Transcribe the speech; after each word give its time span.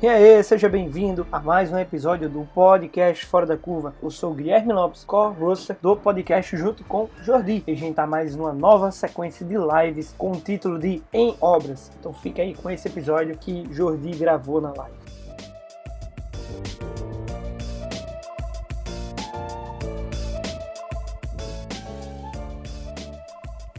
E 0.00 0.06
aí, 0.06 0.40
seja 0.44 0.68
bem-vindo 0.68 1.26
a 1.32 1.40
mais 1.40 1.72
um 1.72 1.76
episódio 1.76 2.28
do 2.28 2.48
podcast 2.54 3.26
Fora 3.26 3.44
da 3.44 3.56
Curva. 3.56 3.92
Eu 4.00 4.12
sou 4.12 4.32
Guilherme 4.32 4.72
Lopes, 4.72 5.02
co-host 5.02 5.76
do 5.82 5.96
podcast 5.96 6.56
junto 6.56 6.84
com 6.84 7.08
Jordi. 7.24 7.64
E 7.66 7.72
a 7.72 7.74
gente 7.74 7.96
tá 7.96 8.06
mais 8.06 8.36
numa 8.36 8.52
nova 8.52 8.92
sequência 8.92 9.44
de 9.44 9.56
lives 9.56 10.14
com 10.16 10.30
o 10.30 10.40
título 10.40 10.78
de 10.78 11.02
Em 11.12 11.36
Obras. 11.40 11.90
Então 11.98 12.12
fica 12.12 12.42
aí 12.42 12.54
com 12.54 12.70
esse 12.70 12.86
episódio 12.86 13.36
que 13.36 13.66
Jordi 13.72 14.16
gravou 14.16 14.60
na 14.60 14.72
live. 14.72 14.94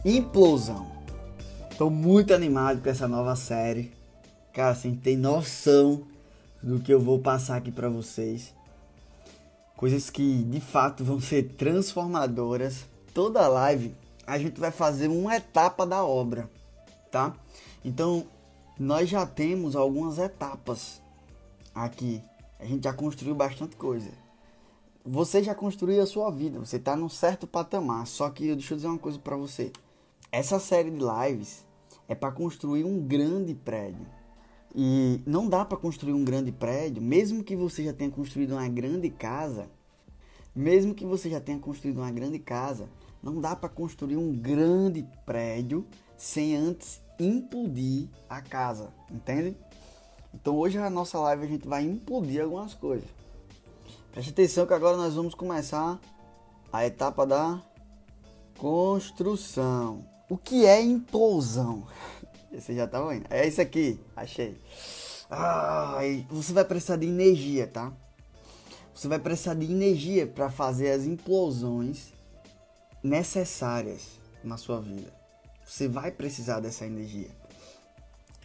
Implosão. 0.04 0.86
Tô 1.78 1.88
muito 1.88 2.34
animado 2.34 2.82
com 2.82 2.90
essa 2.90 3.08
nova 3.08 3.34
série. 3.34 3.99
Cara, 4.52 4.70
assim, 4.70 4.96
tem 4.96 5.16
noção 5.16 6.02
do 6.62 6.80
que 6.80 6.92
eu 6.92 7.00
vou 7.00 7.20
passar 7.20 7.56
aqui 7.56 7.70
para 7.70 7.88
vocês. 7.88 8.52
Coisas 9.76 10.10
que 10.10 10.42
de 10.42 10.60
fato 10.60 11.04
vão 11.04 11.20
ser 11.20 11.54
transformadoras. 11.54 12.84
Toda 13.14 13.46
live 13.48 13.94
a 14.26 14.38
gente 14.38 14.60
vai 14.60 14.70
fazer 14.70 15.08
uma 15.08 15.36
etapa 15.36 15.86
da 15.86 16.04
obra, 16.04 16.50
tá? 17.10 17.34
Então, 17.84 18.24
nós 18.78 19.08
já 19.08 19.24
temos 19.24 19.74
algumas 19.74 20.18
etapas 20.18 21.00
aqui. 21.74 22.22
A 22.58 22.64
gente 22.64 22.84
já 22.84 22.92
construiu 22.92 23.34
bastante 23.34 23.76
coisa. 23.76 24.10
Você 25.04 25.42
já 25.42 25.54
construiu 25.54 26.02
a 26.02 26.06
sua 26.06 26.30
vida, 26.30 26.58
você 26.58 26.76
está 26.76 26.94
num 26.94 27.08
certo 27.08 27.46
patamar. 27.46 28.06
Só 28.06 28.28
que 28.30 28.54
deixa 28.54 28.74
eu 28.74 28.76
dizer 28.76 28.88
uma 28.88 28.98
coisa 28.98 29.18
para 29.18 29.36
você. 29.36 29.72
Essa 30.30 30.58
série 30.58 30.90
de 30.90 30.98
lives 30.98 31.64
é 32.06 32.14
para 32.14 32.30
construir 32.30 32.84
um 32.84 33.00
grande 33.00 33.54
prédio 33.54 34.06
e 34.74 35.20
não 35.26 35.48
dá 35.48 35.64
para 35.64 35.76
construir 35.76 36.12
um 36.12 36.24
grande 36.24 36.52
prédio, 36.52 37.02
mesmo 37.02 37.42
que 37.42 37.56
você 37.56 37.84
já 37.84 37.92
tenha 37.92 38.10
construído 38.10 38.52
uma 38.52 38.68
grande 38.68 39.10
casa, 39.10 39.68
mesmo 40.54 40.94
que 40.94 41.04
você 41.04 41.28
já 41.28 41.40
tenha 41.40 41.58
construído 41.58 41.98
uma 41.98 42.10
grande 42.10 42.38
casa, 42.38 42.88
não 43.22 43.40
dá 43.40 43.54
para 43.54 43.68
construir 43.68 44.16
um 44.16 44.32
grande 44.32 45.06
prédio 45.26 45.86
sem 46.16 46.56
antes 46.56 47.00
implodir 47.18 48.08
a 48.28 48.40
casa, 48.40 48.92
entende? 49.10 49.56
Então 50.32 50.56
hoje 50.56 50.78
na 50.78 50.88
nossa 50.88 51.18
live 51.18 51.44
a 51.44 51.48
gente 51.48 51.68
vai 51.68 51.84
implodir 51.84 52.42
algumas 52.42 52.74
coisas. 52.74 53.08
Preste 54.12 54.30
atenção 54.30 54.66
que 54.66 54.74
agora 54.74 54.96
nós 54.96 55.14
vamos 55.14 55.34
começar 55.34 56.00
a 56.72 56.86
etapa 56.86 57.26
da 57.26 57.60
construção. 58.58 60.04
O 60.28 60.36
que 60.36 60.64
é 60.66 60.80
implosão? 60.80 61.86
Você 62.52 62.74
já 62.74 62.86
tá 62.86 63.00
vendo? 63.06 63.26
É 63.30 63.46
isso 63.46 63.60
aqui, 63.60 64.00
achei. 64.16 64.56
Ai, 65.30 66.26
você 66.28 66.52
vai 66.52 66.64
precisar 66.64 66.96
de 66.96 67.06
energia, 67.06 67.66
tá? 67.66 67.92
Você 68.92 69.06
vai 69.06 69.20
precisar 69.20 69.54
de 69.54 69.70
energia 69.70 70.26
para 70.26 70.50
fazer 70.50 70.90
as 70.90 71.04
implosões 71.04 72.12
necessárias 73.02 74.18
na 74.42 74.56
sua 74.56 74.80
vida. 74.80 75.12
Você 75.64 75.86
vai 75.86 76.10
precisar 76.10 76.58
dessa 76.58 76.84
energia. 76.84 77.30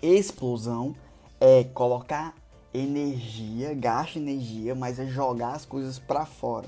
Explosão 0.02 0.96
é 1.42 1.64
colocar 1.64 2.36
energia, 2.72 3.74
gasta 3.74 4.20
energia, 4.20 4.76
mas 4.76 5.00
é 5.00 5.08
jogar 5.08 5.54
as 5.54 5.66
coisas 5.66 5.98
para 5.98 6.26
fora. 6.26 6.68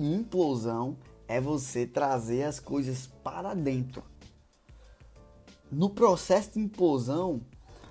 Implosão 0.00 0.96
é 1.28 1.40
você 1.40 1.86
trazer 1.86 2.42
as 2.42 2.58
coisas 2.58 3.06
para 3.22 3.54
dentro 3.54 4.02
no 5.70 5.90
processo 5.90 6.52
de 6.54 6.60
implosão, 6.60 7.42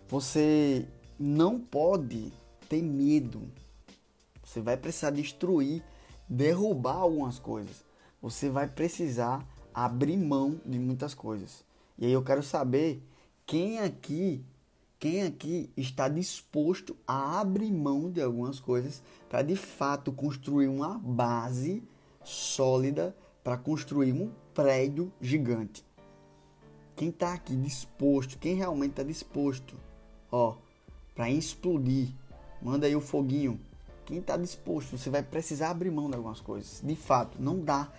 você 0.07 0.87
não 1.19 1.59
pode 1.59 2.33
ter 2.67 2.81
medo. 2.81 3.51
Você 4.43 4.61
vai 4.61 4.75
precisar 4.77 5.11
destruir, 5.11 5.83
derrubar 6.27 6.95
algumas 6.95 7.37
coisas. 7.37 7.83
Você 8.21 8.49
vai 8.49 8.67
precisar 8.67 9.45
abrir 9.73 10.17
mão 10.17 10.59
de 10.65 10.79
muitas 10.79 11.13
coisas. 11.13 11.63
E 11.97 12.05
aí 12.05 12.11
eu 12.11 12.23
quero 12.23 12.41
saber 12.41 13.03
quem 13.45 13.79
aqui, 13.79 14.43
quem 14.99 15.23
aqui 15.23 15.69
está 15.77 16.09
disposto 16.09 16.95
a 17.05 17.39
abrir 17.39 17.71
mão 17.71 18.09
de 18.09 18.21
algumas 18.21 18.59
coisas 18.59 19.03
para 19.29 19.43
de 19.43 19.55
fato 19.55 20.11
construir 20.11 20.67
uma 20.67 20.97
base 20.97 21.83
sólida 22.23 23.15
para 23.43 23.55
construir 23.55 24.13
um 24.13 24.31
prédio 24.53 25.11
gigante. 25.21 25.86
Quem 26.97 27.11
tá 27.11 27.35
aqui 27.35 27.55
disposto, 27.55 28.39
quem 28.39 28.55
realmente 28.55 28.93
tá 28.93 29.03
disposto, 29.03 29.75
ó, 30.31 30.55
para 31.13 31.29
explodir, 31.29 32.09
manda 32.59 32.87
aí 32.87 32.95
o 32.95 32.99
foguinho. 32.99 33.59
Quem 34.03 34.19
tá 34.19 34.35
disposto, 34.35 34.97
você 34.97 35.07
vai 35.07 35.21
precisar 35.21 35.69
abrir 35.69 35.91
mão 35.91 36.09
de 36.09 36.15
algumas 36.15 36.41
coisas. 36.41 36.81
De 36.83 36.95
fato, 36.95 37.39
não 37.39 37.59
dá 37.59 37.91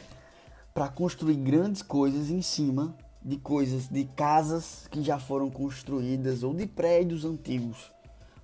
para 0.75 0.89
construir 0.89 1.37
grandes 1.37 1.81
coisas 1.81 2.29
em 2.29 2.43
cima 2.43 2.93
de 3.23 3.37
coisas, 3.37 3.87
de 3.87 4.05
casas 4.05 4.89
que 4.91 5.01
já 5.01 5.17
foram 5.21 5.49
construídas 5.49 6.43
ou 6.43 6.53
de 6.53 6.67
prédios 6.67 7.25
antigos. 7.25 7.93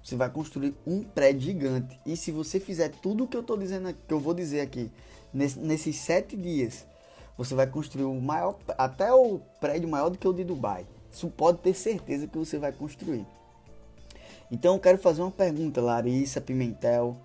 Você 0.04 0.15
vai 0.15 0.31
construir 0.31 0.76
um 0.86 1.03
prédio 1.03 1.41
gigante. 1.41 1.98
E 2.06 2.16
se 2.16 2.31
você 2.31 2.60
fizer 2.60 2.91
tudo 2.91 3.25
o 3.25 3.26
que 3.26 3.36
eu 3.36 3.42
tô 3.42 3.56
dizendo, 3.56 3.92
que 3.92 4.15
eu 4.15 4.21
vou 4.21 4.34
dizer 4.34 4.60
aqui, 4.60 4.88
nesses 5.32 5.97
sete 5.97 6.36
dias, 6.36 6.86
você 7.37 7.55
vai 7.55 7.67
construir 7.67 8.05
o 8.05 8.21
maior, 8.21 8.56
até 8.78 9.12
o 9.12 9.41
prédio 9.61 9.89
maior 9.89 10.09
do 10.09 10.19
que 10.19 10.28
o 10.28 10.33
de 10.33 10.45
Dubai. 10.45 10.87
Isso 11.12 11.28
pode 11.28 11.59
ter 11.59 11.75
certeza 11.75 12.27
que 12.27 12.39
você 12.39 12.59
vai 12.59 12.72
construir. 12.72 13.27
Então 14.50 14.75
eu 14.75 14.81
quero 14.81 14.99
fazer 14.99 15.22
uma 15.22 15.31
pergunta, 15.31 15.81
Larissa 15.81 16.41
Pimentel. 16.41 17.17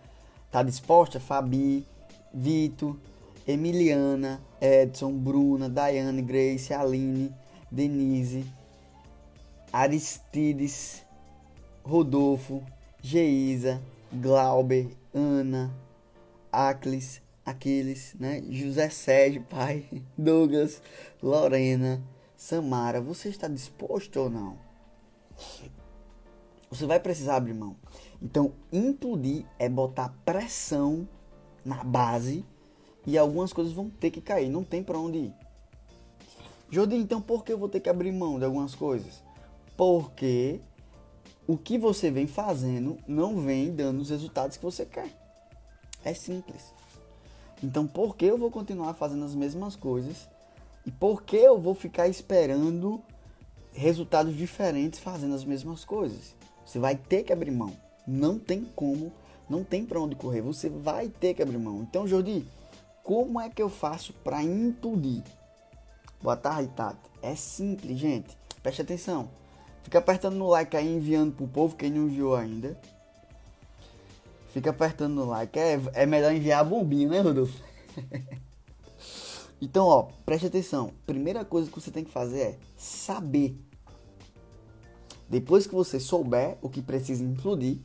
Tá 0.51 0.63
disposta? 0.63 1.19
Fabi, 1.19 1.85
Vitor, 2.33 2.95
Emiliana, 3.47 4.41
Edson, 4.59 5.11
Bruna, 5.11 5.69
Daiane, 5.69 6.21
Grace, 6.21 6.73
Aline, 6.73 7.33
Denise, 7.71 8.45
Aristides, 9.71 11.03
Rodolfo, 11.83 12.63
Geisa, 13.01 13.81
Glauber, 14.11 14.89
Ana, 15.13 15.71
Aclis, 16.51 17.21
Aquiles, 17.49 18.15
né? 18.19 18.41
José 18.49 18.89
Sérgio, 18.89 19.43
pai, 19.49 19.85
Douglas, 20.17 20.81
Lorena, 21.21 22.01
Samara, 22.35 23.01
você 23.01 23.29
está 23.29 23.47
disposto 23.47 24.17
ou 24.17 24.29
não? 24.29 24.57
Você 26.69 26.85
vai 26.85 26.99
precisar 26.99 27.35
abrir 27.37 27.53
mão. 27.53 27.75
Então, 28.21 28.53
implodir 28.71 29.45
é 29.57 29.67
botar 29.67 30.13
pressão 30.23 31.07
na 31.65 31.83
base 31.83 32.45
e 33.05 33.17
algumas 33.17 33.51
coisas 33.51 33.73
vão 33.73 33.89
ter 33.89 34.11
que 34.11 34.21
cair, 34.21 34.49
não 34.49 34.63
tem 34.63 34.83
para 34.83 34.99
onde 34.99 35.17
ir. 35.17 35.33
Jordi, 36.69 36.95
então 36.95 37.19
por 37.19 37.43
que 37.43 37.51
eu 37.51 37.57
vou 37.57 37.67
ter 37.67 37.79
que 37.79 37.89
abrir 37.89 38.11
mão 38.11 38.37
de 38.37 38.45
algumas 38.45 38.75
coisas? 38.75 39.23
Porque 39.75 40.61
o 41.47 41.57
que 41.57 41.77
você 41.77 42.11
vem 42.11 42.27
fazendo 42.27 42.97
não 43.07 43.41
vem 43.41 43.73
dando 43.73 44.01
os 44.01 44.11
resultados 44.11 44.55
que 44.55 44.63
você 44.63 44.85
quer. 44.85 45.09
É 46.03 46.13
simples. 46.13 46.73
Então, 47.63 47.85
por 47.85 48.15
que 48.15 48.25
eu 48.25 48.37
vou 48.37 48.49
continuar 48.49 48.93
fazendo 48.93 49.25
as 49.25 49.35
mesmas 49.35 49.75
coisas? 49.75 50.29
E 50.85 50.91
por 50.91 51.23
que 51.23 51.35
eu 51.35 51.59
vou 51.59 51.75
ficar 51.75 52.07
esperando 52.07 53.01
resultados 53.73 54.35
diferentes 54.35 54.99
fazendo 54.99 55.35
as 55.35 55.43
mesmas 55.43 55.83
coisas? 55.83 56.35
Você 56.65 56.79
vai 56.79 56.95
ter 56.95 57.23
que 57.23 57.33
abrir 57.33 57.51
mão. 57.51 57.73
Não 58.07 58.39
tem 58.39 58.63
como, 58.75 59.11
não 59.49 59.63
tem 59.63 59.85
para 59.85 59.99
onde 59.99 60.15
correr. 60.15 60.41
Você 60.41 60.69
vai 60.69 61.09
ter 61.09 61.33
que 61.33 61.41
abrir 61.41 61.57
mão. 61.57 61.81
Então, 61.81 62.07
Jordi, 62.07 62.45
como 63.03 63.39
é 63.41 63.49
que 63.49 63.61
eu 63.61 63.69
faço 63.69 64.13
para 64.13 64.41
implodir? 64.41 65.23
Boa 66.21 66.37
tarde, 66.37 66.69
Tati. 66.75 66.99
É 67.21 67.35
simples, 67.35 67.97
gente. 67.97 68.37
Preste 68.61 68.81
atenção. 68.81 69.29
Fica 69.83 69.99
apertando 69.99 70.35
no 70.35 70.47
like 70.47 70.77
aí, 70.77 70.95
enviando 70.95 71.33
pro 71.33 71.47
povo, 71.47 71.75
quem 71.75 71.89
não 71.89 72.05
enviou 72.05 72.35
ainda. 72.35 72.79
Fica 74.49 74.71
apertando 74.71 75.13
no 75.13 75.25
like. 75.25 75.57
É, 75.57 75.79
é 75.93 76.05
melhor 76.05 76.33
enviar 76.33 76.61
a 76.61 76.63
bombinha, 76.63 77.07
né, 77.07 77.21
Rodolfo? 77.21 77.61
então, 79.61 79.85
ó, 79.85 80.03
preste 80.25 80.47
atenção. 80.47 80.93
Primeira 81.05 81.45
coisa 81.45 81.69
que 81.69 81.79
você 81.79 81.91
tem 81.91 82.03
que 82.03 82.11
fazer 82.11 82.39
é 82.39 82.59
saber. 82.75 83.57
Depois 85.27 85.67
que 85.67 85.75
você 85.75 85.99
souber 85.99 86.57
o 86.61 86.69
que 86.69 86.81
precisa 86.81 87.23
implodir, 87.23 87.77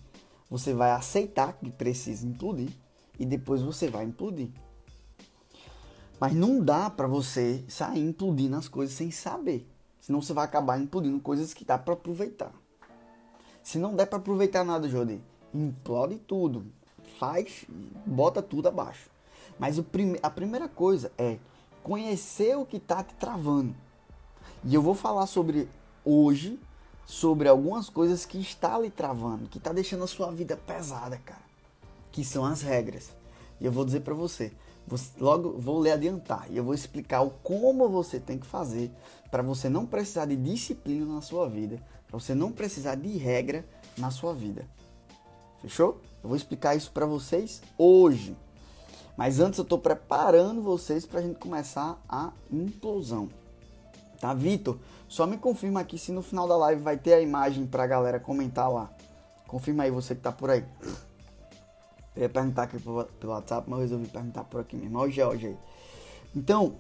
você 0.49 0.73
vai 0.73 0.93
aceitar 0.93 1.53
que 1.53 1.71
precisa 1.71 2.27
implodir 2.27 2.71
e 3.19 3.27
depois 3.27 3.61
você 3.61 3.89
vai 3.89 4.05
implodir. 4.05 4.49
Mas 6.19 6.33
não 6.33 6.65
dá 6.65 6.89
para 6.89 7.07
você 7.07 7.63
sair 7.69 8.01
implodindo 8.01 8.57
as 8.57 8.69
coisas 8.69 8.97
sem 8.97 9.11
saber. 9.11 9.69
Senão 10.01 10.23
você 10.23 10.33
vai 10.33 10.45
acabar 10.45 10.81
implodindo 10.81 11.21
coisas 11.21 11.53
que 11.53 11.65
dá 11.65 11.77
para 11.77 11.95
aproveitar. 11.95 12.53
Se 13.63 13.79
não 13.79 13.95
der 13.95 14.07
para 14.07 14.19
aproveitar 14.19 14.65
nada, 14.65 14.89
Jodi, 14.89 15.21
implode 15.55 16.17
tudo. 16.17 16.67
Faz, 17.19 17.65
bota 18.05 18.43
tudo 18.43 18.69
abaixo. 18.69 19.09
Mas 19.59 19.79
prime 19.81 20.19
a 20.23 20.29
primeira 20.29 20.69
coisa 20.69 21.13
é 21.17 21.39
conhecer 21.83 22.57
o 22.57 22.67
que 22.67 22.79
está 22.79 23.03
te 23.03 23.15
travando. 23.15 23.75
E 24.65 24.75
eu 24.75 24.83
vou 24.83 24.95
falar 24.95 25.27
sobre 25.27 25.69
hoje 26.05 26.59
sobre 27.07 27.49
algumas 27.49 27.89
coisas 27.89 28.25
que 28.25 28.39
está 28.39 28.79
lhe 28.79 28.91
travando, 28.91 29.49
que 29.49 29.59
está 29.59 29.73
deixando 29.73 30.05
a 30.05 30.09
sua 30.09 30.31
vida 30.31 30.57
pesada, 30.57 31.19
cara. 31.19 31.43
Que 32.11 32.25
são 32.25 32.45
as 32.45 32.63
regras. 32.63 33.11
E 33.61 33.67
eu 33.67 33.73
vou 33.73 33.85
dizer 33.85 34.01
para 34.01 34.15
você, 34.15 34.53
você, 34.87 35.11
logo 35.19 35.53
vou 35.59 35.83
lhe 35.83 35.91
adiantar 35.91 36.47
e 36.51 36.57
eu 36.57 36.65
vou 36.65 36.75
explicar 36.75 37.23
o 37.23 37.31
como 37.31 37.89
você 37.89 38.19
tem 38.19 38.39
que 38.39 38.47
fazer 38.47 38.91
para 39.31 39.43
você 39.43 39.69
não 39.69 39.87
precisar 39.87 40.27
de 40.27 40.37
disciplina 40.37 41.07
na 41.07 41.21
sua 41.21 41.49
vida, 41.49 41.83
para 42.07 42.19
você 42.19 42.35
não 42.35 42.53
precisar 42.53 42.95
de 42.95 43.17
regra 43.17 43.65
na 43.97 44.11
sua 44.11 44.35
vida. 44.35 44.67
Fechou? 45.65 45.99
Eu 46.23 46.29
vou 46.29 46.37
explicar 46.37 46.77
isso 46.77 46.93
para 46.93 47.07
vocês 47.07 47.63
hoje. 47.79 48.37
Mas 49.17 49.41
antes 49.41 49.59
eu 49.59 49.63
estou 49.63 49.79
preparando 49.79 50.61
vocês 50.61 51.07
para 51.07 51.21
a 51.21 51.23
gente 51.23 51.39
começar 51.39 51.99
a 52.07 52.33
implosão. 52.53 53.31
Tá, 54.21 54.35
Vitor? 54.35 54.77
Só 55.09 55.27
me 55.27 55.39
confirma 55.39 55.81
aqui 55.81 55.97
se 55.97 56.13
no 56.13 56.21
final 56.21 56.47
da 56.47 56.55
live 56.57 56.83
vai 56.83 56.99
ter 56.99 57.15
a 57.15 57.21
imagem 57.21 57.67
para 57.67 57.85
a 57.85 57.87
galera 57.87 58.21
comentar 58.21 58.71
lá. 58.71 58.93
Confirma 59.47 59.85
aí 59.85 59.91
você 59.91 60.15
que 60.15 60.21
tá 60.21 60.31
por 60.31 60.51
aí. 60.51 60.67
Eu 62.15 62.23
ia 62.23 62.29
perguntar 62.29 62.65
aqui 62.65 62.79
pelo, 62.79 63.09
WhatsApp, 63.25 63.69
mas 63.69 63.79
eu 63.79 63.83
resolvi 63.85 64.07
perguntar 64.09 64.45
por 64.45 64.61
aqui 64.61 64.77
mesmo. 64.77 64.99
Olha 64.99 65.09
o 65.09 65.13
George 65.13 65.47
aí. 65.47 65.57
Então, 66.37 66.77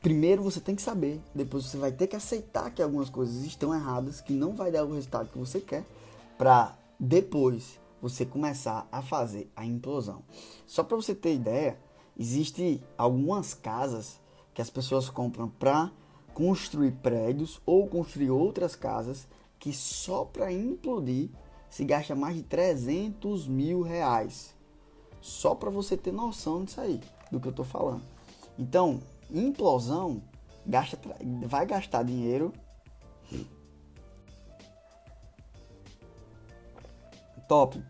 primeiro 0.00 0.40
você 0.40 0.60
tem 0.60 0.76
que 0.76 0.82
saber, 0.82 1.20
depois 1.34 1.66
você 1.66 1.76
vai 1.76 1.90
ter 1.90 2.06
que 2.06 2.14
aceitar 2.14 2.70
que 2.70 2.80
algumas 2.80 3.10
coisas 3.10 3.44
estão 3.44 3.74
erradas, 3.74 4.20
que 4.20 4.32
não 4.32 4.54
vai 4.54 4.70
dar 4.70 4.84
o 4.84 4.94
resultado 4.94 5.28
que 5.30 5.38
você 5.38 5.60
quer, 5.60 5.84
para 6.38 6.76
depois 6.98 7.80
você 8.00 8.24
começar 8.24 8.88
a 8.90 9.02
fazer 9.02 9.50
a 9.54 9.64
implosão. 9.64 10.22
Só 10.66 10.82
para 10.82 10.96
você 10.96 11.14
ter 11.14 11.34
ideia, 11.34 11.78
existe 12.18 12.82
algumas 12.96 13.54
casas 13.54 14.20
que 14.54 14.62
as 14.62 14.70
pessoas 14.70 15.08
compram 15.08 15.48
para 15.48 15.90
construir 16.34 16.92
prédios 16.92 17.60
ou 17.66 17.86
construir 17.86 18.30
outras 18.30 18.74
casas 18.74 19.28
que 19.58 19.72
só 19.72 20.24
para 20.24 20.52
implodir 20.52 21.28
se 21.68 21.84
gasta 21.84 22.14
mais 22.14 22.36
de 22.36 22.42
300 22.42 23.46
mil 23.46 23.82
reais. 23.82 24.54
Só 25.20 25.54
para 25.54 25.70
você 25.70 25.96
ter 25.96 26.12
noção 26.12 26.64
disso 26.64 26.80
aí, 26.80 27.00
do 27.30 27.38
que 27.38 27.46
eu 27.46 27.50
estou 27.50 27.64
falando. 27.64 28.02
Então, 28.58 29.00
implosão 29.30 30.22
gasta, 30.66 30.98
vai 31.46 31.66
gastar 31.66 32.02
dinheiro 32.02 32.52
top. 37.50 37.82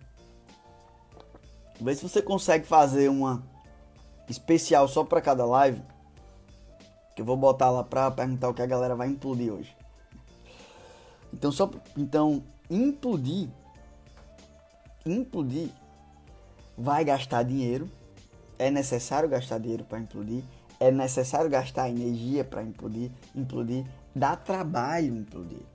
Vê 1.78 1.94
se 1.94 2.02
você 2.02 2.22
consegue 2.22 2.66
fazer 2.66 3.10
uma 3.10 3.42
especial 4.26 4.88
só 4.88 5.04
para 5.04 5.20
cada 5.20 5.44
live. 5.44 5.82
Que 7.14 7.20
eu 7.20 7.26
vou 7.26 7.36
botar 7.36 7.68
lá 7.68 7.84
para 7.84 8.10
perguntar 8.10 8.48
o 8.48 8.54
que 8.54 8.62
a 8.62 8.66
galera 8.66 8.96
vai 8.96 9.08
implodir 9.08 9.52
hoje. 9.52 9.76
Então 11.30 11.52
só 11.52 11.70
então 11.94 12.42
implodir 12.70 13.50
implodir 15.04 15.68
vai 16.76 17.04
gastar 17.04 17.42
dinheiro. 17.42 17.86
É 18.58 18.70
necessário 18.70 19.28
gastar 19.28 19.58
dinheiro 19.58 19.84
para 19.84 19.98
implodir. 19.98 20.42
É 20.78 20.90
necessário 20.90 21.50
gastar 21.50 21.90
energia 21.90 22.44
para 22.44 22.62
implodir. 22.62 23.10
Implodir 23.34 23.84
dá 24.14 24.36
trabalho 24.36 25.14
implodir. 25.14 25.66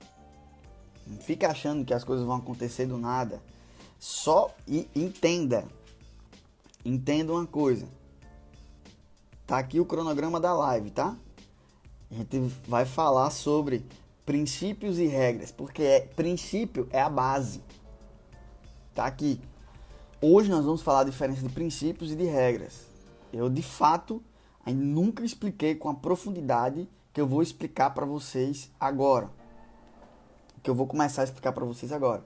Não 1.06 1.18
fica 1.18 1.48
achando 1.48 1.84
que 1.84 1.94
as 1.94 2.02
coisas 2.02 2.26
vão 2.26 2.36
acontecer 2.36 2.86
do 2.86 2.98
nada. 2.98 3.40
Só 3.98 4.54
e 4.66 4.88
entenda. 4.94 5.66
Entenda 6.84 7.32
uma 7.32 7.46
coisa. 7.46 7.88
Tá 9.46 9.58
aqui 9.58 9.80
o 9.80 9.86
cronograma 9.86 10.40
da 10.40 10.52
live, 10.52 10.90
tá? 10.90 11.16
A 12.10 12.14
gente 12.14 12.38
vai 12.66 12.84
falar 12.84 13.30
sobre 13.30 13.84
princípios 14.24 14.98
e 14.98 15.06
regras, 15.06 15.52
porque 15.52 15.82
é, 15.82 16.00
princípio 16.00 16.88
é 16.90 17.00
a 17.00 17.08
base. 17.08 17.62
Tá 18.94 19.06
aqui. 19.06 19.40
Hoje 20.20 20.50
nós 20.50 20.64
vamos 20.64 20.82
falar 20.82 21.00
a 21.00 21.04
diferença 21.04 21.42
de 21.42 21.48
princípios 21.48 22.10
e 22.10 22.16
de 22.16 22.24
regras. 22.24 22.86
Eu, 23.32 23.48
de 23.48 23.62
fato, 23.62 24.22
nunca 24.66 25.24
expliquei 25.24 25.74
com 25.74 25.88
a 25.88 25.94
profundidade 25.94 26.88
que 27.12 27.20
eu 27.20 27.26
vou 27.26 27.42
explicar 27.42 27.90
para 27.90 28.04
vocês 28.04 28.70
agora. 28.80 29.30
Que 30.62 30.70
eu 30.70 30.74
vou 30.74 30.86
começar 30.86 31.22
a 31.22 31.24
explicar 31.24 31.52
para 31.52 31.64
vocês 31.64 31.92
agora. 31.92 32.24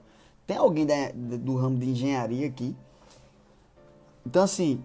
Tem 0.51 0.57
alguém 0.57 0.85
da, 0.85 1.13
do 1.15 1.55
ramo 1.55 1.77
de 1.77 1.91
engenharia 1.91 2.45
aqui? 2.45 2.75
Então, 4.25 4.43
assim, 4.43 4.83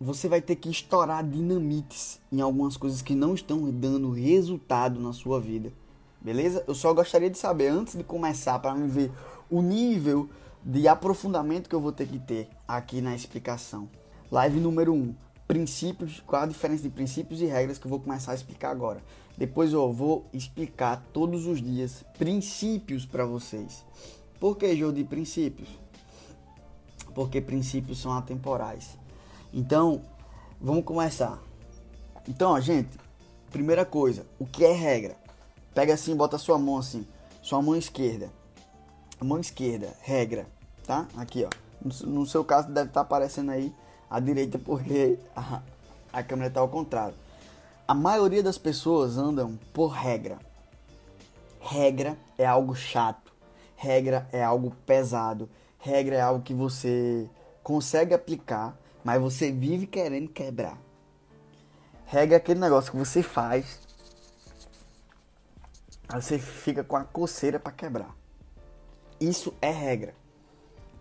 você 0.00 0.28
vai 0.28 0.42
ter 0.42 0.56
que 0.56 0.68
estourar 0.68 1.24
dinamites 1.24 2.20
em 2.32 2.40
algumas 2.40 2.76
coisas 2.76 3.00
que 3.00 3.14
não 3.14 3.34
estão 3.34 3.70
dando 3.70 4.10
resultado 4.10 4.98
na 4.98 5.12
sua 5.12 5.40
vida. 5.40 5.72
Beleza? 6.20 6.64
Eu 6.66 6.74
só 6.74 6.92
gostaria 6.92 7.30
de 7.30 7.38
saber, 7.38 7.68
antes 7.68 7.94
de 7.94 8.02
começar, 8.02 8.58
para 8.58 8.74
me 8.74 8.88
ver 8.88 9.12
o 9.48 9.62
nível 9.62 10.28
de 10.64 10.88
aprofundamento 10.88 11.68
que 11.68 11.74
eu 11.76 11.80
vou 11.80 11.92
ter 11.92 12.08
que 12.08 12.18
ter 12.18 12.48
aqui 12.66 13.00
na 13.00 13.14
explicação. 13.14 13.88
Live 14.28 14.58
número 14.58 14.92
1. 14.92 14.96
Um, 14.96 15.14
princípios, 15.46 16.20
qual 16.26 16.42
a 16.42 16.46
diferença 16.46 16.82
de 16.82 16.90
princípios 16.90 17.40
e 17.40 17.46
regras 17.46 17.78
que 17.78 17.86
eu 17.86 17.90
vou 17.90 18.00
começar 18.00 18.32
a 18.32 18.34
explicar 18.34 18.70
agora. 18.70 19.00
Depois 19.36 19.72
eu 19.72 19.92
vou 19.92 20.26
explicar 20.32 21.00
todos 21.12 21.46
os 21.46 21.62
dias 21.62 22.04
princípios 22.18 23.06
para 23.06 23.24
vocês. 23.24 23.84
Por 24.38 24.56
que 24.56 24.76
jogo 24.76 24.92
de 24.92 25.04
princípios? 25.04 25.68
Porque 27.14 27.40
princípios 27.40 28.00
são 28.00 28.12
atemporais. 28.12 28.96
Então, 29.52 30.02
vamos 30.60 30.84
começar. 30.84 31.38
Então, 32.28 32.52
ó, 32.52 32.60
gente, 32.60 32.96
primeira 33.50 33.84
coisa, 33.84 34.26
o 34.38 34.46
que 34.46 34.64
é 34.64 34.72
regra? 34.72 35.16
Pega 35.74 35.94
assim, 35.94 36.14
bota 36.14 36.38
sua 36.38 36.58
mão 36.58 36.78
assim, 36.78 37.06
sua 37.42 37.62
mão 37.62 37.76
esquerda 37.76 38.30
mão 39.24 39.38
esquerda, 39.38 39.94
regra, 40.00 40.46
tá? 40.86 41.06
Aqui, 41.16 41.44
ó. 41.44 41.50
No, 42.04 42.26
seu 42.26 42.44
caso 42.44 42.68
deve 42.68 42.88
estar 42.88 43.00
tá 43.00 43.06
aparecendo 43.06 43.50
aí 43.50 43.72
a 44.10 44.18
direita 44.18 44.58
porque 44.58 45.18
a, 45.34 45.62
a 46.12 46.22
câmera 46.22 46.48
está 46.48 46.60
ao 46.60 46.68
contrário. 46.68 47.14
A 47.86 47.94
maioria 47.94 48.42
das 48.42 48.58
pessoas 48.58 49.16
andam 49.16 49.58
por 49.72 49.88
regra. 49.88 50.38
Regra 51.60 52.16
é 52.36 52.46
algo 52.46 52.74
chato. 52.74 53.27
Regra 53.80 54.28
é 54.32 54.42
algo 54.42 54.72
pesado. 54.84 55.48
Regra 55.78 56.16
é 56.16 56.20
algo 56.20 56.42
que 56.42 56.52
você 56.52 57.30
consegue 57.62 58.12
aplicar, 58.12 58.76
mas 59.04 59.22
você 59.22 59.52
vive 59.52 59.86
querendo 59.86 60.28
quebrar. 60.28 60.76
Regra 62.04 62.34
é 62.34 62.38
aquele 62.38 62.58
negócio 62.58 62.90
que 62.90 62.98
você 62.98 63.22
faz, 63.22 63.78
aí 66.08 66.20
você 66.20 66.40
fica 66.40 66.82
com 66.82 66.96
a 66.96 67.04
coceira 67.04 67.60
para 67.60 67.70
quebrar. 67.70 68.16
Isso 69.20 69.54
é 69.62 69.70
regra. 69.70 70.12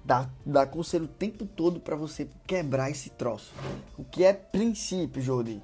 Dá, 0.06 0.30
dá 0.46 0.68
conselho 0.68 1.06
o 1.06 1.08
tempo 1.08 1.48
todo 1.48 1.80
para 1.80 1.96
você 1.96 2.30
quebrar 2.46 2.92
esse 2.92 3.10
troço. 3.10 3.56
O 3.98 4.04
que 4.04 4.24
é 4.24 4.34
princípio, 4.34 5.20
Jordi? 5.20 5.64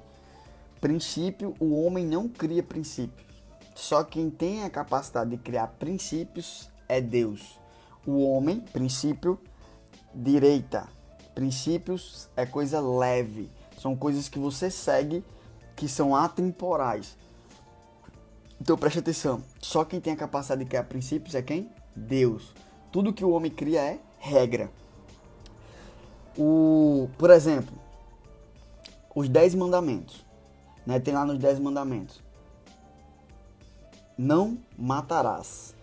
Princípio, 0.80 1.54
o 1.60 1.80
homem 1.80 2.04
não 2.04 2.28
cria 2.28 2.62
princípios. 2.62 3.24
Só 3.72 4.02
quem 4.02 4.30
tem 4.30 4.64
a 4.64 4.70
capacidade 4.70 5.30
de 5.30 5.36
criar 5.36 5.68
princípios 5.78 6.73
é 6.88 7.00
Deus. 7.00 7.58
O 8.06 8.22
homem, 8.28 8.60
princípio, 8.60 9.38
direita. 10.14 10.88
Princípios 11.34 12.28
é 12.36 12.46
coisa 12.46 12.80
leve. 12.80 13.50
São 13.78 13.96
coisas 13.96 14.28
que 14.28 14.38
você 14.38 14.70
segue 14.70 15.24
que 15.74 15.88
são 15.88 16.14
atemporais. 16.14 17.16
Então 18.60 18.76
preste 18.78 18.98
atenção. 18.98 19.42
Só 19.60 19.84
quem 19.84 20.00
tem 20.00 20.12
a 20.12 20.16
capacidade 20.16 20.62
de 20.62 20.68
criar 20.68 20.84
princípios 20.84 21.34
é 21.34 21.42
quem? 21.42 21.70
Deus. 21.94 22.52
Tudo 22.92 23.12
que 23.12 23.24
o 23.24 23.30
homem 23.30 23.50
cria 23.50 23.80
é 23.80 23.98
regra. 24.18 24.70
O, 26.36 27.08
por 27.18 27.30
exemplo, 27.30 27.76
os 29.14 29.28
dez 29.28 29.54
mandamentos. 29.54 30.24
Né? 30.86 30.98
Tem 30.98 31.14
lá 31.14 31.24
nos 31.24 31.38
dez 31.38 31.58
mandamentos. 31.58 32.22
Não 34.16 34.58
matarás. 34.78 35.73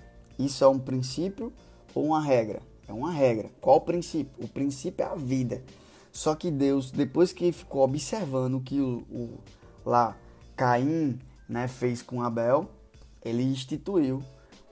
Isso 0.45 0.63
é 0.63 0.67
um 0.67 0.79
princípio 0.79 1.51
ou 1.93 2.05
uma 2.05 2.21
regra? 2.21 2.61
É 2.87 2.93
uma 2.93 3.11
regra. 3.11 3.49
Qual 3.59 3.77
o 3.77 3.81
princípio? 3.81 4.43
O 4.43 4.47
princípio 4.47 5.03
é 5.03 5.07
a 5.07 5.15
vida. 5.15 5.63
Só 6.11 6.35
que 6.35 6.51
Deus, 6.51 6.91
depois 6.91 7.31
que 7.31 7.51
ficou 7.51 7.83
observando 7.83 8.59
que 8.59 8.79
o, 8.81 9.03
o 9.09 9.39
lá 9.85 10.17
Caim 10.55 11.19
né, 11.47 11.67
fez 11.67 12.01
com 12.01 12.21
Abel, 12.21 12.69
ele 13.23 13.43
instituiu 13.43 14.23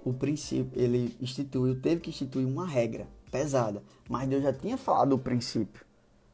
o 0.04 0.14
princípio, 0.14 0.72
ele 0.80 1.16
instituiu, 1.22 1.80
teve 1.80 2.02
que 2.02 2.10
instituir 2.10 2.48
uma 2.48 2.68
regra 2.68 3.08
pesada, 3.32 3.84
mas 4.10 4.28
Deus 4.28 4.44
já 4.44 4.54
tinha 4.54 4.78
falado 4.78 5.14
o 5.14 5.20
princípio. 5.20 5.86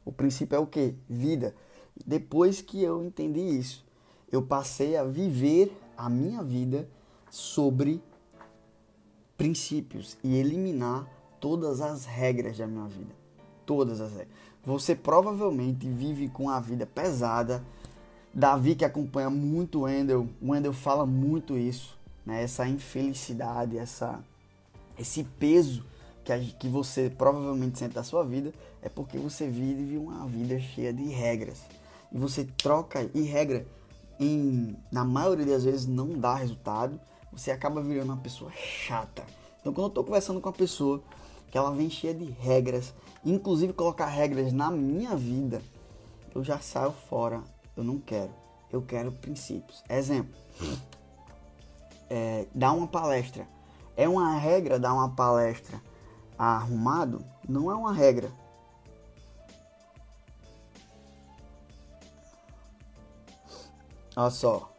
O 0.04 0.12
princípio 0.12 0.56
é 0.56 0.60
o 0.60 0.68
que? 0.68 0.96
Vida. 1.10 1.56
Depois 2.06 2.62
que 2.62 2.82
eu 2.82 3.04
entendi 3.04 3.40
isso, 3.40 3.86
eu 4.32 4.42
passei 4.42 4.98
a 4.98 5.04
viver 5.04 5.76
a 5.98 6.10
minha 6.10 6.44
vida 6.44 6.88
sobre 7.30 8.02
princípios 9.38 10.18
e 10.24 10.36
eliminar 10.36 11.08
todas 11.40 11.82
as 11.82 12.06
regras 12.06 12.58
da 12.58 12.68
minha 12.68 12.88
vida. 12.88 13.14
Todas 13.66 14.02
as 14.02 14.12
regras. 14.12 14.30
Você 14.64 14.96
provavelmente 14.96 15.88
vive 15.88 16.28
com 16.28 16.50
a 16.50 16.60
vida 16.60 16.86
pesada. 16.86 17.64
Davi, 18.34 18.76
que 18.76 18.84
acompanha 18.84 19.30
muito 19.30 19.82
Wendel, 19.82 20.28
Wendel 20.42 20.74
fala 20.74 21.06
muito 21.06 21.58
isso, 21.58 21.98
né? 22.26 22.44
essa 22.44 22.68
infelicidade, 22.68 23.78
essa, 23.78 24.20
esse 25.00 25.24
peso 25.24 25.86
que, 26.26 26.34
a, 26.34 26.40
que 26.40 26.68
você 26.68 27.10
provavelmente 27.10 27.78
sente 27.78 27.94
da 27.94 28.04
sua 28.04 28.26
vida, 28.26 28.52
é 28.82 28.90
porque 28.90 29.18
você 29.18 29.48
vive 29.48 29.98
uma 29.98 30.28
vida 30.28 30.60
cheia 30.60 30.92
de 30.92 31.06
regras. 31.06 31.62
E 32.12 32.18
você 32.18 32.44
troca, 32.58 33.10
e 33.14 33.22
regra, 33.22 33.66
em, 34.20 34.76
na 34.92 35.06
maioria 35.06 35.46
das 35.46 35.64
vezes, 35.64 35.86
não 35.86 36.10
dá 36.10 36.36
resultado. 36.36 37.00
Você 37.36 37.52
acaba 37.52 37.82
virando 37.82 38.14
uma 38.14 38.22
pessoa 38.22 38.52
chata. 38.52 39.24
Então, 39.60 39.74
quando 39.74 39.86
eu 39.86 39.90
estou 39.90 40.04
conversando 40.04 40.40
com 40.40 40.48
uma 40.48 40.56
pessoa 40.56 41.04
que 41.52 41.58
ela 41.58 41.72
vem 41.72 41.90
cheia 41.90 42.14
de 42.14 42.26
regras, 42.26 42.94
inclusive 43.24 43.74
colocar 43.74 44.06
regras 44.06 44.54
na 44.54 44.72
minha 44.72 45.16
vida, 45.16 45.62
eu 46.34 46.44
já 46.44 46.60
saio 46.60 46.92
fora. 46.92 47.44
Eu 47.76 47.84
não 47.84 48.00
quero. 48.00 48.32
Eu 48.72 48.82
quero 48.82 49.12
princípios. 49.12 49.84
Exemplo. 49.90 50.34
É, 52.10 52.46
dar 52.54 52.72
uma 52.74 52.88
palestra. 52.88 53.48
É 53.98 54.08
uma 54.08 54.38
regra 54.38 54.78
dar 54.80 54.94
uma 54.94 55.10
palestra 55.10 55.82
arrumado? 56.38 57.24
Não 57.48 57.72
é 57.72 57.76
uma 57.76 57.94
regra. 57.94 58.32
Olha 64.16 64.30
só. 64.30 64.75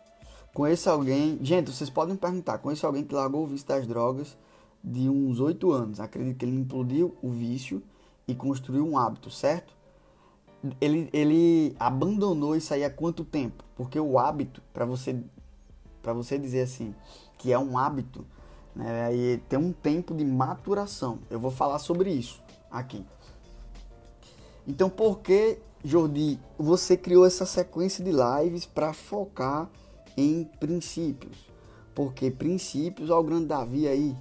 Conheço 0.57 0.89
alguém. 0.89 1.39
Gente, 1.43 1.71
vocês 1.71 1.91
podem 1.91 2.17
perguntar. 2.17 2.57
Conheço 2.57 2.87
alguém 2.87 3.05
que 3.05 3.15
largou 3.15 3.43
o 3.43 3.47
vício 3.47 3.69
das 3.69 3.87
drogas 3.87 4.39
de 4.83 5.07
uns 5.07 5.39
8 5.39 5.71
anos. 5.71 6.01
Acredito 6.01 6.39
que 6.39 6.47
ele 6.47 6.57
implodiu 6.57 7.15
o 7.21 7.29
vício 7.29 7.83
e 8.27 8.35
construiu 8.35 8.87
um 8.87 8.97
hábito, 8.97 9.31
certo? 9.31 9.77
Ele, 10.81 11.11
ele 11.13 11.77
abandonou 11.79 12.57
isso 12.57 12.73
aí 12.73 12.83
há 12.85 12.89
quanto 12.89 13.23
tempo? 13.23 13.65
Porque 13.77 14.01
o 14.01 14.19
hábito, 14.19 14.63
para 14.73 14.87
você, 14.87 15.23
para 16.01 16.15
você 16.15 16.39
dizer 16.39 16.63
assim, 16.63 16.95
que 17.37 17.53
é 17.53 17.59
um 17.59 17.77
hábito, 17.77 18.25
né, 18.75 19.15
e 19.15 19.37
tem 19.51 19.59
um 19.59 19.75
tempo 19.75 20.15
de 20.15 20.25
maturação. 20.25 21.19
Eu 21.29 21.39
vou 21.39 21.51
falar 21.51 21.81
sobre 21.81 22.11
isso 22.11 22.43
aqui. 22.71 23.05
Então, 24.67 24.89
por 24.89 25.19
que, 25.19 25.59
Jordi, 25.85 26.41
você 26.57 26.97
criou 26.97 27.27
essa 27.27 27.45
sequência 27.45 28.03
de 28.03 28.11
lives 28.11 28.65
para 28.65 28.95
focar 28.95 29.69
em 30.17 30.45
princípios? 30.45 31.37
Porque 31.95 32.31
princípios, 32.31 33.11
ao 33.11 33.25
grande 33.25 33.47
Davi 33.47 33.89
aí, 33.89 34.17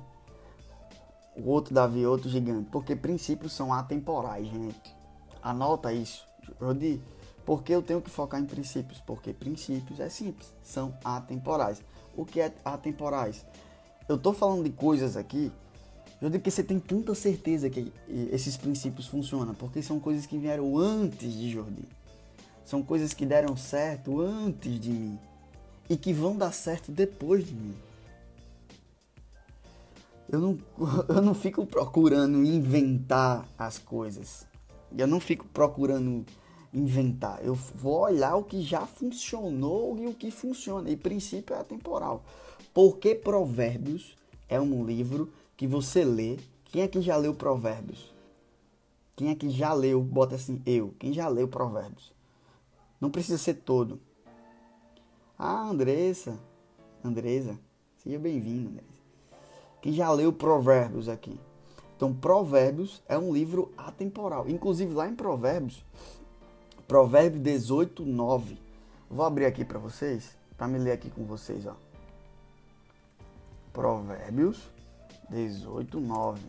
o 1.36 1.50
outro 1.50 1.74
Davi, 1.74 2.06
outro 2.06 2.30
gigante. 2.30 2.70
Porque 2.72 2.96
princípios 2.96 3.54
são 3.54 3.74
atemporais, 3.74 4.48
gente. 4.48 4.96
Anota 5.44 5.92
isso. 5.92 6.26
Rodi, 6.60 7.02
por 7.46 7.64
que 7.64 7.74
eu 7.74 7.82
tenho 7.82 8.02
que 8.02 8.10
focar 8.10 8.40
em 8.40 8.46
princípios? 8.46 9.02
Porque 9.02 9.34
princípios 9.34 10.00
é 10.00 10.10
simples, 10.10 10.54
são 10.64 10.98
atemporais. 11.04 11.82
O 12.16 12.26
que 12.26 12.40
é 12.40 12.54
atemporais? 12.64 13.46
Eu 14.08 14.18
tô 14.18 14.34
falando 14.34 14.64
de 14.64 14.70
coisas 14.70 15.18
aqui, 15.18 15.52
eu 16.22 16.30
digo 16.30 16.44
que 16.44 16.50
você 16.50 16.64
tem 16.64 16.80
tanta 16.80 17.14
certeza 17.14 17.70
que 17.70 17.92
esses 18.32 18.56
princípios 18.56 19.08
funcionam, 19.08 19.54
porque 19.54 19.82
são 19.82 20.00
coisas 20.00 20.26
que 20.26 20.38
vieram 20.38 20.78
antes 20.78 21.34
de 21.34 21.52
Jordi. 21.52 21.88
São 22.64 22.82
coisas 22.82 23.14
que 23.14 23.26
deram 23.26 23.58
certo 23.58 24.22
antes 24.22 24.80
de 24.80 24.90
mim 24.90 25.20
e 25.90 25.98
que 25.98 26.14
vão 26.14 26.36
dar 26.36 26.52
certo 26.52 26.92
depois 26.92 27.46
de 27.46 27.54
mim. 27.54 27.76
Eu 30.30 30.40
não, 30.40 30.60
eu 31.08 31.22
não 31.22 31.34
fico 31.34 31.66
procurando 31.66 32.44
inventar 32.44 33.48
as 33.58 33.78
coisas. 33.78 34.46
Eu 34.98 35.08
não 35.08 35.20
fico 35.20 35.46
procurando 35.48 36.26
inventar. 36.74 37.44
Eu 37.44 37.56
vou 37.56 38.02
olhar 38.02 38.36
o 38.36 38.44
que 38.44 38.62
já 38.62 38.86
funcionou 38.86 39.98
e 39.98 40.08
o 40.08 40.14
que 40.14 40.32
funciona. 40.32 40.90
E 40.90 40.98
princípio 40.98 41.56
é 41.56 41.60
atemporal. 41.60 42.24
Porque 42.74 43.16
Provérbios 43.16 44.16
é 44.50 44.60
um 44.60 44.86
livro 44.86 45.32
que 45.56 45.68
você 45.68 46.04
lê. 46.04 46.38
Quem 46.66 46.82
é 46.82 46.88
que 46.88 47.02
já 47.02 47.16
leu 47.16 47.34
Provérbios? 47.34 48.14
Quem 49.16 49.30
é 49.30 49.36
que 49.36 49.50
já 49.50 49.74
leu? 49.74 50.02
Bota 50.02 50.36
assim, 50.36 50.62
eu. 50.66 50.94
Quem 51.00 51.14
já 51.14 51.28
leu 51.30 51.48
Provérbios? 51.48 52.14
Não 53.00 53.10
precisa 53.10 53.38
ser 53.38 53.56
todo. 53.56 54.00
Ah, 55.38 55.70
Andressa. 55.70 56.40
Andresa. 57.04 57.60
Seja 57.98 58.20
bem-vindo, 58.20 58.70
Andressa 58.70 58.96
que 59.86 59.94
já 59.94 60.12
leu 60.12 60.34
Provérbios 60.34 61.08
aqui. 61.08 61.40
Então, 61.96 62.12
Provérbios 62.12 63.04
é 63.08 63.20
um 63.20 63.32
livro 63.32 63.72
atemporal. 63.78 64.50
Inclusive, 64.50 64.92
lá 64.92 65.08
em 65.08 65.16
Provérbios, 65.16 65.86
Provérbios 66.88 67.44
18, 67.44 68.04
9. 68.04 68.58
Vou 69.08 69.24
abrir 69.24 69.46
aqui 69.46 69.64
para 69.64 69.78
vocês, 69.78 70.36
para 70.58 70.68
me 70.68 70.80
ler 70.80 70.94
aqui 70.94 71.12
com 71.12 71.24
vocês. 71.26 71.68
Ó. 71.68 71.76
Provérbios 73.72 74.60
18, 75.30 76.00
9. 76.00 76.42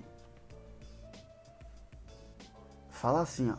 Fala 2.88 3.20
assim, 3.20 3.50
ó. 3.50 3.56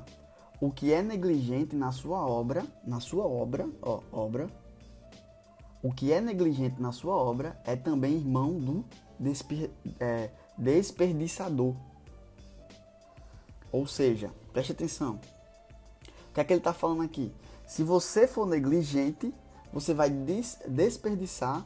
O 0.60 0.72
que 0.72 0.92
é 0.92 1.04
negligente 1.04 1.76
na 1.76 1.92
sua 1.92 2.26
obra, 2.26 2.66
na 2.84 3.00
sua 3.00 3.28
obra, 3.28 3.70
ó, 3.80 4.02
obra, 4.12 4.50
o 5.82 5.94
que 5.94 6.12
é 6.12 6.20
negligente 6.20 6.82
na 6.82 6.92
sua 6.92 7.16
obra 7.16 7.60
é 7.64 7.76
também 7.76 8.16
irmão 8.16 8.60
do 8.60 8.86
desper, 9.20 9.70
é, 10.00 10.30
desperdiçador. 10.58 11.76
Ou 13.72 13.86
seja, 13.86 14.32
preste 14.54 14.72
atenção. 14.72 15.20
O 16.30 16.34
que 16.34 16.42
é 16.42 16.44
que 16.44 16.54
ele 16.54 16.60
está 16.60 16.74
falando 16.74 17.04
aqui? 17.04 17.34
Se 17.66 17.84
você 17.84 18.28
for 18.28 18.48
negligente, 18.48 19.34
você 19.72 19.94
vai 19.94 20.10
des 20.10 20.58
desperdiçar 20.68 21.66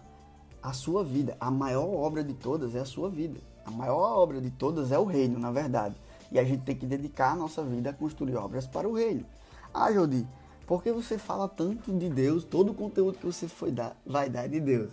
a 0.61 0.73
sua 0.73 1.03
vida. 1.03 1.37
A 1.39 1.49
maior 1.49 1.87
obra 1.87 2.23
de 2.23 2.33
todas 2.33 2.75
é 2.75 2.79
a 2.79 2.85
sua 2.85 3.09
vida. 3.09 3.39
A 3.65 3.71
maior 3.71 4.17
obra 4.17 4.41
de 4.41 4.49
todas 4.49 4.91
é 4.91 4.99
o 4.99 5.05
reino, 5.05 5.39
na 5.39 5.51
verdade. 5.51 5.95
E 6.31 6.39
a 6.39 6.43
gente 6.43 6.63
tem 6.63 6.75
que 6.75 6.85
dedicar 6.85 7.31
a 7.31 7.35
nossa 7.35 7.63
vida 7.63 7.89
a 7.89 7.93
construir 7.93 8.35
obras 8.35 8.65
para 8.65 8.87
o 8.87 8.93
reino. 8.93 9.25
Ah, 9.73 9.91
Jodi, 9.91 10.27
por 10.71 10.81
que 10.81 10.89
você 10.89 11.17
fala 11.17 11.49
tanto 11.49 11.91
de 11.91 12.07
Deus? 12.09 12.45
Todo 12.45 12.71
o 12.71 12.73
conteúdo 12.73 13.17
que 13.17 13.25
você 13.25 13.45
foi 13.45 13.73
dar, 13.73 13.93
vai 14.05 14.29
dar 14.29 14.47
de 14.47 14.57
Deus 14.57 14.89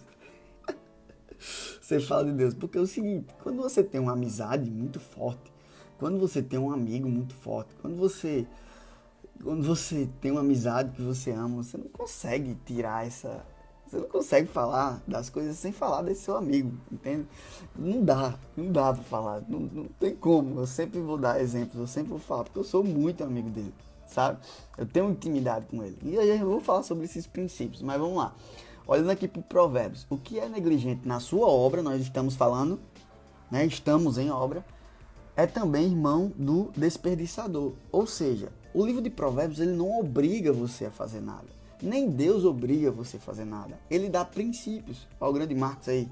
você 1.80 2.00
fala 2.00 2.24
de 2.24 2.32
Deus. 2.32 2.52
Porque 2.52 2.76
é 2.76 2.80
o 2.80 2.86
seguinte, 2.86 3.32
quando 3.44 3.62
você 3.62 3.84
tem 3.84 4.00
uma 4.00 4.14
amizade 4.14 4.68
muito 4.68 4.98
forte, 4.98 5.52
quando 5.96 6.18
você 6.18 6.42
tem 6.42 6.58
um 6.58 6.72
amigo 6.72 7.08
muito 7.08 7.32
forte, 7.32 7.76
quando 7.80 7.96
você 7.96 8.44
quando 9.40 9.62
você 9.62 10.08
tem 10.20 10.32
uma 10.32 10.40
amizade 10.40 10.90
que 10.96 11.00
você 11.00 11.30
ama, 11.30 11.62
você 11.62 11.78
não 11.78 11.86
consegue 11.86 12.56
tirar 12.66 13.06
essa 13.06 13.46
você 13.86 13.98
não 13.98 14.08
consegue 14.08 14.48
falar 14.48 15.00
das 15.06 15.30
coisas 15.30 15.56
sem 15.58 15.70
falar 15.70 16.02
desse 16.02 16.22
seu 16.22 16.36
amigo, 16.36 16.76
entende? 16.90 17.24
Não 17.78 18.04
dá, 18.04 18.36
não 18.56 18.72
dá 18.72 18.92
pra 18.92 19.04
falar, 19.04 19.44
não, 19.48 19.60
não 19.60 19.84
tem 19.84 20.16
como. 20.16 20.58
Eu 20.58 20.66
sempre 20.66 20.98
vou 20.98 21.16
dar 21.16 21.40
exemplos, 21.40 21.78
eu 21.78 21.86
sempre 21.86 22.10
vou 22.10 22.18
falar, 22.18 22.42
porque 22.42 22.58
eu 22.58 22.64
sou 22.64 22.82
muito 22.82 23.22
amigo 23.22 23.48
dele, 23.48 23.72
sabe? 24.08 24.38
Eu 24.76 24.86
tenho 24.86 25.10
intimidade 25.10 25.66
com 25.66 25.82
ele. 25.82 25.98
E 26.02 26.18
aí 26.18 26.40
eu 26.40 26.48
vou 26.48 26.60
falar 26.60 26.82
sobre 26.82 27.04
esses 27.04 27.26
princípios, 27.26 27.82
mas 27.82 27.98
vamos 28.00 28.16
lá. 28.16 28.34
Olhando 28.86 29.10
aqui 29.10 29.28
para 29.28 29.42
Provérbios, 29.42 30.06
o 30.08 30.16
que 30.16 30.38
é 30.38 30.48
negligente 30.48 31.06
na 31.06 31.20
sua 31.20 31.46
obra, 31.46 31.82
nós 31.82 32.00
estamos 32.00 32.34
falando, 32.34 32.80
né, 33.50 33.66
estamos 33.66 34.16
em 34.16 34.30
obra, 34.30 34.64
é 35.36 35.46
também 35.46 35.84
irmão 35.84 36.32
do 36.36 36.70
desperdiçador. 36.76 37.74
Ou 37.92 38.06
seja, 38.06 38.50
o 38.74 38.84
livro 38.84 39.02
de 39.02 39.10
Provérbios 39.10 39.60
ele 39.60 39.72
não 39.72 39.98
obriga 39.98 40.52
você 40.52 40.86
a 40.86 40.90
fazer 40.90 41.20
nada. 41.20 41.46
Nem 41.80 42.10
Deus 42.10 42.44
obriga 42.44 42.90
você 42.90 43.18
a 43.18 43.20
fazer 43.20 43.44
nada. 43.44 43.78
Ele 43.88 44.08
dá 44.08 44.24
princípios. 44.24 45.06
Olha 45.20 45.30
o 45.30 45.32
grande 45.34 45.54
Marcos 45.54 45.88
aí. 45.88 46.08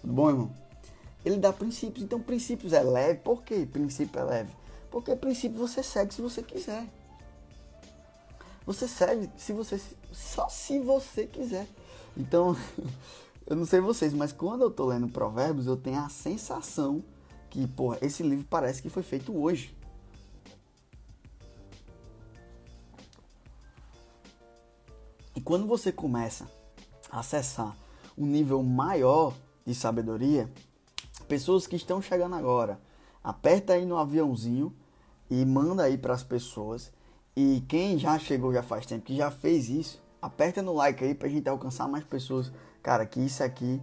Tudo 0.00 0.12
bom, 0.12 0.30
irmão? 0.30 0.50
Ele 1.24 1.36
dá 1.38 1.52
princípios. 1.52 2.04
Então, 2.04 2.20
princípios 2.20 2.72
é 2.72 2.82
leve. 2.82 3.20
Por 3.20 3.42
que 3.42 3.66
princípio 3.66 4.20
é 4.20 4.24
leve? 4.24 4.52
Porque 4.90 5.14
princípio 5.16 5.58
você 5.58 5.82
segue 5.82 6.14
se 6.14 6.22
você 6.22 6.42
quiser. 6.42 6.86
Você 8.68 8.86
segue 8.86 9.28
se 9.36 9.52
você 9.52 9.80
só 10.12 10.48
se 10.48 10.78
você 10.78 11.26
quiser. 11.26 11.66
Então, 12.16 12.56
Eu 13.50 13.56
não 13.56 13.64
sei 13.64 13.80
vocês, 13.80 14.12
mas 14.12 14.30
quando 14.30 14.60
eu 14.60 14.70
tô 14.70 14.84
lendo 14.84 15.08
Provérbios, 15.08 15.66
eu 15.66 15.74
tenho 15.74 15.98
a 16.00 16.10
sensação 16.10 17.02
que, 17.48 17.66
porra, 17.66 17.96
esse 18.02 18.22
livro 18.22 18.44
parece 18.44 18.82
que 18.82 18.90
foi 18.90 19.02
feito 19.02 19.34
hoje. 19.34 19.74
E 25.34 25.40
quando 25.40 25.66
você 25.66 25.90
começa 25.90 26.46
a 27.10 27.20
acessar 27.20 27.74
um 28.18 28.26
nível 28.26 28.62
maior 28.62 29.32
de 29.64 29.74
sabedoria, 29.74 30.52
pessoas 31.26 31.66
que 31.66 31.76
estão 31.76 32.02
chegando 32.02 32.34
agora, 32.34 32.78
aperta 33.24 33.72
aí 33.72 33.86
no 33.86 33.96
aviãozinho 33.96 34.76
e 35.30 35.42
manda 35.46 35.84
aí 35.84 35.96
para 35.96 36.12
as 36.12 36.22
pessoas. 36.22 36.92
E 37.40 37.60
quem 37.68 37.96
já 37.96 38.18
chegou 38.18 38.52
já 38.52 38.64
faz 38.64 38.84
tempo, 38.84 39.04
que 39.04 39.14
já 39.14 39.30
fez 39.30 39.68
isso, 39.68 40.02
aperta 40.20 40.60
no 40.60 40.72
like 40.72 41.04
aí 41.04 41.14
pra 41.14 41.28
gente 41.28 41.48
alcançar 41.48 41.86
mais 41.86 42.02
pessoas. 42.02 42.50
Cara, 42.82 43.06
que 43.06 43.20
isso 43.20 43.44
aqui 43.44 43.80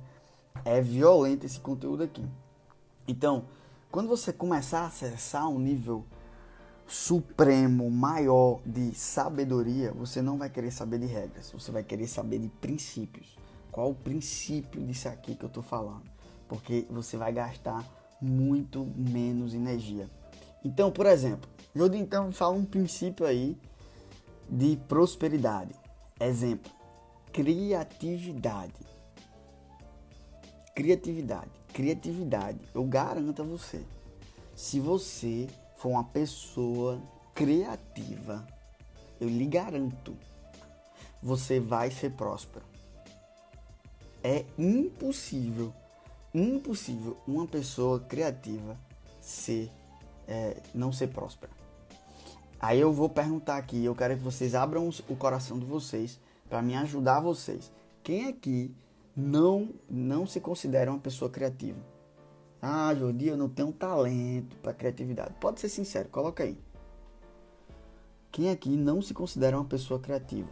é 0.65 0.81
violento 0.81 1.45
esse 1.45 1.57
conteúdo 1.61 2.03
aqui. 2.03 2.21
Então, 3.07 3.45
quando 3.89 4.09
você 4.09 4.33
começar 4.33 4.81
a 4.81 4.87
acessar 4.87 5.47
um 5.47 5.57
nível 5.57 6.03
supremo, 6.85 7.89
maior 7.89 8.59
de 8.65 8.93
sabedoria, 8.93 9.93
você 9.93 10.21
não 10.21 10.37
vai 10.37 10.49
querer 10.49 10.71
saber 10.71 10.99
de 10.99 11.05
regras, 11.05 11.49
você 11.49 11.71
vai 11.71 11.81
querer 11.81 12.07
saber 12.07 12.39
de 12.39 12.49
princípios. 12.49 13.37
Qual 13.71 13.89
o 13.89 13.95
princípio 13.95 14.85
disso 14.85 15.07
aqui 15.07 15.33
que 15.33 15.45
eu 15.45 15.49
tô 15.49 15.61
falando? 15.61 16.03
Porque 16.49 16.85
você 16.89 17.15
vai 17.15 17.31
gastar 17.31 17.85
muito 18.21 18.85
menos 18.97 19.53
energia. 19.53 20.09
Então, 20.61 20.91
por 20.91 21.05
exemplo, 21.05 21.54
Jodi 21.75 21.97
então 21.97 22.31
fala 22.31 22.55
um 22.55 22.63
princípio 22.63 23.25
aí 23.25 23.57
de 24.49 24.77
prosperidade. 24.87 25.75
Exemplo: 26.17 26.71
criatividade. 27.33 28.73
Criatividade. 30.73 31.51
Criatividade. 31.73 32.59
Eu 32.73 32.85
garanto 32.85 33.41
a 33.41 33.45
você. 33.45 33.83
Se 34.55 34.79
você 34.79 35.47
for 35.75 35.89
uma 35.89 36.05
pessoa 36.05 37.01
criativa, 37.33 38.47
eu 39.19 39.27
lhe 39.27 39.45
garanto, 39.45 40.15
você 41.21 41.59
vai 41.59 41.91
ser 41.91 42.11
próspero. 42.11 42.63
É 44.23 44.45
impossível, 44.57 45.73
impossível 46.33 47.17
uma 47.27 47.45
pessoa 47.45 47.99
criativa 47.99 48.77
ser, 49.19 49.69
é, 50.25 50.61
não 50.73 50.93
ser 50.93 51.07
próspera. 51.07 51.54
Aí 52.65 52.79
eu 52.79 52.91
vou 52.91 53.07
perguntar 53.07 53.57
aqui, 53.57 53.85
eu 53.85 53.93
quero 53.93 54.17
que 54.17 54.23
vocês 54.23 54.55
abram 54.55 54.89
o 55.07 55.15
coração 55.15 55.59
de 55.59 55.65
vocês 55.67 56.19
para 56.49 56.63
me 56.63 56.73
ajudar 56.73 57.19
vocês. 57.19 57.71
Quem 58.01 58.27
aqui 58.27 58.75
não 59.15 59.69
não 59.87 60.25
se 60.25 60.39
considera 60.39 60.89
uma 60.89 60.99
pessoa 60.99 61.29
criativa? 61.29 61.77
Ah, 62.59 62.91
Jordi, 62.95 63.27
eu 63.27 63.37
não 63.37 63.47
tenho 63.47 63.71
talento 63.71 64.57
para 64.63 64.73
criatividade. 64.73 65.35
Pode 65.39 65.59
ser 65.59 65.69
sincero, 65.69 66.09
coloca 66.09 66.43
aí. 66.43 66.57
Quem 68.31 68.49
aqui 68.49 68.75
não 68.75 68.99
se 68.99 69.13
considera 69.13 69.55
uma 69.55 69.65
pessoa 69.65 69.99
criativa? 69.99 70.49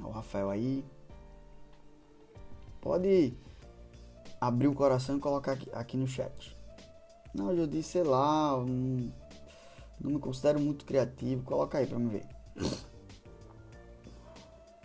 O 0.00 0.10
Rafael 0.10 0.50
aí. 0.50 0.84
Pode 2.82 3.32
abrir 4.38 4.68
o 4.68 4.74
coração 4.74 5.16
e 5.16 5.20
colocar 5.20 5.52
aqui, 5.52 5.70
aqui 5.72 5.96
no 5.96 6.06
chat. 6.06 6.54
Não, 7.34 7.56
Jordi, 7.56 7.82
sei 7.82 8.02
lá, 8.02 8.54
não 10.00 10.12
me 10.12 10.18
considero 10.18 10.58
muito 10.60 10.84
criativo. 10.84 11.42
Coloca 11.42 11.78
aí 11.78 11.86
para 11.86 11.98
me 11.98 12.08
ver 12.10 12.26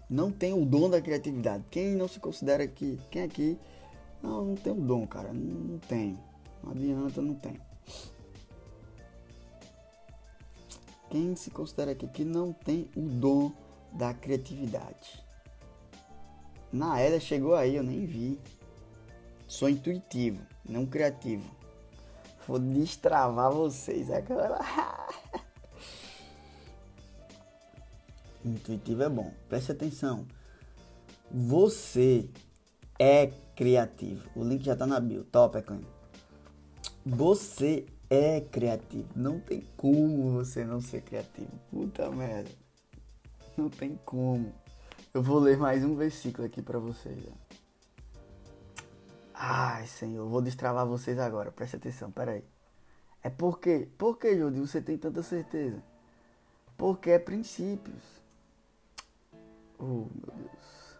não 0.09 0.31
tem 0.31 0.53
o 0.53 0.65
dom 0.65 0.89
da 0.89 1.01
criatividade. 1.01 1.63
Quem 1.69 1.95
não 1.95 2.07
se 2.07 2.19
considera 2.19 2.67
que. 2.67 2.99
Quem 3.09 3.23
aqui. 3.23 3.59
Não, 4.21 4.45
não 4.45 4.55
tem 4.55 4.73
o 4.73 4.75
dom, 4.75 5.05
cara. 5.05 5.33
Não, 5.33 5.73
não 5.73 5.79
tem. 5.79 6.17
Não 6.63 6.71
adianta, 6.71 7.21
não 7.21 7.35
tem. 7.35 7.59
Quem 11.09 11.35
se 11.35 11.51
considera 11.51 11.91
aqui 11.91 12.07
que 12.07 12.23
não 12.23 12.51
tem 12.51 12.89
o 12.95 13.01
dom 13.01 13.51
da 13.93 14.13
criatividade? 14.13 15.23
Na 16.71 16.99
era 16.99 17.19
chegou 17.19 17.55
aí, 17.55 17.75
eu 17.75 17.83
nem 17.83 18.05
vi. 18.05 18.39
Sou 19.47 19.69
intuitivo, 19.69 20.41
não 20.67 20.85
criativo. 20.85 21.49
Vou 22.47 22.59
destravar 22.59 23.51
vocês 23.51 24.09
agora. 24.09 24.59
Intuitivo 28.45 29.03
é 29.03 29.09
bom. 29.09 29.33
Preste 29.49 29.71
atenção. 29.71 30.25
Você 31.31 32.29
é 32.99 33.27
criativo. 33.55 34.29
O 34.35 34.43
link 34.43 34.63
já 34.63 34.73
está 34.73 34.85
na 34.85 34.99
bio. 34.99 35.23
Top, 35.23 35.57
Econ. 35.57 35.81
Você 37.03 37.87
é 38.09 38.41
criativo. 38.41 39.09
Não 39.15 39.39
tem 39.39 39.67
como 39.75 40.31
você 40.31 40.63
não 40.63 40.79
ser 40.79 41.01
criativo. 41.01 41.51
Puta 41.71 42.09
merda. 42.11 42.51
Não 43.57 43.69
tem 43.69 43.99
como. 44.05 44.53
Eu 45.13 45.23
vou 45.23 45.39
ler 45.39 45.57
mais 45.57 45.83
um 45.83 45.95
versículo 45.95 46.45
aqui 46.45 46.61
para 46.61 46.77
vocês. 46.77 47.17
Ai, 49.33 49.87
Senhor, 49.87 50.27
vou 50.29 50.41
destravar 50.41 50.85
vocês 50.85 51.17
agora. 51.17 51.51
Preste 51.51 51.77
atenção, 51.77 52.11
peraí. 52.11 52.43
É 53.23 53.29
porque, 53.29 53.87
por 53.97 54.19
que, 54.19 54.35
você 54.35 54.81
tem 54.81 54.97
tanta 54.97 55.23
certeza? 55.23 55.81
Porque 56.77 57.09
é 57.09 57.19
princípios. 57.19 58.14
Oh, 59.79 59.83
meu 59.83 60.33
Deus. 60.35 60.97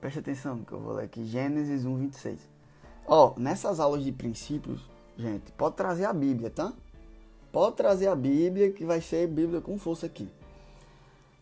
Preste 0.00 0.18
atenção 0.18 0.64
que 0.64 0.72
eu 0.72 0.80
vou 0.80 0.94
ler 0.94 1.04
aqui. 1.04 1.24
Gênesis 1.24 1.84
1, 1.84 1.96
26. 1.96 2.40
Ó, 3.06 3.32
oh, 3.34 3.40
nessas 3.40 3.80
aulas 3.80 4.04
de 4.04 4.12
princípios, 4.12 4.80
gente, 5.16 5.52
pode 5.52 5.76
trazer 5.76 6.04
a 6.04 6.12
Bíblia, 6.12 6.50
tá? 6.50 6.72
Pode 7.52 7.76
trazer 7.76 8.08
a 8.08 8.14
Bíblia, 8.14 8.72
que 8.72 8.84
vai 8.84 9.00
ser 9.00 9.26
Bíblia 9.28 9.60
com 9.60 9.78
força 9.78 10.06
aqui. 10.06 10.28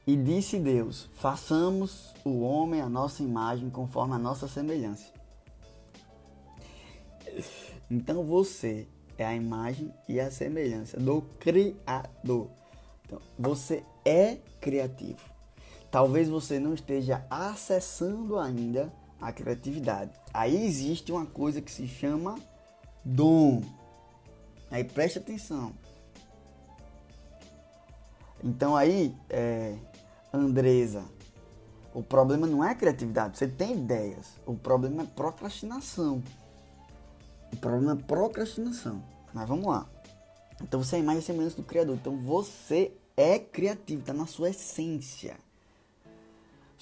E 0.07 0.17
disse 0.17 0.59
Deus: 0.59 1.09
façamos 1.15 2.15
o 2.25 2.41
homem 2.41 2.81
a 2.81 2.89
nossa 2.89 3.23
imagem 3.23 3.71
conforme 3.71 4.15
a 4.15 4.19
nossa 4.19 4.47
semelhança. 4.47 5.13
Então 7.91 8.23
você 8.25 8.87
é 9.19 9.25
a 9.25 9.35
imagem 9.35 9.93
e 10.09 10.21
a 10.21 10.31
semelhança 10.31 10.99
do 10.99 11.23
Criador. 11.39 12.51
Então, 13.05 13.21
você 13.39 13.85
é 14.05 14.39
criativo. 14.61 15.34
Talvez 15.95 16.29
você 16.29 16.59
não 16.59 16.75
esteja 16.75 17.25
acessando 17.31 18.37
ainda 18.37 18.93
a 19.21 19.33
criatividade. 19.33 20.11
Aí 20.33 20.67
existe 20.67 21.13
uma 21.13 21.25
coisa 21.25 21.63
que 21.63 21.71
se 21.71 21.87
chama 21.87 22.35
dom. 23.05 23.63
Aí 24.73 24.83
preste 24.83 25.21
atenção. 25.21 25.73
Então 28.43 28.75
aí, 28.75 29.15
é, 29.31 29.77
Andresa, 30.33 31.05
o 31.95 32.03
problema 32.03 32.45
não 32.45 32.65
é 32.65 32.73
a 32.73 32.75
criatividade, 32.75 33.39
você 33.39 33.47
tem 33.47 33.75
ideias. 33.75 34.33
O 34.45 34.57
problema 34.57 35.05
é 35.05 35.07
procrastinação. 35.07 36.21
O 37.53 37.57
problema 37.57 37.93
é 37.93 38.03
procrastinação. 38.05 39.01
Mas 39.33 39.49
vamos 39.49 39.67
lá. 39.67 39.89
Então 40.61 40.83
você 40.83 40.97
é 40.97 40.99
a 40.99 41.03
imagem 41.03 41.21
e 41.21 41.25
semelhança 41.25 41.55
do 41.55 41.63
Criador. 41.63 41.95
Então 41.95 42.17
você 42.17 42.91
é 43.17 43.39
criativo, 43.39 44.01
está 44.01 44.13
na 44.13 44.27
sua 44.27 44.51
essência. 44.51 45.44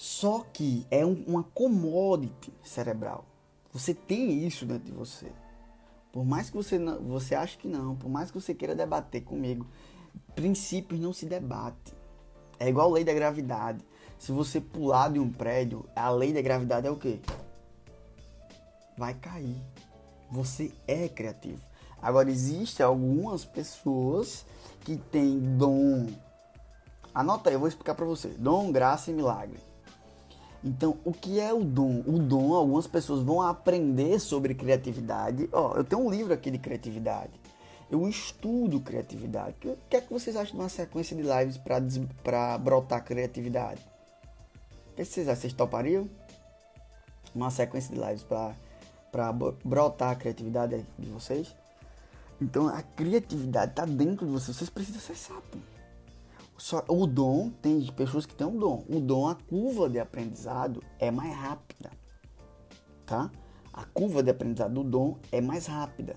Só 0.03 0.45
que 0.51 0.85
é 0.91 1.05
um, 1.05 1.23
uma 1.25 1.43
commodity 1.43 2.51
cerebral. 2.61 3.23
Você 3.71 3.93
tem 3.93 4.45
isso 4.45 4.65
dentro 4.65 4.83
de 4.83 4.91
você. 4.91 5.31
Por 6.11 6.25
mais 6.25 6.49
que 6.49 6.57
você, 6.57 6.77
não, 6.77 6.99
você 7.03 7.33
ache 7.33 7.57
que 7.57 7.69
não, 7.69 7.95
por 7.95 8.09
mais 8.09 8.29
que 8.29 8.37
você 8.37 8.53
queira 8.53 8.75
debater 8.75 9.23
comigo, 9.23 9.65
princípios 10.35 10.99
não 10.99 11.13
se 11.13 11.25
debate. 11.25 11.93
É 12.59 12.67
igual 12.67 12.89
a 12.89 12.95
lei 12.95 13.05
da 13.05 13.13
gravidade. 13.13 13.79
Se 14.19 14.33
você 14.33 14.59
pular 14.59 15.09
de 15.09 15.19
um 15.19 15.31
prédio, 15.31 15.85
a 15.95 16.09
lei 16.09 16.33
da 16.33 16.41
gravidade 16.41 16.85
é 16.85 16.91
o 16.91 16.97
quê? 16.97 17.21
Vai 18.97 19.13
cair. 19.13 19.55
Você 20.29 20.73
é 20.85 21.07
criativo. 21.07 21.61
Agora, 22.01 22.29
existem 22.29 22.85
algumas 22.85 23.45
pessoas 23.45 24.45
que 24.81 24.97
têm 24.97 25.39
dom. 25.57 26.07
Anota 27.15 27.49
aí, 27.49 27.55
eu 27.55 27.59
vou 27.59 27.69
explicar 27.69 27.95
para 27.95 28.05
você. 28.05 28.27
Dom, 28.27 28.69
graça 28.69 29.09
e 29.09 29.13
milagre. 29.13 29.71
Então, 30.63 30.97
o 31.03 31.11
que 31.11 31.39
é 31.41 31.53
o 31.53 31.63
dom? 31.63 32.01
O 32.07 32.17
dom, 32.17 32.53
algumas 32.53 32.87
pessoas 32.87 33.21
vão 33.21 33.41
aprender 33.41 34.17
sobre 34.19 34.53
criatividade. 34.53 35.49
Ó, 35.51 35.73
oh, 35.73 35.77
eu 35.77 35.83
tenho 35.83 36.01
um 36.01 36.09
livro 36.09 36.33
aqui 36.33 36.49
de 36.49 36.57
criatividade. 36.57 37.31
Eu 37.91 38.07
estudo 38.07 38.79
criatividade. 38.79 39.55
O 39.65 39.77
que 39.89 39.97
é 39.97 40.01
que 40.01 40.11
vocês 40.11 40.35
acham 40.37 40.55
de 40.55 40.61
uma 40.61 40.69
sequência 40.69 41.15
de 41.15 41.21
lives 41.21 41.59
para 42.23 42.57
brotar 42.57 43.03
criatividade? 43.03 43.81
O 44.91 44.95
que 44.95 45.03
vocês 45.03 45.27
acham? 45.27 45.41
Vocês 45.41 45.53
topariam? 45.53 46.09
Uma 47.35 47.51
sequência 47.51 47.93
de 47.93 48.01
lives 48.01 48.23
para 48.23 49.33
brotar 49.65 50.11
a 50.11 50.15
criatividade 50.15 50.85
de 50.97 51.09
vocês? 51.09 51.53
Então, 52.41 52.67
a 52.67 52.81
criatividade 52.81 53.71
está 53.71 53.85
dentro 53.85 54.25
de 54.25 54.31
vocês. 54.31 54.55
Vocês 54.55 54.69
precisam 54.69 54.99
acessar, 54.99 55.41
pô. 55.51 55.57
Só, 56.57 56.83
o 56.87 57.05
dom, 57.07 57.49
tem 57.49 57.85
pessoas 57.93 58.25
que 58.25 58.35
têm 58.35 58.47
um 58.47 58.57
dom. 58.57 58.85
O 58.87 58.99
dom, 58.99 59.27
a 59.27 59.35
curva 59.35 59.89
de 59.89 59.99
aprendizado 59.99 60.83
é 60.99 61.09
mais 61.11 61.35
rápida. 61.35 61.91
tá? 63.05 63.31
A 63.73 63.85
curva 63.85 64.21
de 64.21 64.29
aprendizado 64.29 64.73
do 64.73 64.83
dom 64.83 65.17
é 65.31 65.41
mais 65.41 65.65
rápida. 65.65 66.15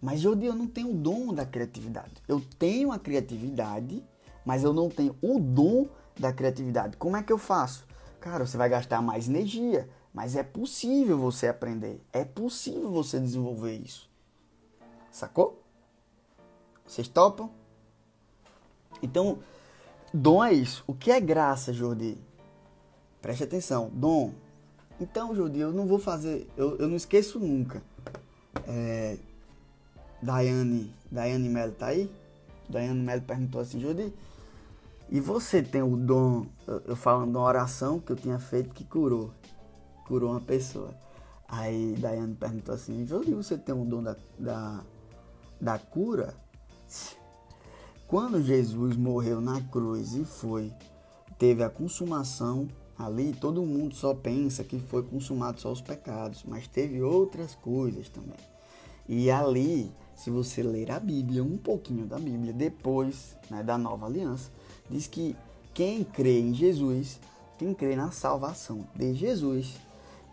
Mas 0.00 0.20
Jordi, 0.20 0.46
eu 0.46 0.54
não 0.54 0.66
tenho 0.66 0.90
o 0.90 0.94
dom 0.94 1.32
da 1.32 1.44
criatividade. 1.44 2.14
Eu 2.28 2.40
tenho 2.58 2.92
a 2.92 2.98
criatividade, 2.98 4.04
mas 4.44 4.62
eu 4.62 4.72
não 4.72 4.88
tenho 4.88 5.16
o 5.20 5.40
dom 5.40 5.88
da 6.18 6.32
criatividade. 6.32 6.96
Como 6.96 7.16
é 7.16 7.22
que 7.22 7.32
eu 7.32 7.38
faço? 7.38 7.86
Cara, 8.20 8.46
você 8.46 8.56
vai 8.56 8.68
gastar 8.68 9.00
mais 9.00 9.28
energia, 9.28 9.88
mas 10.12 10.36
é 10.36 10.42
possível 10.42 11.18
você 11.18 11.48
aprender. 11.48 12.04
É 12.12 12.24
possível 12.24 12.90
você 12.90 13.18
desenvolver 13.18 13.74
isso. 13.74 14.08
Sacou? 15.10 15.62
Vocês 16.86 17.08
topam? 17.08 17.50
Então, 19.02 19.38
dom 20.12 20.42
é 20.42 20.52
isso. 20.52 20.84
O 20.86 20.94
que 20.94 21.10
é 21.10 21.20
graça, 21.20 21.72
Jordi? 21.72 22.18
Preste 23.20 23.44
atenção. 23.44 23.90
Dom. 23.92 24.32
Então, 25.00 25.34
Jordi, 25.34 25.60
eu 25.60 25.72
não 25.72 25.86
vou 25.86 25.98
fazer. 25.98 26.48
Eu, 26.56 26.76
eu 26.78 26.88
não 26.88 26.96
esqueço 26.96 27.38
nunca. 27.38 27.82
É, 28.66 29.16
Daiane, 30.22 30.92
Daiane 31.10 31.48
Mello 31.48 31.72
tá 31.72 31.86
aí? 31.86 32.10
Daiane 32.68 33.00
Mello 33.00 33.22
perguntou 33.22 33.60
assim, 33.60 33.80
Jordi, 33.80 34.12
e 35.10 35.20
você 35.20 35.62
tem 35.62 35.82
o 35.82 35.96
dom, 35.96 36.46
eu, 36.66 36.82
eu 36.88 36.96
falando 36.96 37.30
de 37.30 37.36
uma 37.36 37.46
oração 37.46 37.98
que 37.98 38.12
eu 38.12 38.16
tinha 38.16 38.38
feito 38.38 38.74
que 38.74 38.84
curou, 38.84 39.30
curou 40.06 40.32
uma 40.32 40.40
pessoa. 40.40 40.92
Aí 41.48 41.94
Daiane 41.98 42.34
perguntou 42.34 42.74
assim, 42.74 43.06
Jordi, 43.06 43.32
você 43.32 43.56
tem 43.56 43.74
o 43.74 43.84
dom 43.84 44.02
da, 44.02 44.16
da, 44.38 44.80
da 45.60 45.78
cura? 45.78 46.34
Quando 48.08 48.42
Jesus 48.42 48.96
morreu 48.96 49.38
na 49.38 49.60
cruz 49.60 50.14
e 50.14 50.24
foi, 50.24 50.72
teve 51.38 51.62
a 51.62 51.68
consumação 51.68 52.66
ali, 52.98 53.34
todo 53.34 53.62
mundo 53.62 53.94
só 53.94 54.14
pensa 54.14 54.64
que 54.64 54.80
foi 54.80 55.02
consumado 55.02 55.60
só 55.60 55.70
os 55.70 55.82
pecados, 55.82 56.42
mas 56.48 56.66
teve 56.66 57.02
outras 57.02 57.54
coisas 57.54 58.08
também. 58.08 58.38
E 59.06 59.30
ali, 59.30 59.92
se 60.16 60.30
você 60.30 60.62
ler 60.62 60.90
a 60.90 60.98
Bíblia, 60.98 61.44
um 61.44 61.58
pouquinho 61.58 62.06
da 62.06 62.18
Bíblia, 62.18 62.54
depois 62.54 63.36
né, 63.50 63.62
da 63.62 63.76
nova 63.76 64.06
aliança, 64.06 64.50
diz 64.88 65.06
que 65.06 65.36
quem 65.74 66.02
crê 66.02 66.40
em 66.40 66.54
Jesus, 66.54 67.20
quem 67.58 67.74
crê 67.74 67.94
na 67.94 68.10
salvação 68.10 68.88
de 68.96 69.14
Jesus, 69.14 69.74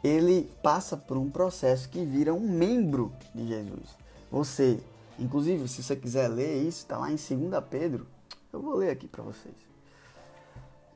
ele 0.01 0.49
passa 0.63 0.95
por 0.95 1.17
um 1.17 1.29
processo 1.29 1.89
que 1.89 2.05
vira 2.05 2.33
um 2.33 2.39
membro 2.39 3.11
de 3.33 3.45
Jesus. 3.45 3.89
Você 4.31 4.79
Inclusive, 5.17 5.67
se 5.67 5.81
você 5.81 5.95
quiser 5.95 6.27
ler 6.27 6.61
isso, 6.63 6.79
está 6.79 6.97
lá 6.97 7.09
em 7.09 7.15
2 7.15 7.63
Pedro. 7.69 8.05
Eu 8.51 8.61
vou 8.61 8.75
ler 8.75 8.89
aqui 8.89 9.07
para 9.07 9.23
vocês. 9.23 9.55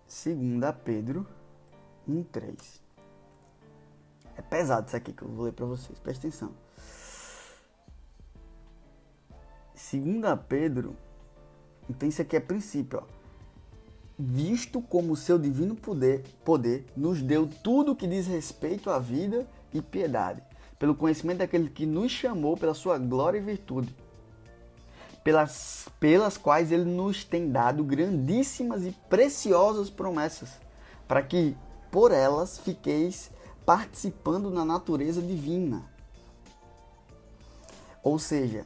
2 0.08 0.76
Pedro 0.84 1.26
1,3. 2.08 2.82
É 4.36 4.42
pesado 4.42 4.88
isso 4.88 4.96
aqui 4.96 5.14
que 5.14 5.22
eu 5.22 5.28
vou 5.28 5.46
ler 5.46 5.54
para 5.54 5.66
vocês, 5.66 6.00
presta 6.00 6.28
atenção. 6.28 6.54
2 9.92 10.40
Pedro, 10.48 10.96
então 11.90 12.08
isso 12.08 12.22
aqui 12.22 12.36
é 12.36 12.40
princípio, 12.40 13.00
ó. 13.00 13.20
Visto 14.18 14.82
como 14.82 15.14
o 15.14 15.16
seu 15.16 15.40
divino 15.40 15.76
poder, 15.76 16.24
poder 16.44 16.86
nos 16.96 17.22
deu 17.22 17.48
tudo 17.64 17.96
que 17.96 18.06
diz 18.06 18.28
respeito 18.28 18.90
à 18.90 19.00
vida 19.00 19.48
e 19.74 19.82
piedade, 19.82 20.44
pelo 20.78 20.94
conhecimento 20.94 21.38
daquele 21.38 21.70
que 21.70 21.86
nos 21.86 22.12
chamou 22.12 22.58
pela 22.58 22.74
sua 22.74 22.98
glória 22.98 23.38
e 23.38 23.42
virtude 23.42 23.96
pelas, 25.24 25.88
pelas 26.00 26.38
quais 26.38 26.72
ele 26.72 26.86
nos 26.86 27.24
tem 27.24 27.52
dado 27.52 27.84
grandíssimas 27.84 28.86
e 28.86 28.92
preciosas 29.10 29.90
promessas, 29.90 30.50
para 31.08 31.22
que 31.22 31.56
por 31.92 32.12
elas 32.12 32.60
fiqueis 32.60 33.32
participando 33.66 34.50
na 34.50 34.66
natureza 34.66 35.22
divina. 35.22 35.84
Ou 38.04 38.18
seja, 38.18 38.66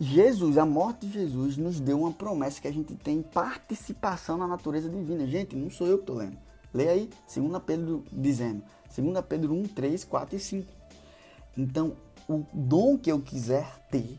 Jesus, 0.00 0.58
a 0.58 0.66
morte 0.66 1.06
de 1.06 1.12
Jesus, 1.12 1.56
nos 1.56 1.80
deu 1.80 2.00
uma 2.00 2.12
promessa 2.12 2.60
que 2.60 2.68
a 2.68 2.72
gente 2.72 2.94
tem 2.94 3.22
participação 3.22 4.36
na 4.36 4.46
natureza 4.46 4.88
divina. 4.88 5.26
Gente, 5.26 5.54
não 5.54 5.70
sou 5.70 5.86
eu 5.86 5.98
que 5.98 6.02
estou 6.02 6.16
lendo. 6.16 6.38
Leia 6.72 6.90
aí, 6.92 7.10
2 7.32 7.62
Pedro 7.64 8.04
dizendo. 8.12 8.62
2 8.96 9.24
Pedro 9.28 9.54
1, 9.54 9.68
3, 9.68 10.04
4 10.04 10.36
e 10.36 10.40
5. 10.40 10.72
Então, 11.56 11.96
o 12.28 12.44
dom 12.52 12.98
que 12.98 13.10
eu 13.10 13.20
quiser 13.20 13.86
ter, 13.90 14.18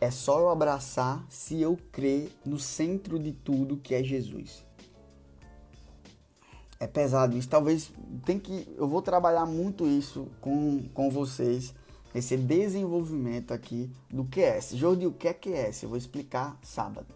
é 0.00 0.10
só 0.10 0.40
eu 0.40 0.48
abraçar 0.48 1.24
se 1.28 1.60
eu 1.60 1.76
crer 1.90 2.30
no 2.44 2.58
centro 2.58 3.18
de 3.18 3.32
tudo 3.32 3.76
que 3.76 3.94
é 3.94 4.02
Jesus. 4.02 4.64
É 6.78 6.86
pesado 6.86 7.36
isso. 7.36 7.48
Talvez 7.48 7.92
tem 8.24 8.38
que. 8.38 8.72
Eu 8.76 8.86
vou 8.86 9.02
trabalhar 9.02 9.44
muito 9.46 9.86
isso 9.86 10.28
com, 10.40 10.88
com 10.94 11.10
vocês. 11.10 11.74
Esse 12.14 12.36
desenvolvimento 12.36 13.52
aqui 13.52 13.90
do 14.08 14.24
QS. 14.24 14.76
Jordi, 14.76 15.06
o 15.06 15.12
que 15.12 15.28
é 15.28 15.34
QS? 15.34 15.82
Eu 15.82 15.88
vou 15.88 15.98
explicar 15.98 16.56
sábado. 16.62 17.14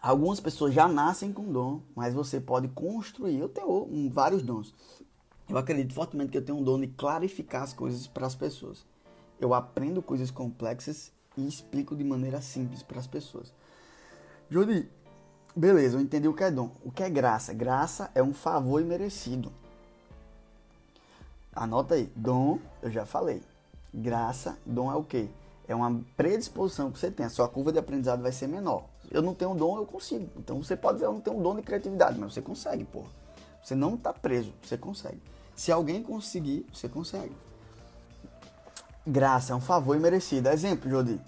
Algumas 0.00 0.38
pessoas 0.38 0.72
já 0.72 0.86
nascem 0.86 1.32
com 1.32 1.50
dom, 1.50 1.80
mas 1.94 2.14
você 2.14 2.40
pode 2.40 2.68
construir. 2.68 3.38
Eu 3.38 3.48
tenho 3.48 4.10
vários 4.10 4.42
dons. 4.42 4.72
Eu 5.48 5.58
acredito 5.58 5.92
fortemente 5.92 6.30
que 6.30 6.38
eu 6.38 6.44
tenho 6.44 6.58
um 6.58 6.62
dom 6.62 6.80
de 6.80 6.86
clarificar 6.86 7.62
as 7.62 7.72
coisas 7.72 8.06
para 8.06 8.26
as 8.26 8.34
pessoas 8.34 8.86
eu 9.40 9.54
aprendo 9.54 10.02
coisas 10.02 10.30
complexas 10.30 11.12
e 11.36 11.46
explico 11.46 11.96
de 11.96 12.04
maneira 12.04 12.40
simples 12.40 12.82
para 12.82 12.98
as 12.98 13.06
pessoas. 13.06 13.52
Jodi, 14.50 14.88
beleza, 15.54 15.96
eu 15.96 16.00
entendi 16.00 16.28
o 16.28 16.34
que 16.34 16.44
é 16.44 16.50
dom. 16.50 16.70
O 16.84 16.90
que 16.90 17.02
é 17.02 17.10
graça? 17.10 17.52
Graça 17.52 18.10
é 18.14 18.22
um 18.22 18.32
favor 18.32 18.80
imerecido. 18.80 19.52
Anota 21.54 21.94
aí, 21.94 22.10
dom, 22.16 22.58
eu 22.82 22.90
já 22.90 23.06
falei. 23.06 23.42
Graça, 23.92 24.58
dom 24.66 24.90
é 24.90 24.96
o 24.96 25.04
quê? 25.04 25.28
É 25.66 25.74
uma 25.74 26.02
predisposição 26.16 26.90
que 26.90 26.98
você 26.98 27.10
tem. 27.10 27.24
A 27.24 27.30
sua 27.30 27.48
curva 27.48 27.72
de 27.72 27.78
aprendizado 27.78 28.22
vai 28.22 28.32
ser 28.32 28.48
menor. 28.48 28.84
Eu 29.10 29.22
não 29.22 29.34
tenho 29.34 29.54
dom, 29.54 29.76
eu 29.76 29.86
consigo. 29.86 30.28
Então 30.36 30.62
você 30.62 30.76
pode 30.76 30.96
dizer, 30.96 31.06
eu 31.06 31.12
não 31.12 31.20
tenho 31.20 31.40
dom 31.42 31.56
de 31.56 31.62
criatividade, 31.62 32.18
mas 32.18 32.34
você 32.34 32.42
consegue, 32.42 32.84
porra. 32.84 33.08
Você 33.62 33.74
não 33.74 33.94
está 33.94 34.12
preso, 34.12 34.52
você 34.62 34.76
consegue. 34.76 35.20
Se 35.54 35.72
alguém 35.72 36.02
conseguir, 36.02 36.66
você 36.72 36.88
consegue. 36.88 37.34
Graça 39.06 39.52
é 39.52 39.56
um 39.56 39.60
favor 39.60 39.94
imerecido. 39.94 40.48
Exemplo, 40.48 40.88
Jodi. 40.88 41.20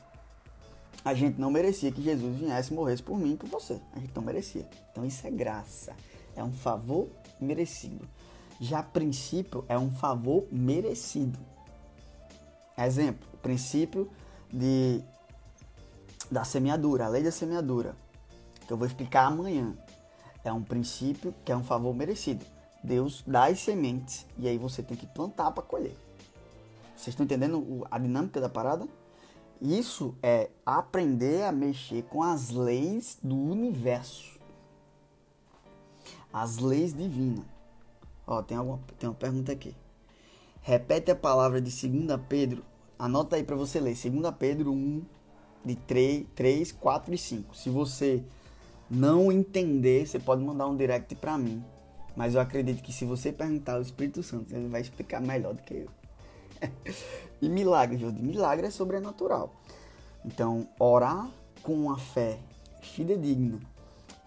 A 1.05 1.12
gente 1.12 1.39
não 1.39 1.51
merecia 1.51 1.93
que 1.93 2.03
Jesus 2.03 2.39
viesse 2.39 2.73
e 2.73 2.75
morresse 2.75 3.03
por 3.03 3.19
mim 3.19 3.35
e 3.35 3.37
por 3.37 3.49
você. 3.49 3.81
A 3.93 3.99
gente 3.99 4.12
não 4.15 4.23
merecia. 4.23 4.67
Então 4.91 5.05
isso 5.05 5.27
é 5.27 5.31
graça. 5.31 5.95
É 6.35 6.43
um 6.43 6.53
favor 6.53 7.09
merecido. 7.39 8.09
Já 8.59 8.83
princípio 8.83 9.65
é 9.69 9.79
um 9.79 9.91
favor 9.91 10.47
merecido. 10.51 11.39
Exemplo, 12.79 13.29
o 13.35 13.37
princípio 13.37 14.11
de, 14.51 15.03
da 16.31 16.45
semeadura, 16.45 17.05
a 17.05 17.09
lei 17.09 17.23
da 17.23 17.31
semeadura, 17.31 17.95
que 18.67 18.73
eu 18.73 18.77
vou 18.77 18.87
explicar 18.87 19.27
amanhã. 19.27 19.77
É 20.43 20.53
um 20.53 20.62
princípio 20.62 21.35
que 21.45 21.53
é 21.53 21.57
um 21.57 21.65
favor 21.65 21.95
merecido. 21.95 22.45
Deus 22.83 23.23
dá 23.27 23.47
as 23.47 23.61
sementes 23.61 24.27
e 24.39 24.49
aí 24.49 24.57
você 24.57 24.83
tem 24.83 24.97
que 24.97 25.07
plantar 25.07 25.51
para 25.51 25.62
colher. 25.62 26.06
Vocês 26.97 27.09
estão 27.09 27.25
entendendo 27.25 27.87
a 27.91 27.99
dinâmica 27.99 28.41
da 28.41 28.49
parada? 28.49 28.89
Isso 29.61 30.15
é 30.23 30.51
aprender 30.65 31.43
a 31.45 31.53
mexer 31.53 32.03
com 32.05 32.23
as 32.23 32.51
leis 32.51 33.19
do 33.23 33.37
universo. 33.37 34.39
As 36.33 36.59
leis 36.59 36.95
divinas. 36.95 37.45
Ó, 38.27 38.43
tem, 38.43 38.57
alguma, 38.57 38.81
tem 38.99 39.09
uma 39.09 39.15
pergunta 39.15 39.53
aqui. 39.53 39.77
Repete 40.61 41.11
a 41.11 41.17
palavra 41.17 41.61
de 41.61 41.71
2 41.71 42.21
Pedro. 42.29 42.65
Anota 42.99 43.37
aí 43.37 43.45
para 43.45 43.57
você 43.57 43.79
ler. 43.79 43.95
2 43.95 44.35
Pedro 44.39 44.73
1, 44.73 45.05
de 45.65 45.77
3, 45.77 46.27
3, 46.35 46.73
4 46.73 47.15
e 47.15 47.19
5. 47.19 47.57
Se 47.57 47.71
você 47.71 48.25
não 48.91 49.31
entender, 49.31 50.07
você 50.07 50.19
pode 50.19 50.43
mandar 50.43 50.67
um 50.67 50.77
direct 50.77 51.15
para 51.15 51.37
mim. 51.37 51.63
Mas 52.17 52.35
eu 52.35 52.41
acredito 52.41 52.83
que 52.83 52.93
se 52.93 53.05
você 53.05 53.31
perguntar 53.31 53.75
ao 53.75 53.83
Espírito 53.83 54.23
Santo, 54.23 54.55
ele 54.55 54.69
vai 54.69 54.81
explicar 54.81 55.21
melhor 55.21 55.55
do 55.55 55.63
que 55.63 55.75
eu. 55.75 56.06
e 57.41 57.49
milagre, 57.49 57.97
Jordi. 57.97 58.23
Milagre 58.23 58.67
é 58.67 58.71
sobrenatural. 58.71 59.55
Então, 60.25 60.69
orar 60.79 61.29
com 61.63 61.75
uma 61.75 61.99
fé 61.99 62.39
fidedigna 62.81 63.61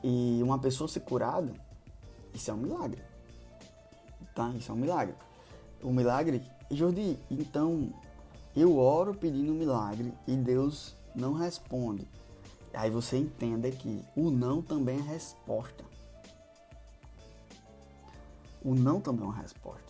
e 0.04 0.40
uma 0.42 0.60
pessoa 0.60 0.88
ser 0.88 1.02
curada, 1.02 1.52
isso 2.34 2.52
é 2.52 2.54
um 2.54 2.58
milagre. 2.58 3.02
Tá? 4.36 4.50
Isso 4.50 4.72
é 4.72 4.76
um 4.76 4.78
milagre. 4.78 5.16
O 5.82 5.92
milagre, 5.92 6.42
Jordi, 6.72 7.18
então 7.30 7.94
eu 8.56 8.78
oro 8.78 9.14
pedindo 9.14 9.52
um 9.52 9.56
milagre 9.56 10.14
e 10.28 10.36
Deus 10.36 10.96
não 11.16 11.34
responde. 11.34 12.08
Aí 12.74 12.90
você 12.90 13.18
entenda 13.18 13.70
que 13.72 14.04
o 14.16 14.30
não 14.30 14.62
também 14.62 15.00
é 15.00 15.02
resposta. 15.02 15.84
O 18.64 18.76
não 18.76 19.00
também 19.00 19.24
é 19.24 19.26
uma 19.26 19.36
resposta 19.36 19.89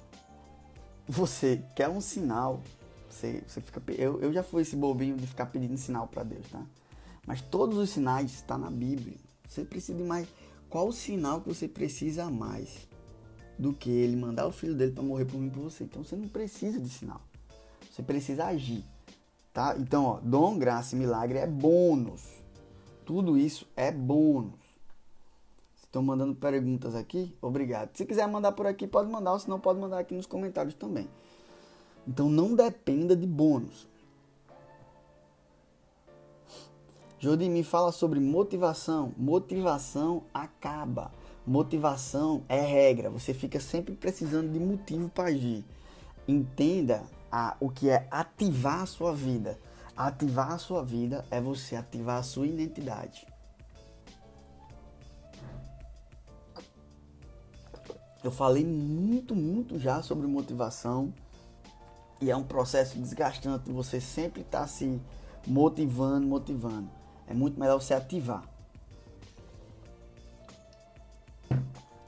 você 1.10 1.64
quer 1.76 1.90
um 1.90 2.00
sinal, 2.00 2.62
você, 3.10 3.44
você 3.46 3.60
fica. 3.60 3.82
Eu, 3.94 4.22
eu 4.22 4.32
já 4.32 4.44
fui 4.44 4.62
esse 4.62 4.76
bobinho 4.76 5.18
de 5.18 5.28
ficar 5.28 5.48
pedindo 5.48 5.76
sinal 5.78 6.08
para 6.08 6.24
Deus, 6.24 6.48
tá? 6.50 6.64
Mas 7.26 7.42
todos 7.42 7.78
os 7.78 7.90
sinais 7.90 8.32
estão 8.32 8.60
tá 8.60 8.66
na 8.66 8.72
Bíblia. 8.72 9.18
Você 9.48 9.66
precisa 9.66 9.98
de 9.98 10.04
mais. 10.04 10.28
Qual 10.70 10.88
o 10.88 10.94
sinal 10.94 11.42
que 11.42 11.50
você 11.50 11.68
precisa 11.68 12.30
mais? 12.30 12.88
do 13.60 13.74
que 13.74 13.90
ele 13.90 14.16
mandar 14.16 14.48
o 14.48 14.52
filho 14.52 14.74
dele 14.74 14.94
para 14.94 15.04
morrer 15.04 15.26
por 15.26 15.38
mim 15.38 15.48
e 15.48 15.52
por 15.52 15.64
você. 15.64 15.84
Então 15.84 16.02
você 16.02 16.16
não 16.16 16.30
precisa 16.30 16.80
de 16.80 16.88
sinal. 16.88 17.22
Você 17.92 18.02
precisa 18.02 18.46
agir. 18.46 18.86
Tá? 19.54 19.76
Então, 19.78 20.06
ó, 20.06 20.20
dom, 20.22 20.58
graça 20.58 20.96
e 20.96 21.00
milagre 21.00 21.38
é 21.38 21.46
bônus. 21.46 22.24
Tudo 23.06 23.38
isso 23.38 23.68
é 23.76 23.92
bônus. 23.92 24.59
Estão 25.90 26.04
mandando 26.04 26.36
perguntas 26.36 26.94
aqui? 26.94 27.36
Obrigado. 27.42 27.98
Se 27.98 28.06
quiser 28.06 28.28
mandar 28.28 28.52
por 28.52 28.68
aqui, 28.68 28.86
pode 28.86 29.10
mandar, 29.10 29.34
ou 29.34 29.40
se 29.40 29.50
não, 29.50 29.60
pode 29.60 29.80
mandar 29.80 29.98
aqui 29.98 30.14
nos 30.14 30.28
comentários 30.28 30.76
também. 30.76 31.10
Então, 32.08 32.30
não 32.30 32.54
dependa 32.54 33.16
de 33.16 33.26
bônus. 33.26 33.88
Jodi, 37.18 37.50
me 37.50 37.64
fala 37.64 37.92
sobre 37.92 38.20
motivação. 38.20 39.16
Motivação 39.18 40.22
acaba. 40.32 41.12
Motivação 41.44 42.44
é 42.48 42.62
regra. 42.62 43.10
Você 43.10 43.34
fica 43.34 43.60
sempre 43.60 43.96
precisando 43.96 44.52
de 44.52 44.60
motivo 44.60 45.10
para 45.10 45.30
agir. 45.30 45.66
Entenda 46.28 47.02
a, 47.32 47.58
o 47.60 47.68
que 47.68 47.90
é 47.90 48.08
ativar 48.12 48.84
a 48.84 48.86
sua 48.86 49.12
vida. 49.12 49.60
Ativar 49.98 50.52
a 50.52 50.60
sua 50.60 50.84
vida 50.84 51.26
é 51.32 51.42
você 51.42 51.76
ativar 51.76 52.20
a 52.20 52.24
sua 52.24 52.46
identidade. 52.46 53.26
Eu 58.24 58.32
falei 58.32 58.66
muito, 58.66 59.34
muito 59.34 59.80
já 59.80 60.02
sobre 60.02 60.28
motivação 60.28 61.14
e 62.22 62.30
é 62.30 62.36
um 62.36 62.44
processo 62.44 63.00
desgastante. 63.00 63.72
Você 63.72 64.02
sempre 64.02 64.42
está 64.42 64.68
se 64.68 65.00
motivando, 65.48 66.28
motivando. 66.28 66.90
É 67.28 67.34
muito 67.34 67.60
melhor 67.60 67.82
você 67.82 67.94
ativar. 67.94 68.44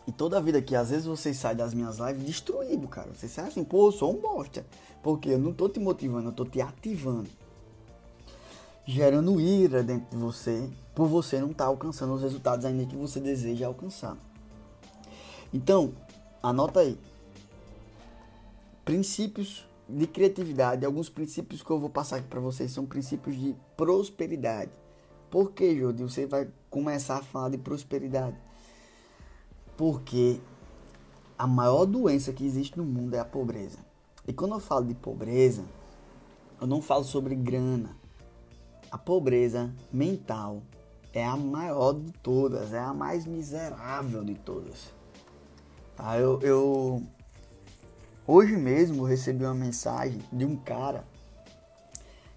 E 0.06 0.12
toda 0.12 0.38
a 0.38 0.42
vida 0.42 0.62
que 0.62 0.76
às 0.76 0.90
vezes 0.90 1.06
você 1.06 1.34
sai 1.34 1.56
das 1.56 1.74
minhas 1.74 1.98
lives 1.98 2.26
destruído, 2.26 2.88
cara. 2.88 3.14
Você 3.14 3.30
sai 3.30 3.48
assim, 3.48 3.64
pô, 3.64 3.88
eu 3.88 3.92
sou 3.94 4.14
um 4.14 4.20
bosta. 4.20 4.66
Porque 5.02 5.30
eu 5.30 5.40
não 5.40 5.54
tô 5.54 5.70
te 5.70 5.80
motivando, 5.80 6.30
eu 6.30 6.34
tô 6.34 6.44
te 6.44 6.60
ativando. 6.60 7.30
Gerando 8.86 9.40
ira 9.40 9.82
dentro 9.82 10.10
de 10.10 10.18
você, 10.18 10.70
por 10.94 11.08
você 11.08 11.40
não 11.40 11.52
estar 11.52 11.66
tá 11.66 11.70
alcançando 11.70 12.14
os 12.14 12.22
resultados 12.22 12.66
ainda 12.66 12.86
que 12.86 12.96
você 12.96 13.20
deseja 13.22 13.68
alcançar. 13.68 14.18
Então, 15.54 15.94
anota 16.42 16.80
aí. 16.80 16.98
Princípios 18.86 19.66
de 19.88 20.08
criatividade, 20.08 20.86
alguns 20.86 21.10
princípios 21.10 21.62
que 21.62 21.70
eu 21.70 21.80
vou 21.80 21.90
passar 21.90 22.18
aqui 22.18 22.28
para 22.28 22.40
vocês 22.40 22.72
são 22.72 22.86
princípios 22.86 23.36
de 23.36 23.56
prosperidade. 23.76 24.72
Por 25.30 25.52
que, 25.52 25.78
Jodi? 25.78 26.04
Você 26.04 26.26
vai 26.26 26.50
começar 26.70 27.18
a 27.18 27.24
falar 27.24 27.50
de 27.50 27.58
prosperidade. 27.58 28.36
Porque 29.76 30.40
a 31.38 31.46
maior 31.48 31.86
doença 31.86 32.32
que 32.32 32.46
existe 32.46 32.78
no 32.78 32.86
mundo 32.86 33.16
é 33.16 33.20
a 33.20 33.26
pobreza. 33.26 33.80
E 34.28 34.34
quando 34.34 34.54
eu 34.54 34.60
falo 34.60 34.86
de 34.86 34.94
pobreza, 34.94 35.66
eu 36.60 36.68
não 36.68 36.82
falo 36.82 37.04
sobre 37.04 37.36
grana. 37.36 37.96
A 38.90 38.98
pobreza 38.98 39.74
mental 39.92 40.62
é 41.14 41.26
a 41.26 41.36
maior 41.36 41.94
de 41.94 42.12
todas, 42.12 42.74
é 42.74 42.80
a 42.80 42.94
mais 42.94 43.26
miserável 43.26 44.24
de 44.24 44.36
todas. 44.36 44.94
Tá? 46.02 46.18
Eu, 46.18 46.42
eu 46.42 47.04
hoje 48.26 48.58
mesmo 48.58 49.04
recebi 49.04 49.46
uma 49.46 49.54
mensagem 49.54 50.20
de 50.34 50.44
um 50.44 50.56
cara 50.56 51.06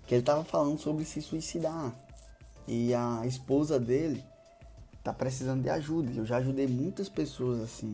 que 0.07 0.14
ele 0.14 0.20
estava 0.20 0.44
falando 0.44 0.79
sobre 0.79 1.03
se 1.07 1.22
suicidar 1.22 1.94
e 2.68 2.92
a 2.92 3.22
esposa 3.24 3.81
dele 3.81 4.22
tá 5.03 5.14
precisando 5.14 5.62
de 5.62 5.70
ajuda. 5.70 6.12
Eu 6.12 6.27
já 6.27 6.37
ajudei 6.37 6.66
muitas 6.66 7.09
pessoas 7.09 7.62
assim 7.62 7.92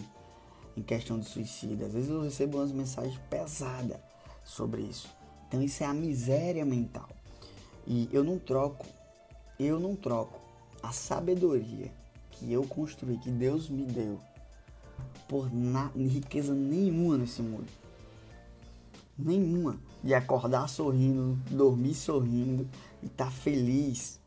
em 0.77 0.83
questão 0.83 1.21
de 1.21 1.27
suicídio. 1.27 1.87
Às 1.87 1.93
vezes 1.93 2.11
eu 2.11 2.21
recebo 2.21 2.59
umas 2.59 2.73
mensagens 2.73 3.21
pesadas 3.31 3.99
sobre 4.43 4.83
isso. 4.83 5.09
Então 5.47 5.63
isso 5.63 5.85
é 5.85 5.87
a 5.87 5.95
miséria 5.95 6.65
mental. 6.65 7.09
E 7.87 8.09
eu 8.13 8.25
não 8.25 8.41
troco, 8.41 8.87
eu 9.57 9.79
não 9.79 9.95
troco 9.95 10.41
a 10.83 10.91
sabedoria 10.91 11.93
que 12.33 12.53
eu 12.53 12.65
construí, 12.65 13.19
que 13.19 13.31
Deus 13.31 13.69
me 13.69 13.85
deu, 13.85 14.19
por 15.31 15.49
na, 15.55 15.93
riqueza 15.95 16.53
nenhuma 16.53 17.17
nesse 17.17 17.41
mundo. 17.41 17.69
Nenhuma. 19.17 19.79
De 20.03 20.13
acordar 20.13 20.69
sorrindo, 20.69 21.39
dormir 21.49 21.95
sorrindo 21.95 22.69
e 23.01 23.07
estar 23.07 23.27
tá 23.27 23.31
feliz 23.31 24.19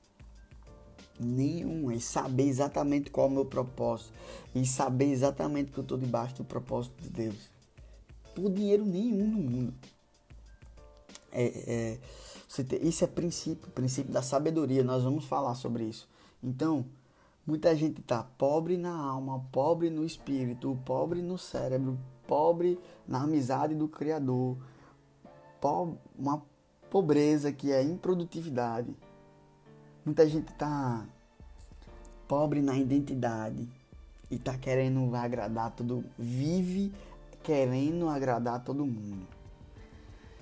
nenhuma 1.20 1.94
e 1.94 2.00
saber 2.00 2.48
exatamente 2.48 3.12
qual 3.12 3.28
é 3.28 3.30
o 3.30 3.34
meu 3.34 3.46
propósito 3.46 4.14
e 4.56 4.66
saber 4.66 5.12
exatamente 5.12 5.74
que 5.74 5.78
eu 5.78 5.82
estou 5.82 5.98
debaixo 5.98 6.38
do 6.38 6.46
propósito 6.46 7.04
de 7.04 7.10
Deus. 7.10 7.50
Por 8.34 8.50
dinheiro 8.50 8.86
nenhum 8.86 9.28
no 9.28 9.38
mundo. 9.38 9.74
É, 11.34 11.44
é, 11.44 12.00
isso 12.82 13.04
é 13.04 13.08
princípio, 13.08 13.70
princípio 13.72 14.14
da 14.14 14.22
sabedoria. 14.22 14.86
Nós 14.86 15.04
vamos 15.04 15.26
falar 15.26 15.56
sobre 15.56 15.84
isso. 15.84 16.08
Então, 16.42 16.86
muita 17.46 17.76
gente 17.76 18.02
está 18.02 18.24
pobre 18.24 18.78
na 18.78 18.96
alma, 18.96 19.46
pobre 19.52 19.90
no 19.90 20.06
espírito, 20.06 20.78
pobre 20.86 21.22
no 21.22 21.38
cérebro, 21.38 21.98
pobre 22.28 22.80
na 23.08 23.24
amizade 23.24 23.76
do 23.76 23.88
Criador, 23.88 24.58
pobre, 25.60 25.98
uma 26.18 26.42
pobreza 26.90 27.52
que 27.52 27.72
é 27.72 27.82
improdutividade 27.82 28.96
Muita 30.06 30.28
gente 30.28 30.54
tá 30.56 31.08
pobre 32.28 32.62
na 32.62 32.78
identidade 32.78 33.70
e 34.30 34.38
tá 34.38 34.58
querendo 34.58 35.16
agradar 35.16 35.72
todo, 35.72 36.04
vive 36.20 36.94
querendo 37.42 38.10
agradar 38.10 38.62
todo 38.66 38.86
mundo. 38.86 39.26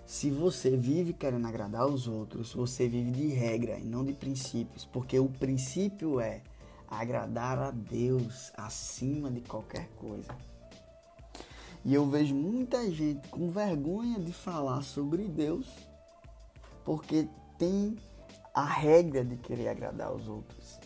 Se 0.03 0.31
você 0.31 0.75
vive 0.75 1.13
querendo 1.13 1.45
agradar 1.45 1.85
os 1.85 2.07
outros, 2.07 2.55
você 2.55 2.87
vive 2.87 3.11
de 3.11 3.27
regra 3.27 3.77
e 3.77 3.83
não 3.83 4.03
de 4.03 4.13
princípios, 4.13 4.83
porque 4.83 5.19
o 5.19 5.29
princípio 5.29 6.19
é 6.19 6.41
agradar 6.91 7.57
a 7.57 7.71
Deus 7.71 8.51
acima 8.57 9.31
de 9.31 9.39
qualquer 9.39 9.87
coisa. 9.95 10.35
E 11.85 11.93
eu 11.93 12.05
vejo 12.07 12.35
muita 12.35 12.91
gente 12.91 13.27
com 13.29 13.49
vergonha 13.49 14.19
de 14.19 14.33
falar 14.33 14.83
sobre 14.83 15.23
Deus, 15.23 15.65
porque 16.83 17.27
tem 17.57 17.97
a 18.53 18.65
regra 18.65 19.23
de 19.23 19.37
querer 19.37 19.69
agradar 19.69 20.13
os 20.13 20.27
outros. 20.27 20.79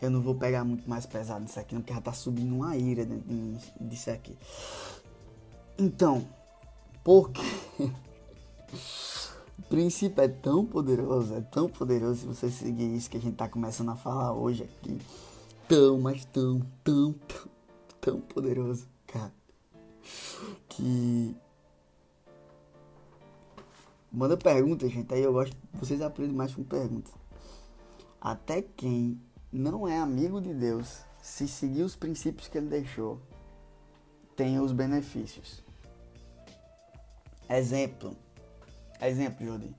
Eu 0.00 0.10
não 0.10 0.22
vou 0.22 0.34
pegar 0.34 0.64
muito 0.64 0.88
mais 0.88 1.04
pesado 1.06 1.40
nisso 1.40 1.58
aqui, 1.58 1.74
não, 1.74 1.82
porque 1.82 1.94
já 1.94 2.00
tá 2.00 2.12
subindo 2.12 2.54
uma 2.54 2.76
ira 2.76 3.04
dentro 3.04 3.28
de 3.28 3.34
mim, 3.34 3.58
disso 3.80 4.10
aqui. 4.10 4.38
Então, 5.78 6.26
porque 7.02 7.40
o 7.80 7.90
princípio 9.62 10.22
é 10.22 10.28
tão 10.28 10.64
poderoso, 10.64 11.34
é 11.34 11.40
tão 11.40 11.68
poderoso 11.68 12.20
se 12.20 12.26
você 12.26 12.50
seguir 12.50 12.94
isso 12.94 13.10
que 13.10 13.16
a 13.16 13.20
gente 13.20 13.36
tá 13.36 13.48
começando 13.48 13.90
a 13.90 13.96
falar 13.96 14.32
hoje 14.32 14.64
aqui. 14.64 14.98
Tão, 15.68 16.00
mas 16.00 16.24
tão, 16.26 16.60
tão, 16.82 17.12
tão, 17.12 17.48
tão 18.00 18.20
poderoso, 18.20 18.86
cara. 19.06 19.32
Que 20.68 21.36
Manda 24.14 24.36
perguntas, 24.36 24.92
gente. 24.92 25.12
Aí 25.12 25.22
eu 25.22 25.32
gosto. 25.32 25.56
Vocês 25.72 26.00
aprendem 26.00 26.36
mais 26.36 26.54
com 26.54 26.62
perguntas. 26.62 27.12
Até 28.20 28.62
quem 28.62 29.20
não 29.52 29.88
é 29.88 29.98
amigo 29.98 30.40
de 30.40 30.54
Deus, 30.54 31.00
se 31.20 31.48
seguir 31.48 31.82
os 31.82 31.96
princípios 31.96 32.46
que 32.46 32.56
ele 32.56 32.68
deixou, 32.68 33.20
tem 34.36 34.60
os 34.60 34.70
benefícios. 34.70 35.64
Exemplo. 37.50 38.16
Exemplo, 39.00 39.46
Jordi. 39.46 39.74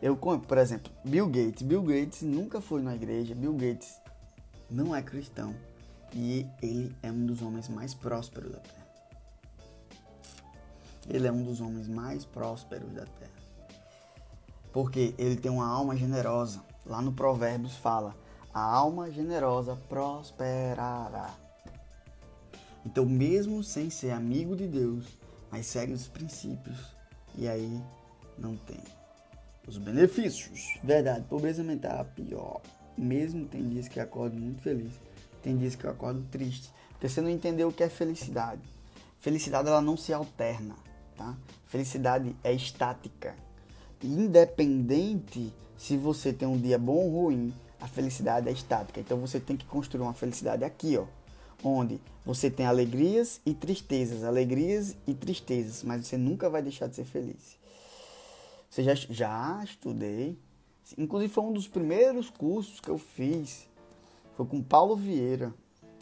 Eu, 0.00 0.16
por 0.16 0.58
exemplo, 0.58 0.92
Bill 1.04 1.26
Gates. 1.26 1.62
Bill 1.62 1.82
Gates 1.82 2.22
nunca 2.22 2.60
foi 2.60 2.82
na 2.82 2.94
igreja. 2.94 3.34
Bill 3.34 3.54
Gates 3.54 4.00
não 4.70 4.94
é 4.94 5.02
cristão. 5.02 5.54
E 6.14 6.46
ele 6.62 6.94
é 7.02 7.10
um 7.10 7.26
dos 7.26 7.42
homens 7.42 7.68
mais 7.68 7.94
prósperos 7.94 8.52
da 8.52 8.58
Terra. 8.58 8.88
Ele 11.08 11.26
é 11.26 11.32
um 11.32 11.42
dos 11.42 11.60
homens 11.60 11.88
mais 11.88 12.24
prósperos 12.24 12.92
da 12.92 13.04
Terra 13.04 13.38
porque 14.72 15.14
ele 15.18 15.36
tem 15.36 15.50
uma 15.50 15.66
alma 15.66 15.96
generosa. 15.96 16.62
Lá 16.86 17.02
no 17.02 17.12
Provérbios 17.12 17.76
fala: 17.76 18.14
a 18.52 18.60
alma 18.60 19.10
generosa 19.10 19.76
prosperará. 19.88 21.34
Então, 22.86 23.04
mesmo 23.04 23.62
sem 23.62 23.90
ser 23.90 24.12
amigo 24.12 24.56
de 24.56 24.66
Deus, 24.66 25.04
mas 25.50 25.66
segue 25.66 25.92
os 25.92 26.08
princípios, 26.08 26.78
e 27.34 27.48
aí 27.48 27.82
não 28.38 28.56
tem 28.56 28.78
os 29.66 29.78
benefícios. 29.78 30.78
Verdade, 30.82 31.24
pobreza 31.28 31.62
mental 31.62 32.00
é 32.00 32.04
pior. 32.04 32.62
Mesmo 32.96 33.46
tem 33.46 33.68
dias 33.68 33.88
que 33.88 33.98
eu 33.98 34.02
acordo 34.02 34.36
muito 34.38 34.60
feliz, 34.62 34.92
tem 35.42 35.56
dias 35.56 35.74
que 35.76 35.84
eu 35.84 35.90
acordo 35.90 36.26
triste, 36.30 36.72
porque 36.90 37.08
você 37.08 37.20
não 37.20 37.30
entendeu 37.30 37.68
o 37.68 37.72
que 37.72 37.82
é 37.82 37.88
felicidade. 37.88 38.62
Felicidade 39.20 39.68
ela 39.68 39.80
não 39.80 39.96
se 39.96 40.12
alterna, 40.12 40.74
tá? 41.16 41.36
Felicidade 41.66 42.34
é 42.42 42.52
estática 42.52 43.34
independente 44.06 45.52
se 45.76 45.96
você 45.96 46.32
tem 46.32 46.46
um 46.46 46.58
dia 46.58 46.78
bom 46.78 46.96
ou 46.96 47.24
ruim, 47.24 47.52
a 47.80 47.88
felicidade 47.88 48.48
é 48.48 48.52
estática. 48.52 49.00
Então 49.00 49.18
você 49.18 49.40
tem 49.40 49.56
que 49.56 49.66
construir 49.66 50.02
uma 50.02 50.14
felicidade 50.14 50.64
aqui, 50.64 50.96
ó, 50.96 51.06
onde 51.62 52.00
você 52.24 52.50
tem 52.50 52.66
alegrias 52.66 53.40
e 53.46 53.54
tristezas, 53.54 54.22
alegrias 54.24 54.96
e 55.06 55.14
tristezas, 55.14 55.82
mas 55.82 56.06
você 56.06 56.16
nunca 56.16 56.50
vai 56.50 56.62
deixar 56.62 56.88
de 56.88 56.96
ser 56.96 57.04
feliz. 57.04 57.57
Você 58.68 58.82
já, 58.82 58.94
já 58.94 59.62
estudei, 59.64 60.38
inclusive 60.96 61.32
foi 61.32 61.44
um 61.44 61.52
dos 61.52 61.66
primeiros 61.66 62.30
cursos 62.30 62.80
que 62.80 62.88
eu 62.88 62.98
fiz, 62.98 63.68
foi 64.34 64.46
com 64.46 64.62
Paulo 64.62 64.94
Vieira, 64.94 65.52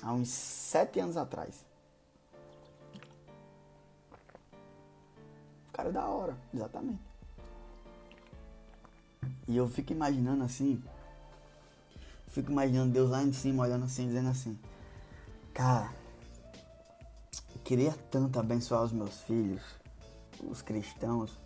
há 0.02 0.12
uns 0.12 0.28
sete 0.28 1.00
anos 1.00 1.16
atrás. 1.16 1.64
Cara 5.72 5.90
é 5.90 5.92
da 5.92 6.06
hora, 6.06 6.36
exatamente. 6.52 7.00
E 9.48 9.56
eu 9.56 9.68
fico 9.68 9.92
imaginando 9.92 10.42
assim, 10.42 10.82
fico 12.28 12.50
imaginando 12.50 12.92
Deus 12.92 13.10
lá 13.10 13.22
em 13.22 13.32
cima 13.32 13.62
olhando 13.62 13.84
assim, 13.84 14.06
dizendo 14.06 14.28
assim, 14.28 14.58
cara, 15.54 15.92
eu 17.54 17.60
queria 17.62 17.92
tanto 18.10 18.40
abençoar 18.40 18.82
os 18.82 18.92
meus 18.92 19.20
filhos, 19.22 19.62
os 20.42 20.62
cristãos, 20.62 21.38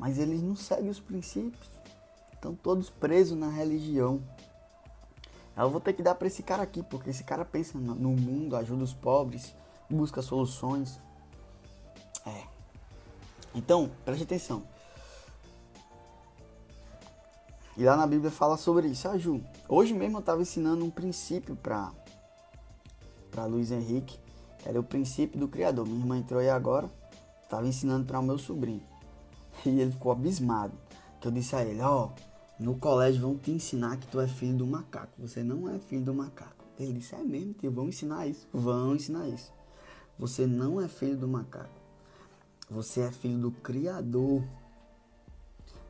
mas 0.00 0.18
eles 0.18 0.42
não 0.42 0.56
seguem 0.56 0.88
os 0.88 0.98
princípios, 0.98 1.68
estão 2.32 2.54
todos 2.54 2.88
presos 2.88 3.36
na 3.36 3.50
religião. 3.50 4.22
Eu 5.54 5.68
vou 5.68 5.78
ter 5.78 5.92
que 5.92 6.02
dar 6.02 6.14
para 6.14 6.26
esse 6.26 6.42
cara 6.42 6.62
aqui, 6.62 6.82
porque 6.82 7.10
esse 7.10 7.22
cara 7.22 7.44
pensa 7.44 7.76
no 7.76 8.08
mundo, 8.12 8.56
ajuda 8.56 8.82
os 8.82 8.94
pobres, 8.94 9.54
busca 9.90 10.22
soluções. 10.22 10.98
É. 12.24 12.44
Então, 13.54 13.90
preste 14.02 14.22
atenção. 14.22 14.62
E 17.76 17.84
lá 17.84 17.94
na 17.94 18.06
Bíblia 18.06 18.30
fala 18.30 18.56
sobre 18.56 18.88
isso. 18.88 19.06
Ah, 19.06 19.18
Ju, 19.18 19.44
hoje 19.68 19.92
mesmo 19.92 20.16
eu 20.16 20.20
estava 20.20 20.40
ensinando 20.40 20.82
um 20.82 20.90
princípio 20.90 21.54
para 21.54 21.92
para 23.30 23.44
Luiz 23.44 23.70
Henrique, 23.70 24.18
era 24.64 24.80
o 24.80 24.82
princípio 24.82 25.38
do 25.38 25.46
Criador. 25.46 25.86
Minha 25.86 26.00
irmã 26.00 26.16
entrou 26.16 26.40
aí 26.40 26.48
agora, 26.48 26.90
estava 27.44 27.66
ensinando 27.66 28.06
para 28.06 28.18
o 28.18 28.22
meu 28.22 28.38
sobrinho. 28.38 28.89
E 29.66 29.80
ele 29.80 29.92
ficou 29.92 30.12
abismado. 30.12 30.72
Que 31.20 31.28
eu 31.28 31.32
disse 31.32 31.54
a 31.54 31.64
ele, 31.64 31.80
ó, 31.80 32.06
oh, 32.06 32.62
no 32.62 32.76
colégio 32.76 33.20
vão 33.20 33.36
te 33.36 33.50
ensinar 33.50 33.96
que 33.98 34.06
tu 34.06 34.20
é 34.20 34.26
filho 34.26 34.56
do 34.56 34.66
macaco. 34.66 35.12
Você 35.18 35.42
não 35.42 35.68
é 35.68 35.78
filho 35.78 36.04
do 36.04 36.14
macaco. 36.14 36.64
Ele 36.78 36.94
disse, 36.94 37.14
é 37.14 37.22
mesmo, 37.22 37.52
tio, 37.52 37.70
vão 37.70 37.88
ensinar 37.88 38.26
isso. 38.26 38.48
Vão 38.52 38.96
ensinar 38.96 39.28
isso. 39.28 39.52
Você 40.18 40.46
não 40.46 40.80
é 40.80 40.88
filho 40.88 41.16
do 41.16 41.28
macaco. 41.28 41.68
Você 42.70 43.00
é 43.00 43.10
filho 43.10 43.38
do 43.38 43.50
Criador. 43.50 44.42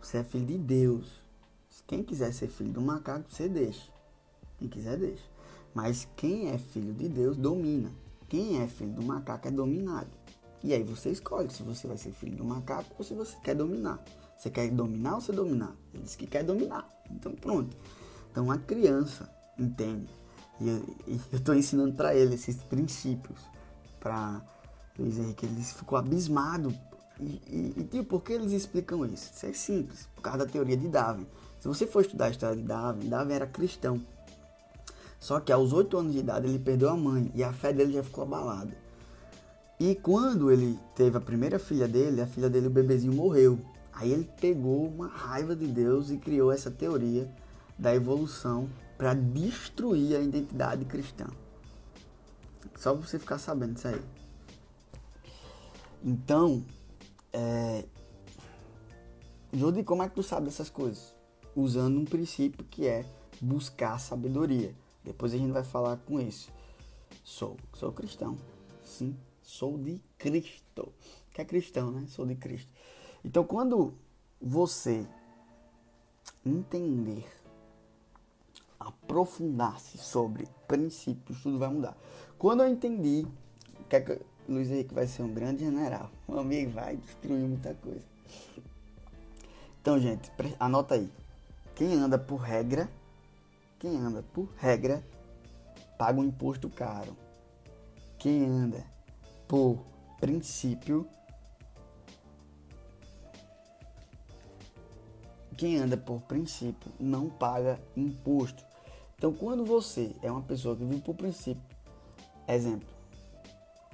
Você 0.00 0.18
é 0.18 0.24
filho 0.24 0.46
de 0.46 0.58
Deus. 0.58 1.20
Quem 1.86 2.02
quiser 2.04 2.32
ser 2.32 2.48
filho 2.48 2.70
do 2.70 2.80
macaco, 2.80 3.24
você 3.28 3.48
deixa. 3.48 3.90
Quem 4.58 4.68
quiser, 4.68 4.96
deixa. 4.96 5.24
Mas 5.74 6.06
quem 6.16 6.50
é 6.50 6.58
filho 6.58 6.94
de 6.94 7.08
Deus, 7.08 7.36
domina. 7.36 7.90
Quem 8.28 8.62
é 8.62 8.68
filho 8.68 8.92
do 8.92 9.02
macaco 9.02 9.48
é 9.48 9.50
dominado. 9.50 10.08
E 10.62 10.74
aí 10.74 10.82
você 10.82 11.10
escolhe 11.10 11.50
se 11.50 11.62
você 11.62 11.86
vai 11.86 11.96
ser 11.96 12.12
filho 12.12 12.36
do 12.36 12.44
macaco 12.44 12.94
ou 12.98 13.04
se 13.04 13.14
você 13.14 13.36
quer 13.42 13.54
dominar. 13.54 14.02
Você 14.36 14.50
quer 14.50 14.70
dominar 14.70 15.14
ou 15.14 15.20
você 15.20 15.32
dominar? 15.32 15.74
Ele 15.92 16.02
disse 16.02 16.16
que 16.16 16.26
quer 16.26 16.44
dominar. 16.44 16.88
Então 17.10 17.32
pronto. 17.32 17.76
Então 18.30 18.50
a 18.50 18.58
criança 18.58 19.30
entende. 19.58 20.08
E 20.60 20.68
eu, 20.68 20.96
estou 21.32 21.54
ensinando 21.54 21.94
para 21.94 22.14
ele 22.14 22.34
esses 22.34 22.56
princípios. 22.56 23.38
Para 23.98 24.42
Luiz 24.98 25.18
Henrique. 25.18 25.46
Ele 25.46 25.62
ficou 25.62 25.98
abismado. 25.98 26.74
E, 27.18 27.40
e, 27.48 27.74
e 27.78 27.84
tio, 27.84 28.04
por 28.04 28.22
que 28.22 28.32
eles 28.32 28.52
explicam 28.52 29.04
isso? 29.06 29.30
Isso 29.34 29.46
é 29.46 29.52
simples. 29.52 30.08
Por 30.14 30.22
causa 30.22 30.44
da 30.44 30.46
teoria 30.46 30.76
de 30.76 30.88
Darwin. 30.88 31.26
Se 31.58 31.68
você 31.68 31.86
for 31.86 32.00
estudar 32.00 32.26
a 32.26 32.30
história 32.30 32.56
de 32.56 32.62
Darwin, 32.62 33.08
Darwin 33.08 33.32
era 33.34 33.46
cristão. 33.46 34.00
Só 35.18 35.38
que 35.38 35.52
aos 35.52 35.72
8 35.74 35.98
anos 35.98 36.12
de 36.14 36.20
idade 36.20 36.46
ele 36.46 36.58
perdeu 36.58 36.88
a 36.88 36.96
mãe 36.96 37.30
e 37.34 37.44
a 37.44 37.52
fé 37.52 37.72
dele 37.74 37.92
já 37.92 38.02
ficou 38.02 38.24
abalada. 38.24 38.74
E 39.80 39.94
quando 39.94 40.52
ele 40.52 40.78
teve 40.94 41.16
a 41.16 41.20
primeira 41.20 41.58
filha 41.58 41.88
dele, 41.88 42.20
a 42.20 42.26
filha 42.26 42.48
dele, 42.48 42.66
o 42.66 42.70
bebezinho, 42.70 43.14
morreu. 43.14 43.58
Aí 43.92 44.12
ele 44.12 44.30
pegou 44.40 44.86
uma 44.86 45.08
raiva 45.08 45.56
de 45.56 45.66
Deus 45.66 46.10
e 46.10 46.18
criou 46.18 46.52
essa 46.52 46.70
teoria 46.70 47.28
da 47.78 47.94
evolução 47.94 48.68
para 48.96 49.14
destruir 49.14 50.14
a 50.16 50.20
identidade 50.20 50.84
cristã. 50.84 51.26
Só 52.76 52.94
pra 52.94 53.06
você 53.06 53.18
ficar 53.18 53.38
sabendo 53.38 53.74
disso 53.74 53.88
aí. 53.88 54.00
Então, 56.04 56.62
é... 57.32 57.84
Jodi, 59.52 59.82
como 59.82 60.02
é 60.02 60.08
que 60.08 60.14
tu 60.14 60.22
sabe 60.22 60.46
dessas 60.46 60.68
coisas? 60.70 61.18
usando 61.54 61.98
um 61.98 62.04
princípio 62.04 62.64
que 62.64 62.86
é 62.86 63.04
buscar 63.40 63.98
sabedoria. 63.98 64.74
Depois 65.02 65.32
a 65.32 65.36
gente 65.36 65.52
vai 65.52 65.64
falar 65.64 65.96
com 65.98 66.20
isso. 66.20 66.50
Sou, 67.24 67.56
sou 67.74 67.92
cristão. 67.92 68.36
Sim, 68.84 69.16
sou 69.50 69.76
de 69.76 70.00
Cristo. 70.16 70.92
Que 71.32 71.42
é 71.42 71.44
cristão, 71.44 71.90
né? 71.90 72.06
Sou 72.08 72.24
de 72.24 72.36
Cristo. 72.36 72.70
Então, 73.24 73.44
quando 73.44 73.94
você 74.40 75.06
entender, 76.46 77.26
aprofundar-se 78.78 79.98
sobre 79.98 80.48
princípios, 80.66 81.42
tudo 81.42 81.58
vai 81.58 81.68
mudar. 81.68 81.96
Quando 82.38 82.62
eu 82.62 82.68
entendi 82.68 83.26
que, 83.88 83.96
é 83.96 84.00
que 84.00 84.20
Luiz 84.48 84.70
Henrique 84.70 84.94
vai 84.94 85.06
ser 85.06 85.22
um 85.22 85.34
grande 85.34 85.64
general, 85.64 86.10
um 86.28 86.38
amigo 86.38 86.70
vai 86.70 86.96
destruir 86.96 87.46
muita 87.46 87.74
coisa. 87.74 88.04
Então, 89.82 89.98
gente, 89.98 90.30
anota 90.58 90.94
aí. 90.94 91.10
Quem 91.74 91.94
anda 91.94 92.18
por 92.18 92.36
regra, 92.36 92.88
quem 93.78 93.96
anda 93.96 94.22
por 94.34 94.48
regra, 94.58 95.04
paga 95.98 96.20
um 96.20 96.24
imposto 96.24 96.68
caro. 96.68 97.16
Quem 98.18 98.44
anda 98.44 98.84
por 99.50 99.84
princípio, 100.20 101.08
quem 105.56 105.76
anda 105.76 105.96
por 105.96 106.20
princípio 106.20 106.92
não 107.00 107.28
paga 107.28 107.80
imposto. 107.96 108.64
Então, 109.18 109.32
quando 109.32 109.64
você 109.64 110.14
é 110.22 110.30
uma 110.30 110.40
pessoa 110.40 110.76
que 110.76 110.84
vive 110.84 111.00
por 111.00 111.16
princípio, 111.16 111.60
exemplo, 112.46 112.88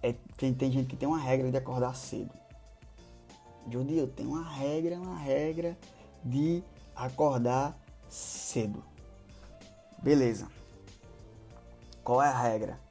é 0.02 0.14
quem 0.36 0.52
tem 0.52 0.70
gente 0.70 0.88
que 0.88 0.96
tem 0.96 1.08
uma 1.08 1.18
regra 1.18 1.50
de 1.50 1.56
acordar 1.56 1.96
cedo. 1.96 2.34
Judy, 3.66 3.96
eu 3.96 4.08
tenho 4.08 4.32
uma 4.32 4.46
regra, 4.46 5.00
uma 5.00 5.16
regra 5.16 5.74
de 6.22 6.62
acordar 6.94 7.74
cedo. 8.10 8.84
Beleza. 10.02 10.48
Qual 12.04 12.22
é 12.22 12.28
a 12.28 12.38
regra? 12.38 12.85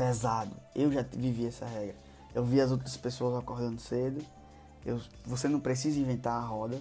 Pesado. 0.00 0.56
Eu 0.74 0.90
já 0.90 1.02
vivi 1.02 1.44
essa 1.44 1.66
regra. 1.66 1.94
Eu 2.34 2.42
vi 2.42 2.58
as 2.58 2.70
outras 2.70 2.96
pessoas 2.96 3.38
acordando 3.38 3.78
cedo. 3.78 4.24
Eu, 4.82 4.98
você 5.26 5.46
não 5.46 5.60
precisa 5.60 6.00
inventar 6.00 6.42
a 6.42 6.46
roda. 6.46 6.80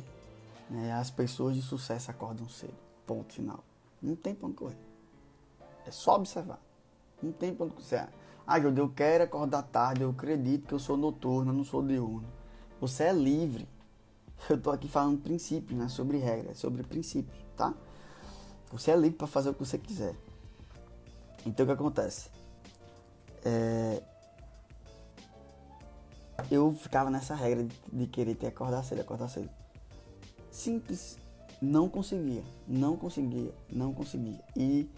Né? 0.69 0.93
As 0.93 1.11
pessoas 1.11 1.53
de 1.53 1.61
sucesso 1.61 2.09
acordam 2.09 2.47
cedo. 2.47 2.77
Ponto 3.05 3.33
final. 3.33 3.61
Não 4.01 4.15
tem 4.15 4.37
onde 4.41 4.53
correr. 4.53 4.77
É 5.85 5.91
só 5.91 6.15
observar. 6.15 6.61
Não 7.21 7.33
tem 7.33 7.53
pra 7.53 7.65
onde 7.65 7.75
correr. 7.75 8.07
Ah, 8.47 8.57
Jodeu, 8.57 8.85
eu 8.85 8.89
quero 8.89 9.25
acordar 9.25 9.63
tarde. 9.63 10.01
Eu 10.01 10.11
acredito 10.11 10.65
que 10.65 10.73
eu 10.73 10.79
sou 10.79 10.95
noturno, 10.95 11.51
eu 11.51 11.55
não 11.57 11.65
sou 11.65 11.85
diurno. 11.85 12.29
Você 12.79 13.03
é 13.03 13.11
livre. 13.11 13.67
Eu 14.49 14.57
tô 14.61 14.71
aqui 14.71 14.87
falando 14.87 15.21
princípios, 15.21 15.77
né? 15.77 15.89
Sobre 15.89 16.19
regras, 16.19 16.57
sobre 16.57 16.83
princípios, 16.83 17.37
tá? 17.57 17.73
Você 18.71 18.91
é 18.91 18.95
livre 18.95 19.17
para 19.17 19.27
fazer 19.27 19.49
o 19.49 19.53
que 19.53 19.59
você 19.59 19.77
quiser. 19.77 20.15
Então 21.45 21.65
o 21.65 21.67
que 21.67 21.73
acontece? 21.73 22.39
É... 23.43 24.01
Eu 26.49 26.71
ficava 26.71 27.09
nessa 27.09 27.35
regra 27.35 27.63
de, 27.63 27.75
de 27.91 28.07
querer 28.07 28.35
ter 28.35 28.47
acordar 28.47 28.83
cedo, 28.83 29.01
acordar 29.01 29.27
cedo. 29.27 29.49
Simples. 30.51 31.17
Não 31.61 31.89
conseguia, 31.89 32.43
não 32.65 32.95
conseguia, 32.95 33.53
não 33.69 33.93
conseguia. 33.93 34.39
E 34.55 34.89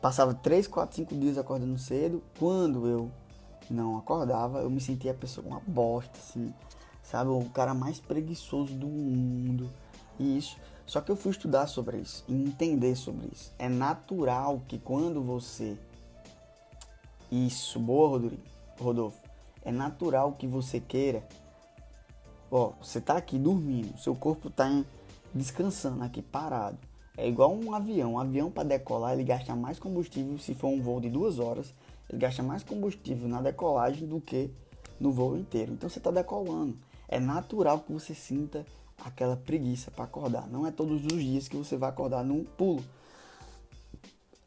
passava 0.00 0.32
3, 0.32 0.68
4, 0.68 0.96
5 0.96 1.14
dias 1.16 1.36
acordando 1.36 1.76
cedo. 1.76 2.22
Quando 2.38 2.86
eu 2.86 3.10
não 3.68 3.98
acordava, 3.98 4.60
eu 4.60 4.70
me 4.70 4.80
sentia 4.80 5.10
a 5.10 5.14
pessoa 5.14 5.44
uma 5.44 5.60
bosta, 5.66 6.16
assim 6.18 6.54
sabe? 7.04 7.30
O 7.30 7.48
cara 7.50 7.74
mais 7.74 8.00
preguiçoso 8.00 8.74
do 8.74 8.88
mundo. 8.88 9.70
E 10.18 10.38
isso. 10.38 10.56
Só 10.86 11.00
que 11.00 11.10
eu 11.10 11.16
fui 11.16 11.30
estudar 11.30 11.66
sobre 11.66 11.98
isso 11.98 12.24
e 12.26 12.34
entender 12.34 12.96
sobre 12.96 13.28
isso. 13.32 13.52
É 13.58 13.68
natural 13.68 14.62
que 14.66 14.78
quando 14.78 15.22
você. 15.22 15.78
Isso, 17.34 17.80
boa, 17.80 18.30
Rodolfo. 18.78 19.20
É 19.64 19.72
natural 19.72 20.32
que 20.32 20.46
você 20.46 20.78
queira. 20.78 21.26
Ó, 22.48 22.74
você 22.80 23.00
tá 23.00 23.16
aqui 23.16 23.38
dormindo, 23.38 23.98
seu 23.98 24.14
corpo 24.14 24.48
tá 24.50 24.84
descansando 25.34 26.04
aqui, 26.04 26.22
parado. 26.22 26.78
É 27.16 27.28
igual 27.28 27.52
um 27.52 27.74
avião. 27.74 28.12
Um 28.12 28.18
avião 28.20 28.52
para 28.52 28.68
decolar, 28.68 29.14
ele 29.14 29.24
gasta 29.24 29.56
mais 29.56 29.80
combustível 29.80 30.38
se 30.38 30.54
for 30.54 30.68
um 30.68 30.80
voo 30.80 31.00
de 31.00 31.10
duas 31.10 31.40
horas. 31.40 31.74
Ele 32.08 32.18
gasta 32.18 32.40
mais 32.40 32.62
combustível 32.62 33.28
na 33.28 33.40
decolagem 33.40 34.06
do 34.06 34.20
que 34.20 34.48
no 35.00 35.10
voo 35.10 35.36
inteiro. 35.36 35.72
Então 35.72 35.88
você 35.88 35.98
está 35.98 36.12
decolando 36.12 36.78
é 37.08 37.18
natural 37.18 37.80
que 37.80 37.92
você 37.92 38.14
sinta 38.14 38.64
aquela 38.98 39.36
preguiça 39.36 39.90
para 39.90 40.04
acordar. 40.04 40.48
Não 40.48 40.66
é 40.66 40.70
todos 40.70 41.04
os 41.04 41.22
dias 41.22 41.48
que 41.48 41.56
você 41.56 41.76
vai 41.76 41.88
acordar 41.90 42.24
num 42.24 42.44
pulo. 42.44 42.84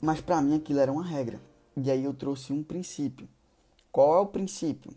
Mas 0.02 0.22
para 0.22 0.42
mim 0.42 0.56
aquilo 0.56 0.80
era 0.80 0.92
uma 0.92 1.04
regra. 1.04 1.40
E 1.80 1.92
aí 1.92 2.04
eu 2.04 2.14
trouxe 2.14 2.52
um 2.52 2.64
princípio. 2.64 3.30
Qual 3.92 4.16
é 4.16 4.20
o 4.20 4.26
princípio? 4.26 4.92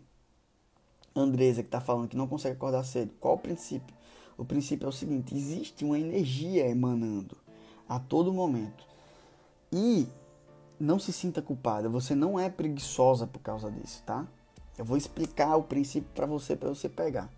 Andresa, 1.15 1.61
que 1.61 1.67
está 1.67 1.79
falando 1.79 2.07
que 2.07 2.17
não 2.17 2.27
consegue 2.27 2.55
acordar 2.55 2.83
cedo. 2.83 3.13
Qual 3.19 3.35
o 3.35 3.37
princípio? 3.37 3.95
O 4.35 4.43
princípio 4.43 4.87
é 4.87 4.89
o 4.89 4.91
seguinte: 4.91 5.35
existe 5.35 5.85
uma 5.85 5.99
energia 5.99 6.67
emanando 6.67 7.37
a 7.87 7.99
todo 7.99 8.33
momento. 8.33 8.83
E 9.71 10.07
não 10.79 10.97
se 10.97 11.13
sinta 11.13 11.41
culpada, 11.41 11.87
você 11.87 12.15
não 12.15 12.39
é 12.39 12.49
preguiçosa 12.49 13.27
por 13.27 13.39
causa 13.39 13.71
disso, 13.71 14.01
tá? 14.03 14.27
Eu 14.75 14.83
vou 14.83 14.97
explicar 14.97 15.55
o 15.57 15.63
princípio 15.63 16.09
para 16.15 16.25
você, 16.25 16.55
para 16.55 16.69
você 16.69 16.89
pegar. 16.89 17.29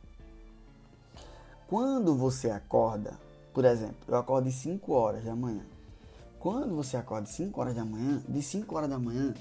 Quando 1.67 2.15
você 2.15 2.49
acorda, 2.49 3.19
por 3.53 3.65
exemplo, 3.65 3.97
eu 4.07 4.15
acordo 4.15 4.45
de 4.45 4.55
5 4.55 4.93
horas 4.93 5.25
da 5.25 5.35
manhã. 5.35 5.65
Quando 6.43 6.75
você 6.75 6.97
acorda 6.97 7.25
de 7.25 7.31
5 7.31 7.61
horas 7.61 7.73
da 7.73 7.85
manhã, 7.85 8.21
de 8.27 8.41
5 8.41 8.75
horas 8.75 8.89
da 8.89 8.99
manhã, 8.99 9.33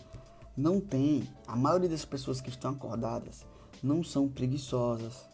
não 0.57 0.80
tem, 0.80 1.28
a 1.48 1.57
maioria 1.57 1.88
das 1.88 2.05
pessoas 2.05 2.40
que 2.40 2.48
estão 2.48 2.70
acordadas 2.70 3.44
não 3.82 4.05
são 4.05 4.28
preguiçosas, 4.28 5.26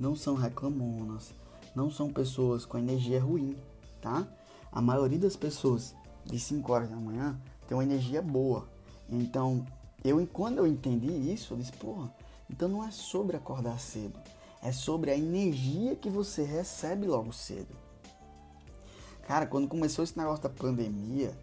não 0.00 0.16
são 0.16 0.34
reclamonas, 0.34 1.34
não 1.74 1.90
são 1.90 2.10
pessoas 2.10 2.64
com 2.64 2.78
energia 2.78 3.22
ruim, 3.22 3.54
tá? 4.00 4.26
A 4.72 4.80
maioria 4.80 5.18
das 5.18 5.36
pessoas 5.36 5.94
de 6.24 6.40
5 6.40 6.72
horas 6.72 6.88
da 6.88 6.96
manhã 6.96 7.38
tem 7.68 7.76
uma 7.76 7.84
energia 7.84 8.22
boa. 8.22 8.66
Então, 9.06 9.66
eu 10.02 10.26
quando 10.26 10.56
eu 10.56 10.66
entendi 10.66 11.08
isso, 11.30 11.52
eu 11.52 11.58
disse, 11.58 11.72
porra, 11.72 12.10
então 12.48 12.70
não 12.70 12.82
é 12.82 12.90
sobre 12.90 13.36
acordar 13.36 13.78
cedo, 13.78 14.18
é 14.62 14.72
sobre 14.72 15.10
a 15.10 15.18
energia 15.18 15.94
que 15.94 16.08
você 16.08 16.42
recebe 16.42 17.06
logo 17.06 17.34
cedo. 17.34 17.81
Cara, 19.32 19.46
quando 19.46 19.66
começou 19.66 20.04
esse 20.04 20.18
negócio 20.18 20.42
da 20.42 20.50
pandemia, 20.50 21.34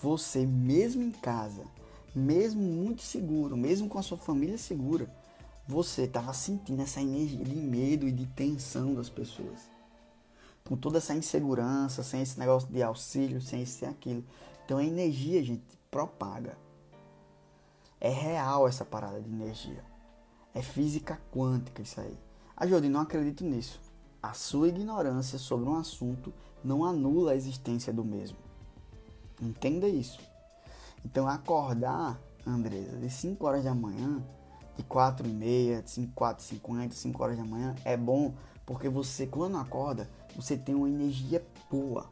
você 0.00 0.46
mesmo 0.46 1.02
em 1.02 1.10
casa, 1.10 1.64
mesmo 2.14 2.62
muito 2.62 3.02
seguro, 3.02 3.58
mesmo 3.58 3.90
com 3.90 3.98
a 3.98 4.02
sua 4.02 4.16
família 4.16 4.56
segura, 4.56 5.06
você 5.68 6.04
estava 6.04 6.32
sentindo 6.32 6.80
essa 6.80 6.98
energia 6.98 7.44
de 7.44 7.54
medo 7.54 8.08
e 8.08 8.10
de 8.10 8.24
tensão 8.28 8.94
das 8.94 9.10
pessoas. 9.10 9.70
Com 10.64 10.78
toda 10.78 10.96
essa 10.96 11.14
insegurança, 11.14 12.02
sem 12.02 12.22
esse 12.22 12.38
negócio 12.38 12.70
de 12.70 12.82
auxílio, 12.82 13.42
sem 13.42 13.64
isso 13.64 13.84
e 13.84 13.86
aquilo. 13.86 14.24
Então 14.64 14.78
a 14.78 14.84
energia, 14.84 15.44
gente, 15.44 15.78
propaga. 15.90 16.56
É 18.00 18.08
real 18.08 18.66
essa 18.66 18.82
parada 18.82 19.20
de 19.20 19.28
energia. 19.28 19.84
É 20.54 20.62
física 20.62 21.20
quântica 21.30 21.82
isso 21.82 22.00
aí. 22.00 22.18
A 22.56 22.66
Jodi, 22.66 22.88
não 22.88 23.00
acredito 23.00 23.44
nisso. 23.44 23.78
A 24.22 24.32
sua 24.32 24.68
ignorância 24.68 25.38
sobre 25.38 25.68
um 25.68 25.76
assunto 25.76 26.32
não 26.66 26.84
anula 26.84 27.32
a 27.32 27.36
existência 27.36 27.92
do 27.92 28.04
mesmo. 28.04 28.36
Entenda 29.40 29.88
isso. 29.88 30.18
Então, 31.04 31.28
acordar, 31.28 32.20
Andresa, 32.44 32.96
de 32.98 33.08
5 33.08 33.46
horas 33.46 33.64
da 33.64 33.74
manhã, 33.74 34.22
de 34.76 34.82
4 34.82 35.26
e 35.26 35.32
meia, 35.32 35.82
de 35.82 35.90
5, 35.90 36.12
4, 36.14 36.44
50, 36.44 36.94
5 36.94 37.22
horas 37.22 37.38
da 37.38 37.44
manhã, 37.44 37.74
é 37.84 37.96
bom 37.96 38.34
porque 38.66 38.88
você, 38.88 39.26
quando 39.26 39.56
acorda, 39.56 40.10
você 40.34 40.56
tem 40.56 40.74
uma 40.74 40.88
energia 40.88 41.46
boa. 41.70 42.10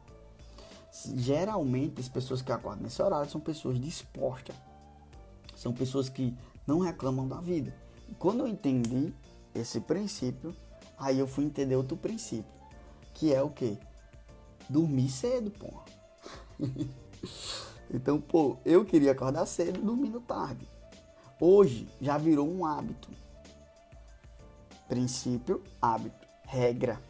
Geralmente, 1.15 1.99
as 1.99 2.07
pessoas 2.07 2.41
que 2.41 2.51
acordam 2.51 2.83
nesse 2.83 3.01
horário 3.01 3.29
são 3.29 3.41
pessoas 3.41 3.77
dispostas. 3.77 4.55
São 5.55 5.73
pessoas 5.73 6.07
que 6.07 6.33
não 6.65 6.79
reclamam 6.79 7.27
da 7.27 7.41
vida. 7.41 7.75
Quando 8.17 8.39
eu 8.39 8.47
entendi 8.47 9.13
esse 9.53 9.81
princípio, 9.81 10.55
aí 10.97 11.19
eu 11.19 11.27
fui 11.27 11.43
entender 11.43 11.75
outro 11.75 11.97
princípio, 11.97 12.51
que 13.13 13.33
é 13.33 13.41
o 13.41 13.49
que? 13.49 13.77
Dormir 14.69 15.09
cedo, 15.09 15.51
pô. 15.51 15.81
então, 17.93 18.19
pô, 18.19 18.57
eu 18.65 18.85
queria 18.85 19.11
acordar 19.11 19.45
cedo 19.45 19.81
dormindo 19.81 20.19
tarde. 20.19 20.67
Hoje 21.39 21.87
já 21.99 22.17
virou 22.17 22.49
um 22.49 22.65
hábito. 22.65 23.09
Princípio, 24.87 25.61
hábito, 25.81 26.27
regra. 26.43 27.01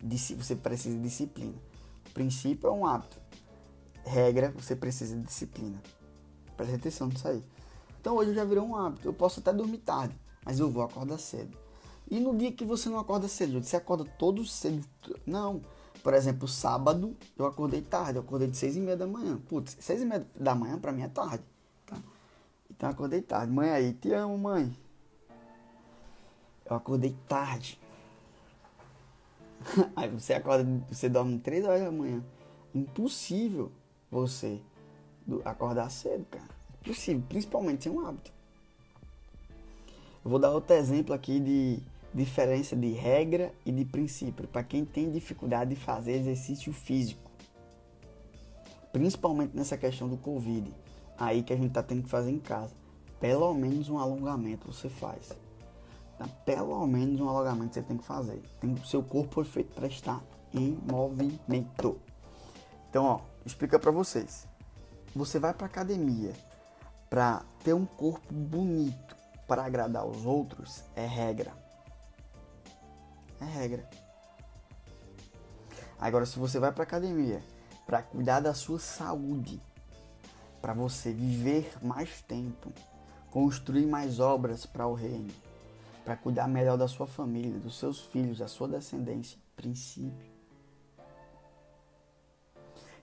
Você 0.00 0.54
precisa 0.54 0.96
de 0.96 1.02
disciplina. 1.02 1.54
Princípio 2.14 2.68
é 2.68 2.72
um 2.72 2.86
hábito. 2.86 3.20
Regra, 4.04 4.52
você 4.56 4.76
precisa 4.76 5.16
de 5.16 5.22
disciplina. 5.22 5.82
Presta 6.56 6.76
atenção 6.76 7.08
nisso 7.08 7.26
aí. 7.26 7.44
Então 8.00 8.16
hoje 8.16 8.34
já 8.34 8.44
virou 8.44 8.66
um 8.66 8.76
hábito. 8.76 9.06
Eu 9.06 9.12
posso 9.12 9.40
até 9.40 9.52
dormir 9.52 9.78
tarde, 9.78 10.18
mas 10.44 10.60
eu 10.60 10.70
vou 10.70 10.82
acordar 10.82 11.18
cedo. 11.18 11.56
E 12.10 12.18
no 12.18 12.36
dia 12.36 12.50
que 12.50 12.64
você 12.64 12.88
não 12.88 12.98
acorda 12.98 13.28
cedo, 13.28 13.62
você 13.62 13.76
acorda 13.76 14.04
todo 14.04 14.44
cedo. 14.44 14.86
Não. 15.26 15.60
Por 16.02 16.14
exemplo, 16.14 16.48
sábado 16.48 17.16
eu 17.36 17.44
acordei 17.44 17.82
tarde, 17.82 18.16
eu 18.16 18.22
acordei 18.22 18.48
de 18.48 18.56
seis 18.56 18.76
e 18.76 18.80
meia 18.80 18.96
da 18.96 19.06
manhã. 19.06 19.38
Putz, 19.48 19.76
seis 19.80 20.00
e 20.00 20.06
meia 20.06 20.26
da 20.34 20.54
manhã 20.54 20.78
pra 20.78 20.92
mim 20.92 21.02
é 21.02 21.08
tarde. 21.08 21.44
Tá? 21.84 21.96
Então 22.70 22.88
eu 22.88 22.94
acordei 22.94 23.20
tarde. 23.20 23.52
Mãe 23.52 23.70
aí, 23.70 23.92
te 23.92 24.12
amo, 24.12 24.38
mãe. 24.38 24.74
Eu 26.64 26.76
acordei 26.76 27.14
tarde. 27.28 27.78
aí 29.94 30.08
você 30.08 30.34
acorda, 30.34 30.66
você 30.90 31.08
dorme 31.08 31.38
três 31.38 31.64
horas 31.64 31.82
da 31.82 31.90
manhã. 31.90 32.22
Impossível 32.74 33.70
você 34.10 34.60
acordar 35.44 35.90
cedo, 35.90 36.24
cara. 36.30 36.48
Impossível, 36.80 37.22
principalmente 37.28 37.84
sem 37.84 37.92
um 37.92 38.06
hábito. 38.06 38.32
Eu 40.24 40.30
vou 40.30 40.38
dar 40.38 40.50
outro 40.50 40.74
exemplo 40.74 41.14
aqui 41.14 41.40
de 41.40 41.82
diferença 42.12 42.74
de 42.74 42.90
regra 42.92 43.52
e 43.64 43.72
de 43.72 43.84
princípio 43.84 44.48
para 44.48 44.62
quem 44.62 44.84
tem 44.84 45.10
dificuldade 45.10 45.74
de 45.74 45.76
fazer 45.76 46.12
exercício 46.12 46.72
físico. 46.72 47.30
Principalmente 48.92 49.54
nessa 49.56 49.76
questão 49.76 50.08
do 50.08 50.16
Covid, 50.16 50.72
aí 51.18 51.42
que 51.42 51.52
a 51.52 51.56
gente 51.56 51.68
está 51.68 51.82
tendo 51.82 52.02
que 52.02 52.08
fazer 52.08 52.30
em 52.30 52.38
casa. 52.38 52.74
Pelo 53.20 53.52
menos 53.52 53.88
um 53.88 53.98
alongamento 53.98 54.72
você 54.72 54.88
faz. 54.88 55.32
Tá? 56.16 56.26
Pelo 56.44 56.86
menos 56.86 57.20
um 57.20 57.28
alongamento 57.28 57.74
você 57.74 57.82
tem 57.82 57.96
que 57.96 58.04
fazer. 58.04 58.42
Tem, 58.60 58.72
o 58.72 58.86
seu 58.86 59.02
corpo 59.02 59.34
foi 59.34 59.44
feito 59.44 59.74
para 59.74 59.86
estar 59.86 60.22
em 60.54 60.78
movimento. 60.90 62.00
Então, 62.88 63.04
ó, 63.04 63.20
explica 63.44 63.78
para 63.78 63.90
vocês. 63.90 64.46
Você 65.14 65.38
vai 65.38 65.52
para 65.52 65.66
academia 65.66 66.32
para 67.10 67.42
ter 67.64 67.74
um 67.74 67.84
corpo 67.84 68.32
bonito, 68.32 69.16
para 69.46 69.64
agradar 69.64 70.06
os 70.06 70.24
outros, 70.26 70.84
é 70.94 71.06
regra 71.06 71.67
é 73.40 73.44
regra. 73.44 73.88
Agora, 75.98 76.24
se 76.24 76.38
você 76.38 76.58
vai 76.58 76.72
para 76.72 76.84
academia 76.84 77.42
para 77.86 78.02
cuidar 78.02 78.40
da 78.40 78.52
sua 78.52 78.78
saúde, 78.78 79.60
para 80.60 80.74
você 80.74 81.12
viver 81.12 81.72
mais 81.82 82.20
tempo, 82.22 82.72
construir 83.30 83.86
mais 83.86 84.20
obras 84.20 84.66
para 84.66 84.86
o 84.86 84.94
reino, 84.94 85.32
para 86.04 86.16
cuidar 86.16 86.46
melhor 86.48 86.76
da 86.76 86.86
sua 86.86 87.06
família, 87.06 87.58
dos 87.58 87.78
seus 87.78 88.00
filhos, 88.00 88.38
da 88.38 88.48
sua 88.48 88.68
descendência, 88.68 89.38
princípio. 89.56 90.28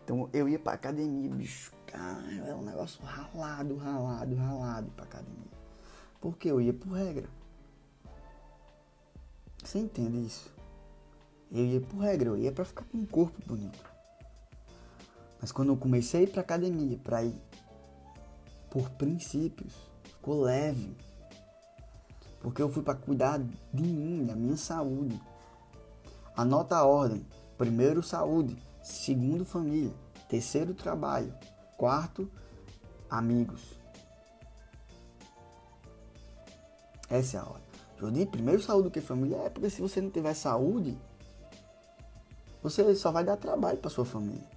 Então 0.04 0.30
eu 0.32 0.48
ia 0.48 0.60
para 0.60 0.74
academia, 0.74 1.30
bicho, 1.32 1.74
cara, 1.88 2.24
era 2.32 2.56
um 2.56 2.62
negócio 2.62 3.04
ralado, 3.04 3.76
ralado, 3.78 4.36
ralado 4.36 4.92
para 4.92 5.06
academia. 5.06 5.52
Porque 6.22 6.50
eu 6.50 6.62
ia 6.62 6.74
por 6.74 6.92
regra. 6.92 7.28
Você 9.66 9.80
entende 9.80 10.28
isso? 10.28 10.54
Eu 11.52 11.66
ia 11.66 11.82
por 11.82 11.98
regra, 11.98 12.30
eu 12.30 12.38
ia 12.38 12.52
para 12.52 12.64
ficar 12.64 12.86
com 12.86 13.00
um 13.00 13.06
corpo 13.06 13.42
bonito. 13.48 13.84
Mas 15.42 15.52
quando 15.52 15.70
eu 15.70 15.78
comecei 15.78 16.20
a 16.20 16.24
ir 16.24 16.28
pra 16.28 16.42
academia, 16.42 17.00
pra 17.00 17.24
ir 17.24 17.36
por 18.70 18.88
princípios, 18.92 19.74
ficou 20.04 20.44
leve. 20.44 20.96
Porque 22.42 22.62
eu 22.62 22.70
fui 22.70 22.84
para 22.84 22.94
cuidar 22.94 23.40
de 23.40 23.84
mim, 23.84 24.24
da 24.24 24.36
minha 24.36 24.56
saúde. 24.56 25.20
Anota 26.38 26.78
a 26.78 26.86
ordem: 26.86 27.26
primeiro, 27.58 28.04
saúde. 28.04 28.56
Segundo, 28.84 29.44
família. 29.44 29.94
Terceiro, 30.30 30.76
trabalho. 30.76 31.34
Quarto, 31.76 32.30
amigos. 33.10 33.80
Essa 37.10 37.38
é 37.38 37.40
a 37.40 37.46
ordem. 37.46 37.65
Eu 38.02 38.12
digo 38.12 38.32
primeiro 38.32 38.62
saúde 38.62 38.90
do 38.90 38.92
que 38.92 39.02
família. 39.02 39.38
É 39.38 39.50
porque 39.50 39.70
se 39.70 39.82
você 39.82 40.02
não 40.02 40.10
tiver 40.10 40.34
saúde, 40.34 40.98
você 42.62 42.96
só 42.96 43.12
vai 43.12 43.24
dar 43.24 43.38
trabalho 43.38 43.78
para 43.78 43.90
sua 43.90 44.06
família. 44.06 44.56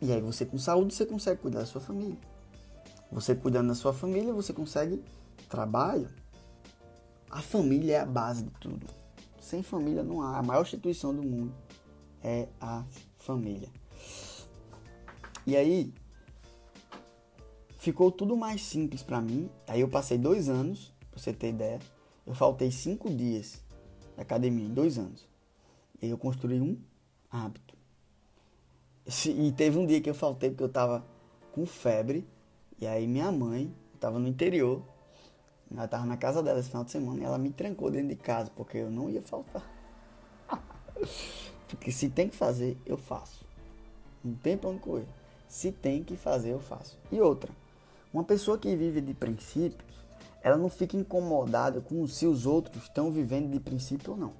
E 0.00 0.12
aí 0.12 0.20
você 0.20 0.46
com 0.46 0.58
saúde 0.58 0.94
você 0.94 1.04
consegue 1.04 1.40
cuidar 1.40 1.60
da 1.60 1.66
sua 1.66 1.80
família. 1.80 2.18
Você 3.10 3.34
cuidando 3.34 3.68
da 3.68 3.74
sua 3.74 3.92
família, 3.92 4.32
você 4.32 4.52
consegue 4.52 5.02
trabalho. 5.48 6.08
A 7.30 7.40
família 7.40 7.96
é 7.96 8.00
a 8.00 8.06
base 8.06 8.44
de 8.44 8.50
tudo. 8.60 8.86
Sem 9.40 9.62
família 9.62 10.02
não 10.02 10.22
há. 10.22 10.38
A 10.38 10.42
maior 10.42 10.62
instituição 10.62 11.14
do 11.14 11.22
mundo 11.22 11.54
é 12.22 12.48
a 12.60 12.84
família. 13.16 13.68
E 15.46 15.56
aí, 15.56 15.92
ficou 17.78 18.10
tudo 18.10 18.36
mais 18.36 18.62
simples 18.62 19.02
para 19.02 19.20
mim. 19.20 19.48
Aí 19.66 19.80
eu 19.80 19.88
passei 19.88 20.18
dois 20.18 20.48
anos, 20.48 20.92
pra 21.10 21.20
você 21.20 21.32
ter 21.32 21.50
ideia. 21.50 21.78
Eu 22.26 22.34
faltei 22.34 22.70
cinco 22.70 23.08
dias 23.08 23.62
da 24.16 24.22
academia 24.22 24.66
em 24.66 24.74
dois 24.74 24.98
anos. 24.98 25.26
E 26.00 26.06
aí 26.06 26.10
eu 26.10 26.18
construí 26.18 26.60
um 26.60 26.76
hábito. 27.30 27.76
E 29.26 29.52
teve 29.52 29.78
um 29.78 29.86
dia 29.86 30.00
que 30.00 30.10
eu 30.10 30.14
faltei 30.14 30.50
porque 30.50 30.64
eu 30.64 30.68
tava 30.68 31.04
com 31.52 31.64
febre. 31.64 32.28
E 32.78 32.86
aí 32.86 33.06
minha 33.06 33.32
mãe, 33.32 33.72
eu 33.94 33.98
tava 33.98 34.18
no 34.18 34.28
interior, 34.28 34.82
ela 35.74 35.88
tava 35.88 36.06
na 36.06 36.16
casa 36.16 36.42
dela 36.42 36.60
esse 36.60 36.68
final 36.68 36.84
de 36.84 36.90
semana 36.90 37.20
e 37.20 37.24
ela 37.24 37.38
me 37.38 37.50
trancou 37.50 37.90
dentro 37.90 38.08
de 38.08 38.16
casa, 38.16 38.50
porque 38.54 38.78
eu 38.78 38.90
não 38.90 39.10
ia 39.10 39.22
faltar. 39.22 39.62
porque 41.68 41.90
se 41.90 42.08
tem 42.08 42.28
que 42.28 42.36
fazer, 42.36 42.76
eu 42.86 42.96
faço. 42.96 43.44
Não 44.22 44.34
tem 44.34 44.56
pra 44.56 44.70
onde 44.70 44.80
correr. 44.80 45.08
Se 45.48 45.72
tem 45.72 46.04
que 46.04 46.16
fazer, 46.16 46.52
eu 46.52 46.60
faço. 46.60 46.98
E 47.10 47.20
outra, 47.20 47.50
uma 48.12 48.24
pessoa 48.24 48.58
que 48.58 48.74
vive 48.74 49.00
de 49.00 49.14
princípios, 49.14 49.98
ela 50.42 50.56
não 50.56 50.68
fica 50.68 50.96
incomodada 50.96 51.80
com 51.80 52.06
se 52.06 52.26
os 52.26 52.46
outros 52.46 52.84
estão 52.84 53.10
vivendo 53.10 53.50
de 53.50 53.60
princípio 53.60 54.12
ou 54.12 54.18
não. 54.18 54.32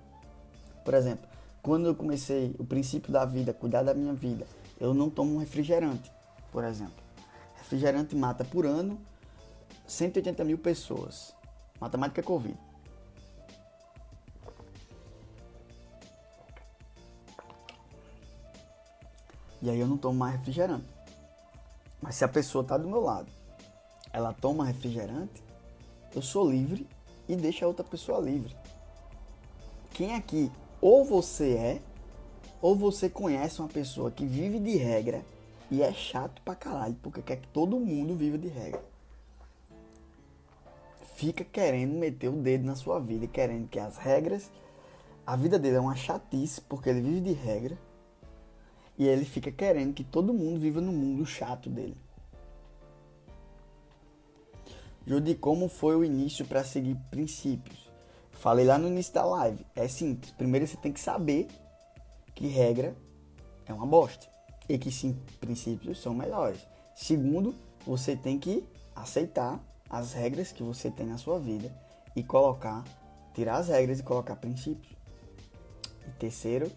Por 0.84 0.94
exemplo, 0.94 1.28
quando 1.60 1.86
eu 1.86 1.94
comecei 1.94 2.54
o 2.58 2.64
princípio 2.64 3.12
da 3.12 3.24
vida, 3.24 3.52
cuidar 3.52 3.82
da 3.82 3.92
minha 3.92 4.14
vida, 4.14 4.46
eu 4.80 4.94
não 4.94 5.10
tomo 5.10 5.34
um 5.34 5.38
refrigerante, 5.38 6.10
por 6.50 6.64
exemplo. 6.64 7.02
Refrigerante 7.56 8.16
mata 8.16 8.44
por 8.44 8.64
ano 8.64 8.98
180 9.86 10.44
mil 10.44 10.58
pessoas. 10.58 11.34
Matemática 11.80 12.22
Covid. 12.22 12.58
E 19.60 19.68
aí 19.68 19.80
eu 19.80 19.86
não 19.86 19.98
tomo 19.98 20.18
mais 20.18 20.36
refrigerante. 20.36 20.86
Mas 22.00 22.14
se 22.14 22.24
a 22.24 22.28
pessoa 22.28 22.62
está 22.62 22.78
do 22.78 22.88
meu 22.88 23.00
lado, 23.00 23.37
ela 24.12 24.32
toma 24.32 24.64
refrigerante, 24.64 25.42
eu 26.14 26.22
sou 26.22 26.50
livre 26.50 26.86
e 27.28 27.36
deixo 27.36 27.64
a 27.64 27.68
outra 27.68 27.84
pessoa 27.84 28.18
livre. 28.18 28.56
Quem 29.92 30.14
aqui 30.14 30.50
ou 30.80 31.04
você 31.04 31.54
é, 31.54 31.82
ou 32.60 32.74
você 32.74 33.08
conhece 33.08 33.60
uma 33.60 33.68
pessoa 33.68 34.10
que 34.10 34.24
vive 34.24 34.58
de 34.58 34.76
regra 34.76 35.22
e 35.70 35.82
é 35.82 35.92
chato 35.92 36.40
pra 36.42 36.54
caralho, 36.54 36.96
porque 37.02 37.20
quer 37.20 37.36
que 37.36 37.48
todo 37.48 37.78
mundo 37.78 38.14
viva 38.14 38.38
de 38.38 38.48
regra. 38.48 38.82
Fica 41.14 41.44
querendo 41.44 41.94
meter 41.94 42.28
o 42.28 42.36
dedo 42.36 42.64
na 42.64 42.76
sua 42.76 43.00
vida, 43.00 43.26
querendo 43.26 43.68
que 43.68 43.78
as 43.78 43.96
regras. 43.98 44.50
A 45.26 45.36
vida 45.36 45.58
dele 45.58 45.76
é 45.76 45.80
uma 45.80 45.96
chatice, 45.96 46.60
porque 46.60 46.88
ele 46.88 47.00
vive 47.00 47.20
de 47.20 47.32
regra. 47.32 47.76
E 48.96 49.06
ele 49.06 49.24
fica 49.24 49.50
querendo 49.50 49.92
que 49.92 50.04
todo 50.04 50.32
mundo 50.32 50.60
viva 50.60 50.80
no 50.80 50.92
mundo 50.92 51.26
chato 51.26 51.68
dele. 51.68 51.96
Judy, 55.06 55.34
como 55.34 55.68
foi 55.68 55.96
o 55.96 56.04
início 56.04 56.44
para 56.44 56.64
seguir 56.64 56.96
princípios? 57.10 57.88
Falei 58.32 58.64
lá 58.64 58.78
no 58.78 58.88
início 58.88 59.14
da 59.14 59.24
live. 59.24 59.66
É 59.74 59.88
simples. 59.88 60.30
Primeiro 60.32 60.66
você 60.66 60.76
tem 60.76 60.92
que 60.92 61.00
saber 61.00 61.48
que 62.34 62.46
regra 62.46 62.94
é 63.66 63.72
uma 63.72 63.86
bosta 63.86 64.26
e 64.68 64.78
que 64.78 64.92
sim, 64.92 65.18
princípios 65.40 66.00
são 66.00 66.14
melhores. 66.14 66.60
Segundo, 66.94 67.54
você 67.86 68.14
tem 68.14 68.38
que 68.38 68.64
aceitar 68.94 69.60
as 69.88 70.12
regras 70.12 70.52
que 70.52 70.62
você 70.62 70.90
tem 70.90 71.06
na 71.06 71.16
sua 71.16 71.38
vida 71.38 71.74
e 72.14 72.22
colocar, 72.22 72.84
tirar 73.34 73.56
as 73.56 73.68
regras 73.68 74.00
e 74.00 74.02
colocar 74.02 74.36
princípios. 74.36 74.92
E 76.06 76.10
terceiro, 76.18 76.70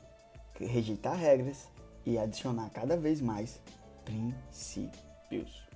rejeitar 0.60 1.16
regras 1.16 1.68
e 2.06 2.18
adicionar 2.18 2.70
cada 2.70 2.96
vez 2.96 3.22
mais 3.22 3.60
princípios. 4.06 5.71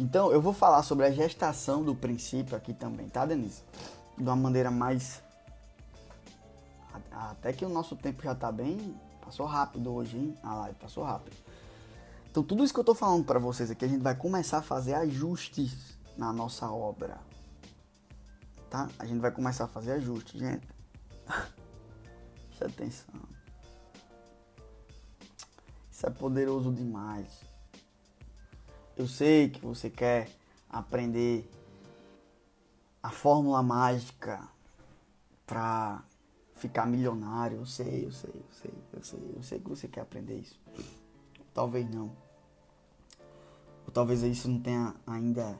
Então, 0.00 0.32
eu 0.32 0.40
vou 0.40 0.54
falar 0.54 0.82
sobre 0.82 1.04
a 1.04 1.10
gestação 1.10 1.84
do 1.84 1.94
princípio 1.94 2.56
aqui 2.56 2.72
também, 2.72 3.06
tá, 3.06 3.26
Denise? 3.26 3.62
De 4.16 4.22
uma 4.22 4.34
maneira 4.34 4.70
mais. 4.70 5.22
Até 7.12 7.52
que 7.52 7.66
o 7.66 7.68
nosso 7.68 7.94
tempo 7.94 8.22
já 8.22 8.34
tá 8.34 8.50
bem. 8.50 8.98
Passou 9.22 9.44
rápido 9.44 9.92
hoje, 9.92 10.16
hein? 10.16 10.34
A 10.42 10.54
live 10.54 10.78
passou 10.78 11.04
rápido. 11.04 11.36
Então, 12.30 12.42
tudo 12.42 12.64
isso 12.64 12.72
que 12.72 12.80
eu 12.80 12.84
tô 12.84 12.94
falando 12.94 13.26
para 13.26 13.38
vocês 13.38 13.70
aqui, 13.70 13.84
a 13.84 13.88
gente 13.88 14.00
vai 14.00 14.14
começar 14.14 14.56
a 14.58 14.62
fazer 14.62 14.94
ajustes 14.94 15.98
na 16.16 16.32
nossa 16.32 16.70
obra. 16.70 17.18
Tá? 18.70 18.88
A 18.98 19.04
gente 19.04 19.20
vai 19.20 19.30
começar 19.30 19.64
a 19.64 19.68
fazer 19.68 19.92
ajustes, 19.92 20.40
gente. 20.40 20.66
Presta 22.48 22.64
atenção. 22.64 23.20
Isso 25.90 26.06
é 26.06 26.10
poderoso 26.10 26.72
demais. 26.72 27.49
Eu 29.00 29.08
sei 29.08 29.48
que 29.48 29.64
você 29.64 29.88
quer 29.88 30.28
aprender 30.68 31.50
a 33.02 33.08
fórmula 33.08 33.62
mágica 33.62 34.46
para 35.46 36.04
ficar 36.56 36.84
milionário. 36.84 37.56
Eu 37.56 37.64
sei, 37.64 38.04
eu 38.04 38.12
sei, 38.12 38.30
eu 38.30 38.52
sei, 38.52 38.74
eu 38.92 39.02
sei, 39.02 39.32
eu 39.36 39.42
sei 39.42 39.58
que 39.58 39.70
você 39.70 39.88
quer 39.88 40.02
aprender 40.02 40.34
isso. 40.34 40.60
Talvez 41.54 41.90
não. 41.90 42.12
Ou 43.86 43.90
talvez 43.90 44.22
isso 44.22 44.50
não 44.50 44.60
tenha 44.60 44.94
ainda 45.06 45.58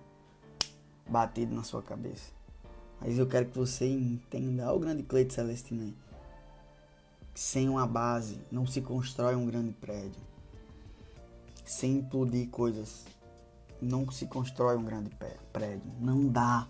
batido 1.09 1.55
na 1.55 1.63
sua 1.63 1.83
cabeça. 1.83 2.31
Mas 3.01 3.17
eu 3.17 3.27
quero 3.27 3.47
que 3.47 3.57
você 3.57 3.87
entenda, 3.89 4.71
o 4.71 4.79
grande 4.79 5.03
Cleito 5.03 5.33
Celestino 5.33 5.85
aí. 5.85 5.97
Sem 7.35 7.71
uma 7.71 7.87
base 7.87 8.39
não 8.53 8.67
se 8.67 8.83
constrói 8.83 9.35
um 9.35 9.47
grande 9.47 9.73
prédio. 9.73 10.21
Sem 11.65 11.97
implodir 11.97 12.51
coisas 12.51 13.07
não 13.81 14.11
se 14.11 14.27
constrói 14.27 14.77
um 14.77 14.85
grande 14.85 15.11
prédio. 15.53 15.83
Não 16.01 16.27
dá. 16.27 16.67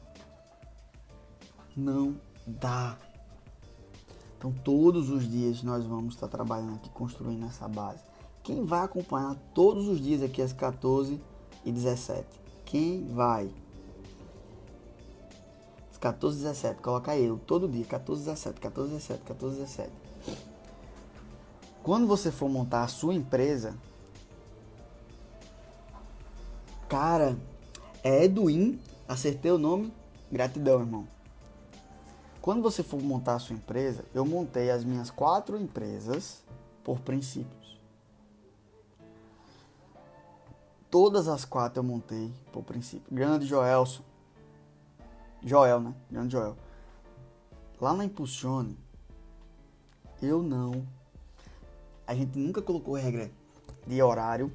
Não 1.77 2.17
dá. 2.47 2.97
Então 4.37 4.53
todos 4.65 5.11
os 5.11 5.29
dias 5.29 5.63
nós 5.63 5.85
vamos 5.85 6.15
estar 6.15 6.29
trabalhando 6.29 6.77
aqui, 6.77 6.89
construindo 6.91 7.45
essa 7.47 7.69
base. 7.69 8.03
Quem 8.43 8.65
vai 8.65 8.85
acompanhar 8.85 9.37
todos 9.55 9.87
os 9.87 10.01
dias 10.01 10.23
aqui 10.23 10.41
às 10.41 10.53
14 10.53 11.21
e 11.65 11.71
17? 11.71 12.27
Quem 12.65 13.07
vai? 13.09 13.51
Às 15.91 15.99
14 15.99 16.39
e 16.39 16.43
17, 16.43 16.81
coloca 16.81 17.17
eu 17.17 17.39
todo 17.39 17.69
dia, 17.69 17.85
14 17.85 18.23
e 18.23 18.25
17, 18.25 18.61
14 18.61 18.89
e 18.89 18.93
17, 18.95 19.25
14 19.25 19.57
e 19.57 19.61
17. 19.61 19.91
Quando 21.83 22.07
você 22.07 22.31
for 22.31 22.49
montar 22.49 22.85
a 22.85 22.89
sua 22.89 23.15
empresa, 23.15 23.75
Cara, 26.91 27.39
é 28.03 28.25
Edwin, 28.25 28.77
acertei 29.07 29.53
o 29.53 29.59
nome, 29.59 29.95
gratidão, 30.29 30.81
irmão. 30.81 31.07
Quando 32.43 32.63
você 32.63 32.83
for 32.83 33.01
montar 33.01 33.37
a 33.37 33.39
sua 33.39 33.55
empresa, 33.55 34.05
eu 34.13 34.27
montei 34.27 34.73
as 34.73 34.83
minhas 34.83 35.09
quatro 35.09 35.57
empresas 35.57 36.43
por 36.83 36.99
princípios. 36.99 37.79
Todas 40.91 41.29
as 41.29 41.45
quatro 41.45 41.79
eu 41.79 41.85
montei 41.85 42.35
por 42.51 42.65
princípio. 42.65 43.07
Grande 43.15 43.47
Joelson. 43.47 44.03
Joel, 45.45 45.79
né? 45.79 45.95
Grande 46.11 46.33
Joel. 46.33 46.57
Lá 47.81 47.95
na 47.95 48.05
Impulsione, 48.05 48.77
eu 50.21 50.43
não. 50.43 50.85
A 52.05 52.17
gente 52.17 52.37
nunca 52.37 52.61
colocou 52.61 52.95
regra 52.95 53.31
de 53.87 54.03
horário. 54.03 54.53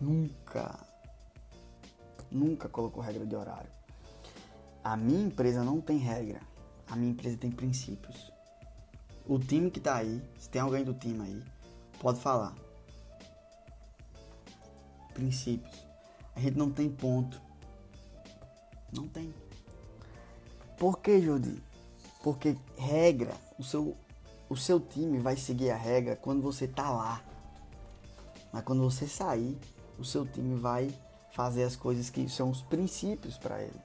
Nunca 0.00 0.93
nunca 2.34 2.68
colocou 2.68 3.02
regra 3.02 3.24
de 3.24 3.36
horário. 3.36 3.70
A 4.82 4.96
minha 4.96 5.24
empresa 5.24 5.62
não 5.62 5.80
tem 5.80 5.96
regra. 5.96 6.40
A 6.86 6.96
minha 6.96 7.12
empresa 7.12 7.38
tem 7.38 7.50
princípios. 7.50 8.32
O 9.26 9.38
time 9.38 9.70
que 9.70 9.80
tá 9.80 9.96
aí, 9.96 10.22
se 10.38 10.50
tem 10.50 10.60
alguém 10.60 10.84
do 10.84 10.92
time 10.92 11.22
aí, 11.22 11.42
pode 12.00 12.20
falar. 12.20 12.54
Princípios. 15.14 15.86
A 16.34 16.40
gente 16.40 16.58
não 16.58 16.70
tem 16.70 16.90
ponto. 16.90 17.40
Não 18.92 19.08
tem. 19.08 19.32
Por 20.76 20.98
que, 20.98 21.20
Jodi? 21.20 21.62
Porque 22.22 22.56
regra, 22.76 23.32
o 23.58 23.62
seu, 23.62 23.96
o 24.48 24.56
seu 24.56 24.80
time 24.80 25.18
vai 25.18 25.36
seguir 25.36 25.70
a 25.70 25.76
regra 25.76 26.16
quando 26.16 26.42
você 26.42 26.66
tá 26.66 26.90
lá. 26.90 27.22
Mas 28.52 28.64
quando 28.64 28.82
você 28.82 29.06
sair, 29.06 29.56
o 29.98 30.04
seu 30.04 30.26
time 30.26 30.56
vai 30.56 30.92
fazer 31.34 31.64
as 31.64 31.74
coisas 31.74 32.08
que 32.08 32.28
são 32.28 32.48
os 32.48 32.62
princípios 32.62 33.36
para 33.36 33.60
ele. 33.60 33.80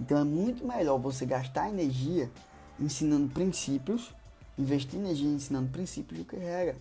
Então 0.00 0.18
é 0.18 0.24
muito 0.24 0.66
melhor 0.66 0.98
você 0.98 1.24
gastar 1.24 1.68
energia 1.68 2.30
ensinando 2.78 3.32
princípios, 3.32 4.12
investir 4.58 4.98
energia 4.98 5.28
ensinando 5.28 5.70
princípios 5.70 6.18
do 6.18 6.24
que 6.24 6.36
regra. 6.36 6.76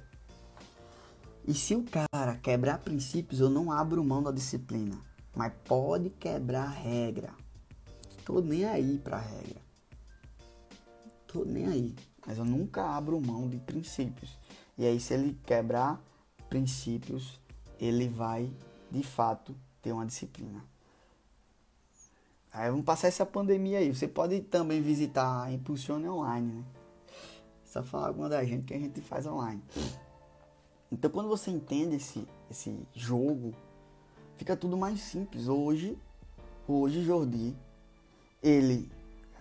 E 1.48 1.54
se 1.54 1.76
o 1.76 1.84
cara 1.84 2.36
quebrar 2.38 2.80
princípios, 2.80 3.40
eu 3.40 3.50
não 3.50 3.72
abro 3.72 4.04
mão 4.04 4.24
da 4.24 4.32
disciplina, 4.32 4.98
mas 5.36 5.54
pode 5.66 6.10
quebrar 6.10 6.68
regra. 6.68 7.34
Tô 8.26 8.42
nem 8.42 8.66
aí 8.66 8.98
pra 8.98 9.18
regra. 9.18 9.62
Tô 11.28 11.46
nem 11.46 11.68
aí, 11.68 11.96
mas 12.26 12.40
eu 12.40 12.46
nunca 12.46 12.86
abro 12.96 13.22
mão 13.22 13.48
de 13.48 13.58
princípios. 13.58 14.38
E 14.78 14.86
aí 14.86 15.00
se 15.00 15.14
ele 15.14 15.40
quebrar 15.46 16.02
princípios, 16.50 17.40
ele 17.80 18.08
vai 18.08 18.50
de 18.92 19.04
fato 19.04 19.56
ter 19.82 19.92
uma 19.92 20.06
disciplina. 20.06 20.64
Aí 22.52 22.70
vamos 22.70 22.86
passar 22.86 23.08
essa 23.08 23.26
pandemia 23.26 23.80
aí. 23.80 23.94
Você 23.94 24.08
pode 24.08 24.42
também 24.42 24.82
visitar 24.82 25.44
a 25.44 25.52
Impulsione 25.52 26.08
online, 26.08 26.54
né? 26.54 26.64
Só 27.66 27.84
falar 27.84 28.08
alguma 28.08 28.28
da 28.28 28.44
gente 28.44 28.66
que 28.66 28.74
a 28.74 28.80
gente 28.80 29.00
faz 29.02 29.28
online. 29.28 29.62
Então, 30.92 31.12
quando 31.12 31.30
você 31.30 31.52
entende 31.52 31.98
esse, 31.98 32.28
esse 32.50 32.76
jogo, 32.96 33.54
fica 34.38 34.58
tudo 34.58 34.76
mais 34.76 35.00
simples. 35.02 35.48
Hoje, 35.48 35.96
hoje 36.68 37.04
Jordi, 37.04 37.56
ele, 38.42 38.92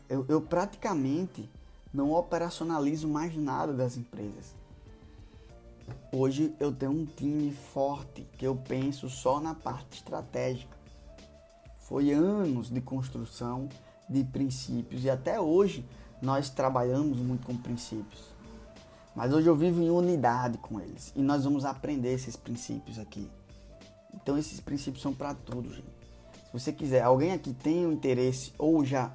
eu, 0.09 0.27
eu 0.29 0.43
praticamente 0.43 1.49
não 1.93 2.13
operacionalizo 2.13 3.09
mais 3.09 3.35
nada 3.35 3.73
das 3.73 3.97
empresas. 3.97 4.55
Hoje 6.13 6.55
eu 6.59 6.73
tenho 6.73 6.93
um 6.93 7.05
time 7.05 7.53
forte 7.53 8.27
que 8.37 8.47
eu 8.47 8.57
penso 8.57 9.09
só 9.11 9.41
na 9.41 9.55
parte 9.55 9.99
estratégica. 9.99 10.77
Foi 11.79 12.11
anos 12.11 12.71
de 12.71 12.81
construção 12.81 13.69
de 14.09 14.25
princípios 14.25 15.05
e 15.05 15.11
até 15.11 15.41
hoje 15.41 15.85
nós 16.21 16.51
trabalhamos 16.51 17.19
muito 17.19 17.47
com 17.47 17.57
princípios. 17.57 18.23
Mas 19.15 19.33
hoje 19.33 19.49
eu 19.49 19.57
vivo 19.57 19.83
em 19.83 19.91
unidade 19.91 20.59
com 20.59 20.81
eles 20.81 21.13
e 21.17 21.21
nós 21.21 21.45
vamos 21.45 21.65
aprender 21.65 22.13
esses 22.15 22.37
princípios 22.37 22.99
aqui. 22.99 23.29
Então 24.15 24.39
esses 24.39 24.61
princípios 24.61 25.03
são 25.03 25.13
para 25.13 25.35
tudo, 25.35 25.75
gente. 25.75 25.99
Se 26.47 26.53
você 26.53 26.73
quiser, 26.73 27.03
alguém 27.03 27.33
aqui 27.33 27.53
tem 27.53 27.87
um 27.87 27.93
interesse 27.93 28.53
ou 28.59 28.85
já 28.85 29.13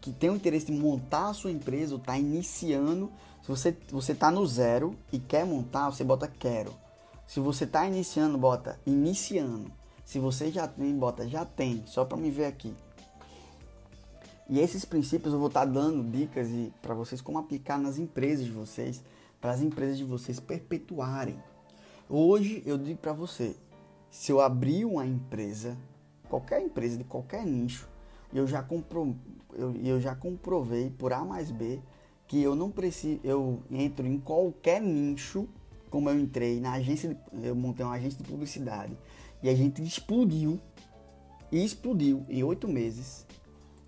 que 0.00 0.12
tem 0.12 0.30
o 0.30 0.36
interesse 0.36 0.66
de 0.66 0.72
montar 0.72 1.28
a 1.28 1.34
sua 1.34 1.50
empresa 1.50 1.96
está 1.96 2.18
iniciando, 2.18 3.10
se 3.42 3.48
você 3.48 3.76
você 3.90 4.12
está 4.12 4.30
no 4.30 4.46
zero 4.46 4.96
e 5.12 5.18
quer 5.18 5.44
montar, 5.44 5.90
você 5.90 6.02
bota 6.04 6.26
quero. 6.26 6.74
Se 7.26 7.38
você 7.38 7.64
está 7.64 7.86
iniciando, 7.86 8.36
bota 8.36 8.80
iniciando. 8.86 9.70
Se 10.04 10.18
você 10.18 10.50
já 10.50 10.66
tem, 10.66 10.98
bota 10.98 11.28
já 11.28 11.44
tem, 11.44 11.84
só 11.86 12.04
para 12.04 12.16
me 12.16 12.30
ver 12.30 12.46
aqui. 12.46 12.74
E 14.48 14.58
esses 14.58 14.84
princípios 14.84 15.32
eu 15.32 15.38
vou 15.38 15.46
estar 15.46 15.60
tá 15.60 15.72
dando 15.72 16.02
dicas 16.10 16.48
para 16.82 16.92
vocês 16.92 17.20
como 17.20 17.38
aplicar 17.38 17.78
nas 17.78 17.98
empresas 17.98 18.44
de 18.44 18.50
vocês, 18.50 19.00
para 19.40 19.52
as 19.52 19.60
empresas 19.60 19.96
de 19.96 20.04
vocês 20.04 20.40
perpetuarem. 20.40 21.40
Hoje 22.08 22.60
eu 22.66 22.76
digo 22.76 22.98
para 22.98 23.12
você, 23.12 23.54
se 24.10 24.32
eu 24.32 24.40
abrir 24.40 24.84
uma 24.84 25.06
empresa, 25.06 25.76
qualquer 26.28 26.60
empresa 26.60 26.96
de 26.98 27.04
qualquer 27.04 27.46
nicho, 27.46 27.88
eu 28.32 28.46
já, 28.46 28.62
compro, 28.62 29.16
eu, 29.54 29.74
eu 29.76 30.00
já 30.00 30.14
comprovei 30.14 30.90
por 30.90 31.12
A 31.12 31.24
mais 31.24 31.50
B 31.50 31.80
que 32.26 32.40
eu 32.40 32.54
não 32.54 32.70
preciso, 32.70 33.20
eu 33.24 33.60
entro 33.70 34.06
em 34.06 34.16
qualquer 34.18 34.80
nicho, 34.80 35.48
como 35.90 36.08
eu 36.08 36.18
entrei 36.18 36.60
na 36.60 36.74
agência, 36.74 37.08
de, 37.08 37.46
eu 37.46 37.56
montei 37.56 37.84
uma 37.84 37.96
agência 37.96 38.22
de 38.22 38.30
publicidade 38.30 38.96
e 39.42 39.48
a 39.48 39.54
gente 39.54 39.82
explodiu, 39.82 40.60
e 41.50 41.64
explodiu 41.64 42.24
em 42.28 42.44
oito 42.44 42.68
meses. 42.68 43.26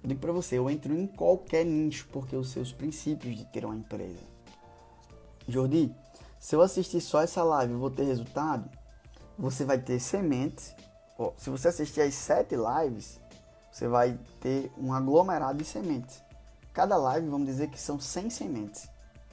Eu 0.02 0.08
digo 0.08 0.20
para 0.20 0.32
você, 0.32 0.58
eu 0.58 0.68
entro 0.68 0.92
em 0.92 1.06
qualquer 1.06 1.64
nicho 1.64 2.08
porque 2.10 2.34
os 2.34 2.50
seus 2.50 2.72
princípios 2.72 3.36
de 3.36 3.44
ter 3.44 3.64
uma 3.64 3.76
empresa. 3.76 4.18
Jordi, 5.46 5.94
se 6.40 6.56
eu 6.56 6.62
assistir 6.62 7.00
só 7.00 7.22
essa 7.22 7.44
live, 7.44 7.74
eu 7.74 7.78
vou 7.78 7.90
ter 7.90 8.02
resultado? 8.02 8.68
Você 9.38 9.64
vai 9.64 9.78
ter 9.78 10.00
sementes. 10.00 10.74
se 11.36 11.48
você 11.48 11.68
assistir 11.68 12.00
as 12.00 12.14
sete 12.14 12.56
lives, 12.56 13.20
você 13.72 13.88
vai 13.88 14.18
ter 14.38 14.70
um 14.76 14.92
aglomerado 14.92 15.58
de 15.58 15.64
sementes. 15.64 16.22
Cada 16.74 16.96
live, 16.96 17.26
vamos 17.28 17.46
dizer 17.46 17.70
que 17.70 17.80
são 17.80 17.98
100 17.98 18.28
sementes, 18.28 18.88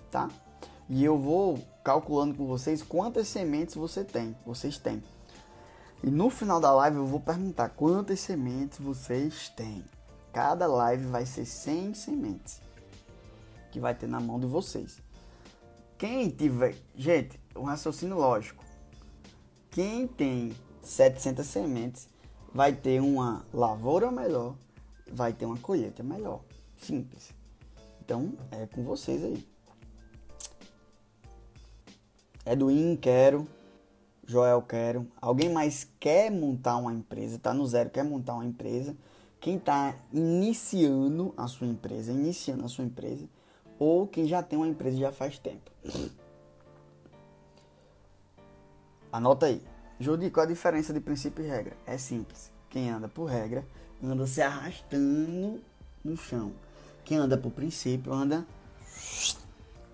tá? 0.09 0.29
E 0.87 1.03
eu 1.03 1.17
vou 1.17 1.59
calculando 1.83 2.33
com 2.33 2.47
vocês 2.47 2.81
quantas 2.81 3.27
sementes 3.27 3.75
você 3.75 4.03
tem, 4.03 4.35
vocês 4.45 4.77
têm. 4.77 5.03
E 6.01 6.09
no 6.09 6.29
final 6.29 6.61
da 6.61 6.71
live 6.71 6.97
eu 6.97 7.05
vou 7.05 7.19
perguntar 7.19 7.69
quantas 7.69 8.21
sementes 8.21 8.79
vocês 8.79 9.49
têm. 9.49 9.83
Cada 10.31 10.65
live 10.67 11.05
vai 11.07 11.25
ser 11.25 11.45
100 11.45 11.93
sementes 11.93 12.61
que 13.71 13.79
vai 13.79 13.93
ter 13.93 14.07
na 14.07 14.19
mão 14.19 14.39
de 14.39 14.47
vocês. 14.47 15.01
Quem 15.97 16.29
tiver, 16.29 16.75
gente, 16.95 17.39
um 17.55 17.63
raciocínio 17.63 18.17
lógico. 18.17 18.63
Quem 19.69 20.07
tem 20.07 20.55
700 20.81 21.45
sementes 21.45 22.07
vai 22.53 22.73
ter 22.73 23.01
uma 23.01 23.45
lavoura 23.53 24.11
melhor, 24.11 24.55
vai 25.11 25.33
ter 25.33 25.45
uma 25.45 25.57
colheita 25.57 26.03
melhor. 26.03 26.41
Simples. 26.77 27.33
Então, 28.01 28.33
é 28.51 28.65
com 28.65 28.83
vocês 28.83 29.23
aí. 29.23 29.45
Edwin, 32.45 32.95
quero. 32.95 33.47
Joel, 34.25 34.61
quero. 34.61 35.07
Alguém 35.21 35.51
mais 35.51 35.87
quer 35.99 36.31
montar 36.31 36.77
uma 36.77 36.93
empresa? 36.93 37.39
Tá 37.39 37.53
no 37.53 37.65
zero, 37.65 37.89
quer 37.89 38.03
montar 38.03 38.35
uma 38.35 38.45
empresa? 38.45 38.95
Quem 39.39 39.57
está 39.57 39.95
iniciando 40.11 41.33
a 41.37 41.47
sua 41.47 41.67
empresa, 41.67 42.11
iniciando 42.11 42.65
a 42.65 42.67
sua 42.67 42.83
empresa, 42.83 43.27
ou 43.77 44.05
quem 44.05 44.27
já 44.27 44.43
tem 44.43 44.59
uma 44.59 44.67
empresa 44.67 44.97
já 44.97 45.11
faz 45.11 45.39
tempo. 45.39 45.71
Anota 49.11 49.47
aí. 49.47 49.61
Jodi, 49.99 50.29
qual 50.29 50.45
a 50.45 50.49
diferença 50.49 50.93
de 50.93 51.01
princípio 51.01 51.43
e 51.43 51.47
regra? 51.47 51.75
É 51.85 51.97
simples. 51.97 52.51
Quem 52.69 52.89
anda 52.89 53.09
por 53.09 53.25
regra 53.25 53.65
anda 54.01 54.25
se 54.25 54.41
arrastando 54.41 55.61
no 56.03 56.15
chão. 56.15 56.53
Quem 57.03 57.17
anda 57.17 57.37
por 57.37 57.51
princípio 57.51 58.13
anda 58.13 58.45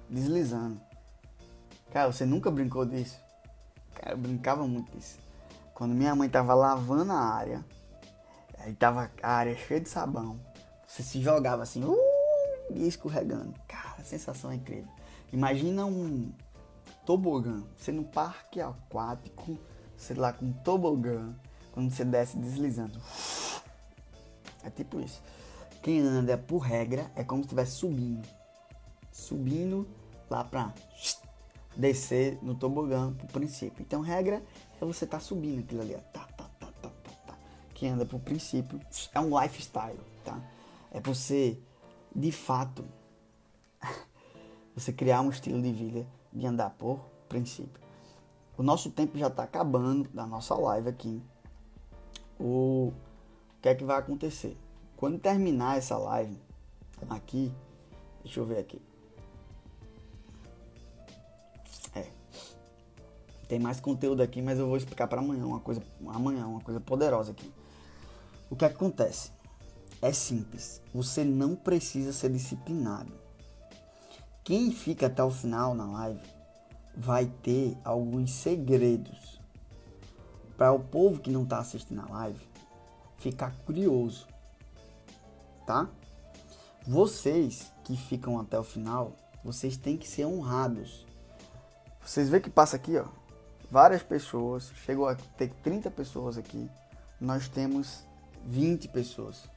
deslizando. 0.08 0.80
Cara, 1.92 2.12
você 2.12 2.26
nunca 2.26 2.52
brincou 2.52 2.86
disso? 2.86 3.18
Cara, 3.96 4.14
eu 4.14 4.18
brincava 4.18 4.68
muito 4.68 4.92
disso. 4.92 5.18
Quando 5.74 5.96
minha 5.96 6.16
mãe 6.16 6.30
tava 6.30 6.54
lavando 6.54 7.12
a 7.12 7.20
área, 7.20 7.66
aí 8.60 8.74
tava 8.74 9.12
a 9.24 9.32
área 9.32 9.56
cheia 9.56 9.80
de 9.80 9.90
sabão, 9.90 10.40
você 10.86 11.02
se 11.02 11.22
jogava 11.22 11.64
assim, 11.64 11.84
uh, 11.84 11.98
e 12.70 12.88
escorregando. 12.88 13.54
Cara, 13.68 13.96
a 14.00 14.04
sensação 14.04 14.52
é 14.52 14.56
incrível. 14.56 14.88
Imagina 15.34 15.86
um 15.86 16.32
tobogã, 17.06 17.64
você 17.76 17.92
no 17.92 18.04
parque 18.04 18.62
aquático, 18.62 19.58
sei 20.06 20.16
lá, 20.16 20.32
com 20.32 20.52
tobogã, 20.52 21.34
quando 21.72 21.92
você 21.92 22.06
desce 22.06 22.38
deslizando. 22.38 23.02
É 24.64 24.70
tipo 24.70 25.00
isso. 25.00 25.22
Quem 25.82 26.00
anda 26.00 26.38
por 26.38 26.60
regra 26.60 27.12
é 27.16 27.24
como 27.24 27.42
se 27.42 27.48
estivesse 27.48 27.72
subindo. 27.72 28.28
Subindo 29.12 29.88
lá 30.30 30.44
pra 30.44 30.74
descer 31.76 32.38
no 32.42 32.56
tobogã 32.56 33.14
pro 33.14 33.28
princípio. 33.28 33.82
Então, 33.82 34.02
regra 34.02 34.44
é 34.80 34.86
você 34.86 35.06
tá 35.08 35.20
subindo 35.20 35.60
aquilo 35.60 35.82
ali, 35.82 35.96
ó. 35.96 36.00
Tá, 36.12 36.26
tá, 36.38 36.50
tá, 36.60 36.68
tá, 36.82 36.90
tá, 36.90 37.12
tá. 37.28 37.38
Quem 37.74 37.90
anda 37.90 38.06
pro 38.06 38.20
princípio 38.20 38.80
é 39.14 39.20
um 39.20 39.40
lifestyle, 39.40 40.00
tá? 40.24 40.40
É 40.92 41.00
você, 41.00 41.60
de 42.16 42.32
fato, 42.32 42.86
você 44.76 44.94
criar 44.94 45.22
um 45.22 45.30
estilo 45.30 45.62
de 45.62 45.72
vida 45.72 46.08
de 46.32 46.46
andar 46.46 46.70
por 46.72 47.00
princípio. 47.28 47.85
O 48.58 48.64
nosso 48.64 48.90
tempo 48.90 49.18
já 49.18 49.28
está 49.28 49.44
acabando 49.44 50.10
da 50.10 50.26
nossa 50.26 50.56
live 50.56 50.90
aqui. 50.90 51.22
O 52.40 52.94
que 53.62 53.70
é 53.70 53.76
que 53.76 53.84
vai 53.84 53.98
acontecer? 53.98 54.58
Quando 54.96 55.20
terminar 55.20 55.78
essa 55.78 55.98
live 55.98 56.40
aqui, 57.10 57.52
deixa 58.24 58.40
eu 58.40 58.46
ver 58.46 58.60
aqui. 58.60 58.82
É. 61.94 62.08
Tem 63.48 63.60
mais 63.60 63.80
conteúdo 63.80 64.22
aqui, 64.22 64.42
mas 64.42 64.58
eu 64.58 64.68
vou 64.68 64.78
explicar 64.78 65.08
para 65.08 65.20
amanhã 65.20 65.46
uma 65.46 65.60
coisa, 65.60 65.82
amanhã 66.08 66.48
uma 66.48 66.62
coisa 66.62 66.80
poderosa 66.80 67.32
aqui. 67.32 67.52
O 68.50 68.56
que, 68.56 68.64
é 68.64 68.70
que 68.70 68.76
acontece? 68.76 69.32
É 70.02 70.14
simples. 70.14 70.82
Você 70.94 71.24
não 71.24 71.56
precisa 71.56 72.14
ser 72.14 72.30
disciplinado. 72.30 73.12
Quem 74.44 74.72
fica 74.72 75.08
até 75.08 75.24
o 75.24 75.32
final 75.32 75.74
na 75.74 75.86
live 75.86 76.35
vai 76.96 77.26
ter 77.44 77.78
alguns 77.84 78.32
segredos 78.32 79.40
para 80.58 80.72
o 80.72 80.80
povo 80.80 81.20
que 81.20 81.30
não 81.30 81.44
está 81.44 81.60
assistindo 81.60 82.02
a 82.02 82.10
live 82.10 82.56
ficar 83.18 83.56
curioso, 83.66 84.28
tá? 85.66 85.90
Vocês 86.88 87.72
que 87.84 87.98
ficam 87.98 88.40
até 88.40 88.58
o 88.60 88.64
final, 88.64 89.16
vocês 89.44 89.76
têm 89.78 89.98
que 89.98 90.08
ser 90.08 90.26
honrados. 90.26 91.06
Vocês 92.04 92.30
vê 92.30 92.40
que 92.40 92.50
passa 92.50 92.76
aqui, 92.76 92.98
ó, 92.98 93.06
várias 93.72 94.04
pessoas, 94.04 94.72
chegou 94.86 95.08
a 95.08 95.16
ter 95.16 95.50
30 95.64 95.90
pessoas 95.90 96.38
aqui. 96.38 96.70
Nós 97.20 97.48
temos 97.48 98.04
20 98.46 98.90
pessoas. 98.90 99.50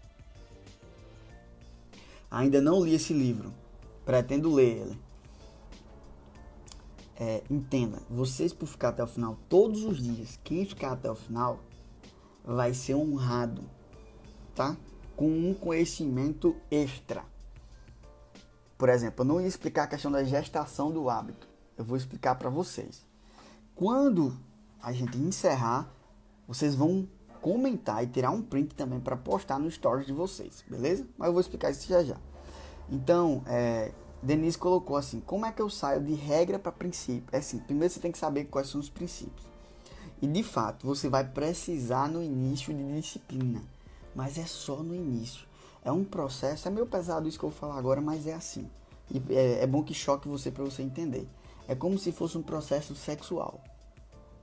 Ainda 2.31 2.61
não 2.61 2.83
li 2.83 2.95
esse 2.95 3.13
livro. 3.13 3.53
Pretendo 4.07 4.55
ler 4.55 4.79
ele 4.79 5.08
é, 7.21 7.43
entenda, 7.51 8.01
vocês 8.09 8.53
por 8.53 8.67
ficar 8.67 8.91
até 8.91 9.03
o 9.03 9.07
final 9.07 9.37
todos 9.49 9.85
os 9.85 10.01
dias, 10.01 10.39
quem 10.45 10.65
ficar 10.65 10.93
até 10.93 11.11
o 11.11 11.17
final 11.17 11.59
vai 12.45 12.73
ser 12.73 12.95
honrado, 12.95 13.69
tá? 14.55 14.77
Com 15.17 15.29
um 15.29 15.53
conhecimento 15.53 16.55
extra. 16.71 17.25
Por 18.79 18.89
exemplo, 18.89 19.23
eu 19.23 19.27
não 19.27 19.41
ia 19.41 19.49
explicar 19.49 19.83
a 19.83 19.87
questão 19.89 20.13
da 20.13 20.23
gestação 20.23 20.93
do 20.93 21.11
hábito. 21.11 21.49
Eu 21.77 21.85
vou 21.85 21.97
explicar 21.97 22.37
para 22.37 22.49
vocês. 22.49 23.05
Quando 23.75 24.39
a 24.81 24.93
gente 24.93 25.19
encerrar, 25.19 25.93
vocês 26.47 26.77
vão 26.77 27.09
comentar 27.41 28.03
e 28.05 28.07
tirar 28.07 28.31
um 28.31 28.43
print 28.43 28.77
também 28.77 29.01
para 29.01 29.17
postar 29.17 29.59
no 29.59 29.69
stories 29.69 30.07
de 30.07 30.13
vocês, 30.13 30.65
beleza? 30.69 31.05
Mas 31.19 31.27
eu 31.27 31.33
vou 31.33 31.41
explicar 31.41 31.73
isso 31.73 31.89
já 31.89 32.05
já. 32.05 32.17
Então, 32.89 33.43
é, 33.47 33.93
Denise 34.23 34.59
colocou 34.59 34.97
assim: 34.97 35.21
como 35.21 35.47
é 35.47 35.53
que 35.53 35.63
eu 35.63 35.71
saio 35.71 36.03
de 36.03 36.15
regra 36.15 36.59
para 36.59 36.73
princípio? 36.73 37.29
É 37.33 37.39
assim, 37.39 37.59
primeiro 37.59 37.93
você 37.93 38.01
tem 38.01 38.13
que 38.13 38.19
saber 38.19 38.45
quais 38.45 38.69
são 38.69 38.81
os 38.81 38.89
princípios. 38.89 39.47
E 40.21 40.27
de 40.27 40.43
fato, 40.43 40.87
você 40.87 41.09
vai 41.09 41.25
precisar 41.25 42.09
no 42.09 42.23
início 42.23 42.75
de 42.75 43.01
disciplina, 43.01 43.63
mas 44.15 44.37
é 44.37 44.47
só 44.47 44.83
no 44.83 44.95
início. 44.95 45.47
É 45.85 45.93
um 45.93 46.05
processo, 46.05 46.67
é 46.67 46.71
meio 46.71 46.87
pesado 46.87 47.29
isso 47.29 47.39
que 47.39 47.45
eu 47.45 47.51
vou 47.51 47.59
falar 47.59 47.79
agora, 47.79 48.01
mas 48.01 48.27
é 48.27 48.35
assim. 48.35 48.69
E 49.11 49.23
é, 49.31 49.63
é 49.63 49.67
bom 49.67 49.83
que 49.83 49.95
choque 49.95 50.29
você 50.29 50.51
para 50.51 50.65
você 50.65 50.83
entender. 50.83 51.29
É 51.69 51.75
como 51.75 51.97
se 51.99 52.11
fosse 52.11 52.37
um 52.37 52.43
processo 52.43 52.97
sexual. 52.97 53.63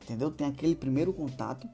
Entendeu? 0.02 0.32
Tem 0.32 0.48
aquele 0.48 0.76
primeiro 0.76 1.12
contato, 1.12 1.68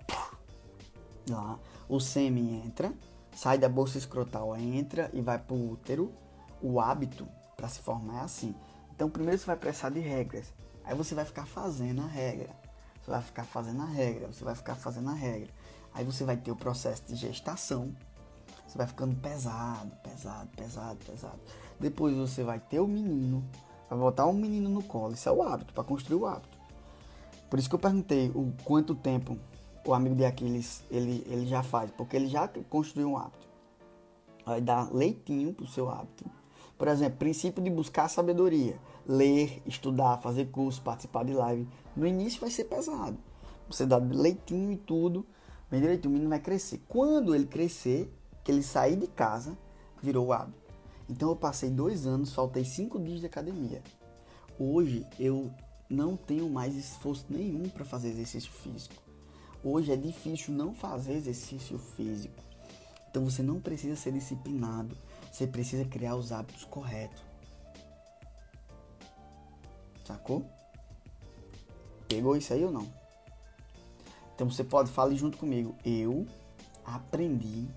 lá, 1.30 1.60
o 1.88 2.00
sêmen 2.00 2.64
entra, 2.66 2.94
sai 3.36 3.58
da 3.58 3.70
bolsa 3.70 3.98
escrotal, 3.98 4.56
entra 4.58 5.12
e 5.14 5.22
vai 5.22 5.38
pro 5.38 5.56
útero. 5.56 6.12
O 6.62 6.80
hábito 6.80 7.28
para 7.56 7.68
se 7.68 7.80
formar 7.80 8.22
é 8.22 8.24
assim. 8.24 8.56
Então 8.96 9.10
primeiro 9.10 9.38
você 9.40 9.46
vai 9.46 9.56
precisar 9.56 9.90
de 9.90 10.00
regras. 10.00 10.54
Aí 10.84 10.96
você 10.96 11.14
vai 11.16 11.26
ficar 11.26 11.46
fazendo 11.46 12.02
a 12.02 12.08
regra. 12.08 12.50
Você 13.02 13.12
vai 13.12 13.22
ficar 13.22 13.44
fazendo 13.46 13.82
a 13.82 13.86
regra, 13.86 14.28
você 14.28 14.44
vai 14.44 14.56
ficar 14.56 14.76
fazendo 14.76 15.10
a 15.10 15.14
regra. 15.14 15.50
Aí 15.94 16.06
você 16.06 16.24
vai 16.24 16.38
ter 16.38 16.52
o 16.52 16.56
processo 16.56 17.04
de 17.08 17.16
gestação. 17.16 17.96
Você 18.68 18.78
vai 18.78 18.88
ficando 18.88 19.16
pesado, 19.16 19.92
pesado, 20.04 20.50
pesado, 20.56 20.98
pesado. 21.06 21.40
Depois 21.80 22.16
você 22.16 22.44
vai 22.44 22.60
ter 22.60 22.80
o 22.80 22.88
menino, 22.88 23.44
vai 23.90 24.00
botar 24.00 24.26
o 24.26 24.34
menino 24.34 24.70
no 24.70 24.84
colo. 24.84 25.14
Isso 25.14 25.28
é 25.28 25.32
o 25.32 25.42
hábito, 25.42 25.74
para 25.74 25.84
construir 25.84 26.20
o 26.20 26.26
hábito. 26.26 26.58
Por 27.50 27.60
isso 27.60 27.68
que 27.68 27.76
eu 27.76 27.80
perguntei 27.80 28.30
o 28.30 28.54
quanto 28.64 28.96
tempo 28.96 29.38
o 29.86 29.94
amigo 29.94 30.16
de 30.16 30.24
Aquiles 30.24 30.84
ele, 30.90 31.26
ele 31.28 31.48
já 31.48 31.64
faz, 31.64 31.92
porque 31.92 32.16
ele 32.16 32.28
já 32.28 32.48
construiu 32.70 33.10
um 33.10 33.18
hábito. 33.18 33.50
Vai 34.46 34.62
dar 34.62 34.94
leitinho 34.94 35.54
pro 35.54 35.68
seu 35.68 35.90
hábito 35.90 36.30
por 36.82 36.88
exemplo, 36.88 37.20
princípio 37.20 37.64
de 37.64 37.70
buscar 37.70 38.08
sabedoria, 38.08 38.76
ler, 39.08 39.62
estudar, 39.68 40.18
fazer 40.18 40.46
curso, 40.46 40.82
participar 40.82 41.24
de 41.24 41.32
live. 41.32 41.68
No 41.96 42.08
início 42.08 42.42
vai 42.42 42.50
ser 42.50 42.64
pesado. 42.64 43.20
Você 43.70 43.86
dá 43.86 43.98
leitinho 43.98 44.72
e 44.72 44.78
tudo, 44.78 45.24
bem 45.70 45.80
o 45.80 46.10
menino 46.10 46.28
vai 46.28 46.40
crescer. 46.40 46.82
Quando 46.88 47.36
ele 47.36 47.46
crescer, 47.46 48.12
que 48.44 48.52
ele 48.52 48.64
sair 48.64 48.96
de 48.96 49.06
casa, 49.06 49.56
virou 50.02 50.34
hábito. 50.34 50.74
Então 51.08 51.30
eu 51.30 51.36
passei 51.36 51.70
dois 51.70 52.08
anos, 52.08 52.34
faltei 52.34 52.66
cinco 52.66 53.00
dias 53.00 53.20
de 53.20 53.28
academia. 53.28 53.84
Hoje 54.58 55.06
eu 55.20 55.52
não 55.88 56.18
tenho 56.18 56.50
mais 56.50 56.76
esforço 56.76 57.28
nenhum 57.30 57.70
para 57.70 57.86
fazer 57.86 58.10
exercício 58.10 58.52
físico. 58.52 58.96
Hoje 59.64 59.92
é 59.92 59.96
difícil 59.96 60.52
não 60.56 60.74
fazer 60.74 61.14
exercício 61.14 61.78
físico. 61.78 62.42
Então 63.12 63.24
você 63.24 63.44
não 63.44 63.60
precisa 63.60 63.96
ser 63.96 64.14
disciplinado. 64.14 64.98
Você 65.32 65.48
precisa 65.48 65.86
criar 65.86 66.16
os 66.16 66.32
hábitos 66.32 66.66
corretos. 66.66 67.24
Sacou? 70.04 70.46
Pegou 72.08 72.36
isso 72.36 72.54
aí 72.54 72.66
ou 72.66 72.72
não? 72.72 72.92
Então 74.36 74.50
você 74.50 74.64
pode 74.64 74.92
falar 74.92 75.14
junto 75.16 75.38
comigo. 75.38 75.76
Eu 75.86 76.28
aprendi 76.84 77.68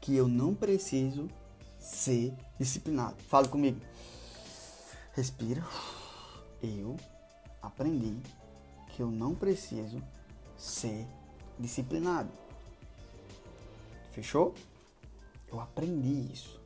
que 0.00 0.14
eu 0.14 0.28
não 0.28 0.54
preciso 0.54 1.28
ser 1.78 2.32
disciplinado. 2.58 3.16
Fale 3.24 3.48
comigo. 3.48 3.80
Respira. 5.12 5.64
Eu 6.62 6.96
aprendi 7.60 8.20
que 8.90 9.02
eu 9.02 9.10
não 9.10 9.34
preciso 9.34 10.00
ser 10.56 11.06
disciplinado. 11.58 12.30
Fechou? 14.12 14.54
Eu 15.48 15.60
aprendi 15.60 16.32
isso. 16.32 16.65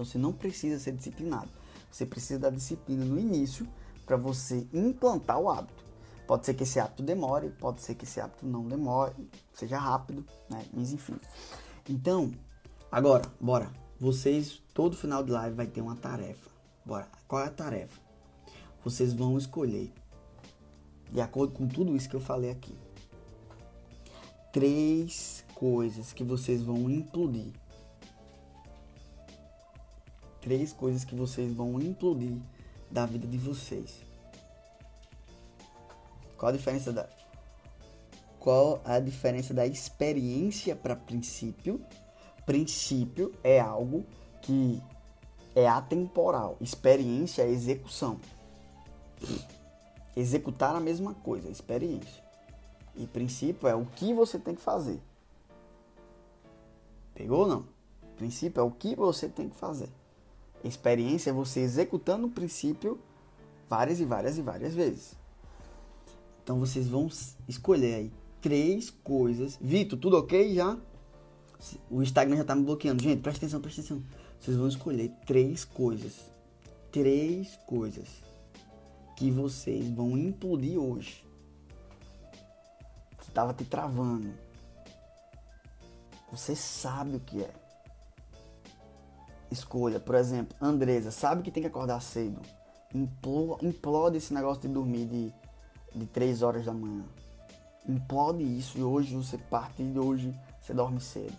Então 0.00 0.04
você 0.06 0.16
não 0.16 0.32
precisa 0.32 0.78
ser 0.78 0.92
disciplinado. 0.92 1.50
Você 1.92 2.06
precisa 2.06 2.40
da 2.40 2.48
disciplina 2.48 3.04
no 3.04 3.20
início 3.20 3.68
para 4.06 4.16
você 4.16 4.66
implantar 4.72 5.38
o 5.38 5.50
hábito. 5.50 5.84
Pode 6.26 6.46
ser 6.46 6.54
que 6.54 6.62
esse 6.62 6.80
hábito 6.80 7.02
demore, 7.02 7.50
pode 7.50 7.82
ser 7.82 7.94
que 7.94 8.04
esse 8.04 8.18
hábito 8.18 8.46
não 8.46 8.66
demore, 8.66 9.28
seja 9.52 9.78
rápido, 9.78 10.24
né? 10.48 10.64
Mas 10.72 10.90
enfim. 10.90 11.16
Então, 11.86 12.32
agora, 12.90 13.30
bora. 13.38 13.70
Vocês, 13.98 14.62
todo 14.72 14.96
final 14.96 15.22
de 15.22 15.32
live 15.32 15.54
vai 15.54 15.66
ter 15.66 15.82
uma 15.82 15.96
tarefa. 15.96 16.48
Bora. 16.82 17.06
Qual 17.28 17.42
é 17.42 17.48
a 17.48 17.50
tarefa? 17.50 18.00
Vocês 18.82 19.12
vão 19.12 19.36
escolher, 19.36 19.92
de 21.12 21.20
acordo 21.20 21.52
com 21.52 21.68
tudo 21.68 21.94
isso 21.94 22.08
que 22.08 22.16
eu 22.16 22.20
falei 22.20 22.50
aqui, 22.50 22.74
três 24.50 25.44
coisas 25.54 26.14
que 26.14 26.24
vocês 26.24 26.62
vão 26.62 26.88
implodir 26.88 27.52
três 30.40 30.72
coisas 30.72 31.04
que 31.04 31.14
vocês 31.14 31.52
vão 31.52 31.80
implodir 31.80 32.36
da 32.90 33.06
vida 33.06 33.26
de 33.26 33.38
vocês. 33.38 34.02
Qual 36.36 36.50
a 36.50 36.56
diferença 36.56 36.92
da 36.92 37.08
qual 38.38 38.80
a 38.86 38.98
diferença 38.98 39.52
da 39.52 39.66
experiência 39.66 40.74
para 40.74 40.96
princípio? 40.96 41.78
Princípio 42.46 43.34
é 43.44 43.60
algo 43.60 44.06
que 44.40 44.82
é 45.54 45.68
atemporal. 45.68 46.56
Experiência 46.58 47.42
é 47.42 47.50
execução. 47.50 48.18
Executar 50.16 50.74
a 50.74 50.80
mesma 50.80 51.12
coisa, 51.12 51.50
experiência. 51.50 52.24
E 52.96 53.06
princípio 53.06 53.68
é 53.68 53.74
o 53.74 53.84
que 53.84 54.14
você 54.14 54.38
tem 54.38 54.54
que 54.54 54.62
fazer. 54.62 55.00
Pegou 57.14 57.40
ou 57.40 57.46
não? 57.46 57.66
Princípio 58.16 58.60
é 58.60 58.64
o 58.64 58.70
que 58.70 58.96
você 58.96 59.28
tem 59.28 59.50
que 59.50 59.56
fazer. 59.56 59.90
Experiência 60.62 61.30
é 61.30 61.32
você 61.32 61.60
executando 61.60 62.26
o 62.26 62.30
princípio 62.30 62.98
várias 63.68 64.00
e 64.00 64.04
várias 64.04 64.36
e 64.36 64.42
várias 64.42 64.74
vezes. 64.74 65.14
Então 66.42 66.58
vocês 66.58 66.88
vão 66.88 67.08
escolher 67.48 67.94
aí 67.94 68.12
três 68.40 68.90
coisas. 68.90 69.56
Vitor, 69.60 69.98
tudo 69.98 70.18
ok 70.18 70.54
já? 70.54 70.76
O 71.90 72.02
Instagram 72.02 72.36
já 72.36 72.44
tá 72.44 72.54
me 72.54 72.64
bloqueando. 72.64 73.02
Gente, 73.02 73.20
presta 73.20 73.44
atenção, 73.44 73.60
presta 73.60 73.80
atenção. 73.80 74.02
Vocês 74.40 74.56
vão 74.56 74.68
escolher 74.68 75.10
três 75.26 75.64
coisas. 75.64 76.30
Três 76.90 77.56
coisas 77.66 78.08
que 79.16 79.30
vocês 79.30 79.88
vão 79.90 80.16
implodir 80.16 80.78
hoje. 80.78 81.24
Que 83.18 83.30
tava 83.30 83.54
te 83.54 83.64
travando. 83.64 84.32
Você 86.32 86.56
sabe 86.56 87.16
o 87.16 87.20
que 87.20 87.42
é 87.42 87.69
escolha. 89.50 90.00
Por 90.00 90.14
exemplo, 90.14 90.56
Andresa, 90.60 91.10
sabe 91.10 91.42
que 91.42 91.50
tem 91.50 91.62
que 91.62 91.68
acordar 91.68 92.00
cedo. 92.00 92.40
Implode 93.62 94.16
esse 94.16 94.34
negócio 94.34 94.62
de 94.62 94.68
dormir 94.68 95.06
de, 95.06 95.32
de 95.94 96.06
3 96.06 96.42
horas 96.42 96.64
da 96.64 96.72
manhã. 96.72 97.04
Implode 97.88 98.42
isso 98.42 98.78
e 98.78 98.82
hoje 98.82 99.14
você 99.14 99.38
parte 99.38 99.82
de 99.82 99.98
hoje 99.98 100.34
você 100.60 100.74
dorme 100.74 101.00
cedo. 101.00 101.36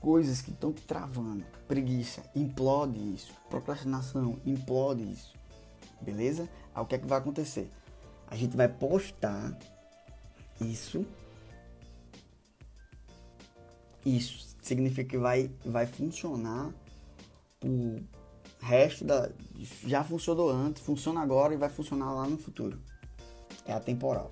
Coisas 0.00 0.42
que 0.42 0.50
estão 0.50 0.72
te 0.72 0.82
travando. 0.82 1.44
Preguiça, 1.66 2.22
implode 2.34 2.98
isso. 3.14 3.32
Procrastinação, 3.48 4.38
implode 4.44 5.02
isso. 5.02 5.34
Beleza? 6.00 6.48
Aí 6.74 6.82
o 6.82 6.86
que 6.86 6.94
é 6.94 6.98
que 6.98 7.06
vai 7.06 7.18
acontecer? 7.18 7.70
A 8.28 8.36
gente 8.36 8.56
vai 8.56 8.68
postar 8.68 9.56
isso. 10.60 11.04
Isso 14.04 14.55
significa 14.66 15.08
que 15.08 15.18
vai, 15.18 15.50
vai 15.64 15.86
funcionar 15.86 16.72
o 17.64 18.00
resto 18.60 19.04
da. 19.04 19.30
Já 19.86 20.04
funcionou 20.04 20.50
antes, 20.50 20.82
funciona 20.82 21.20
agora 21.20 21.54
e 21.54 21.56
vai 21.56 21.68
funcionar 21.68 22.12
lá 22.12 22.26
no 22.26 22.36
futuro. 22.36 22.80
É 23.64 23.72
atemporal. 23.72 24.30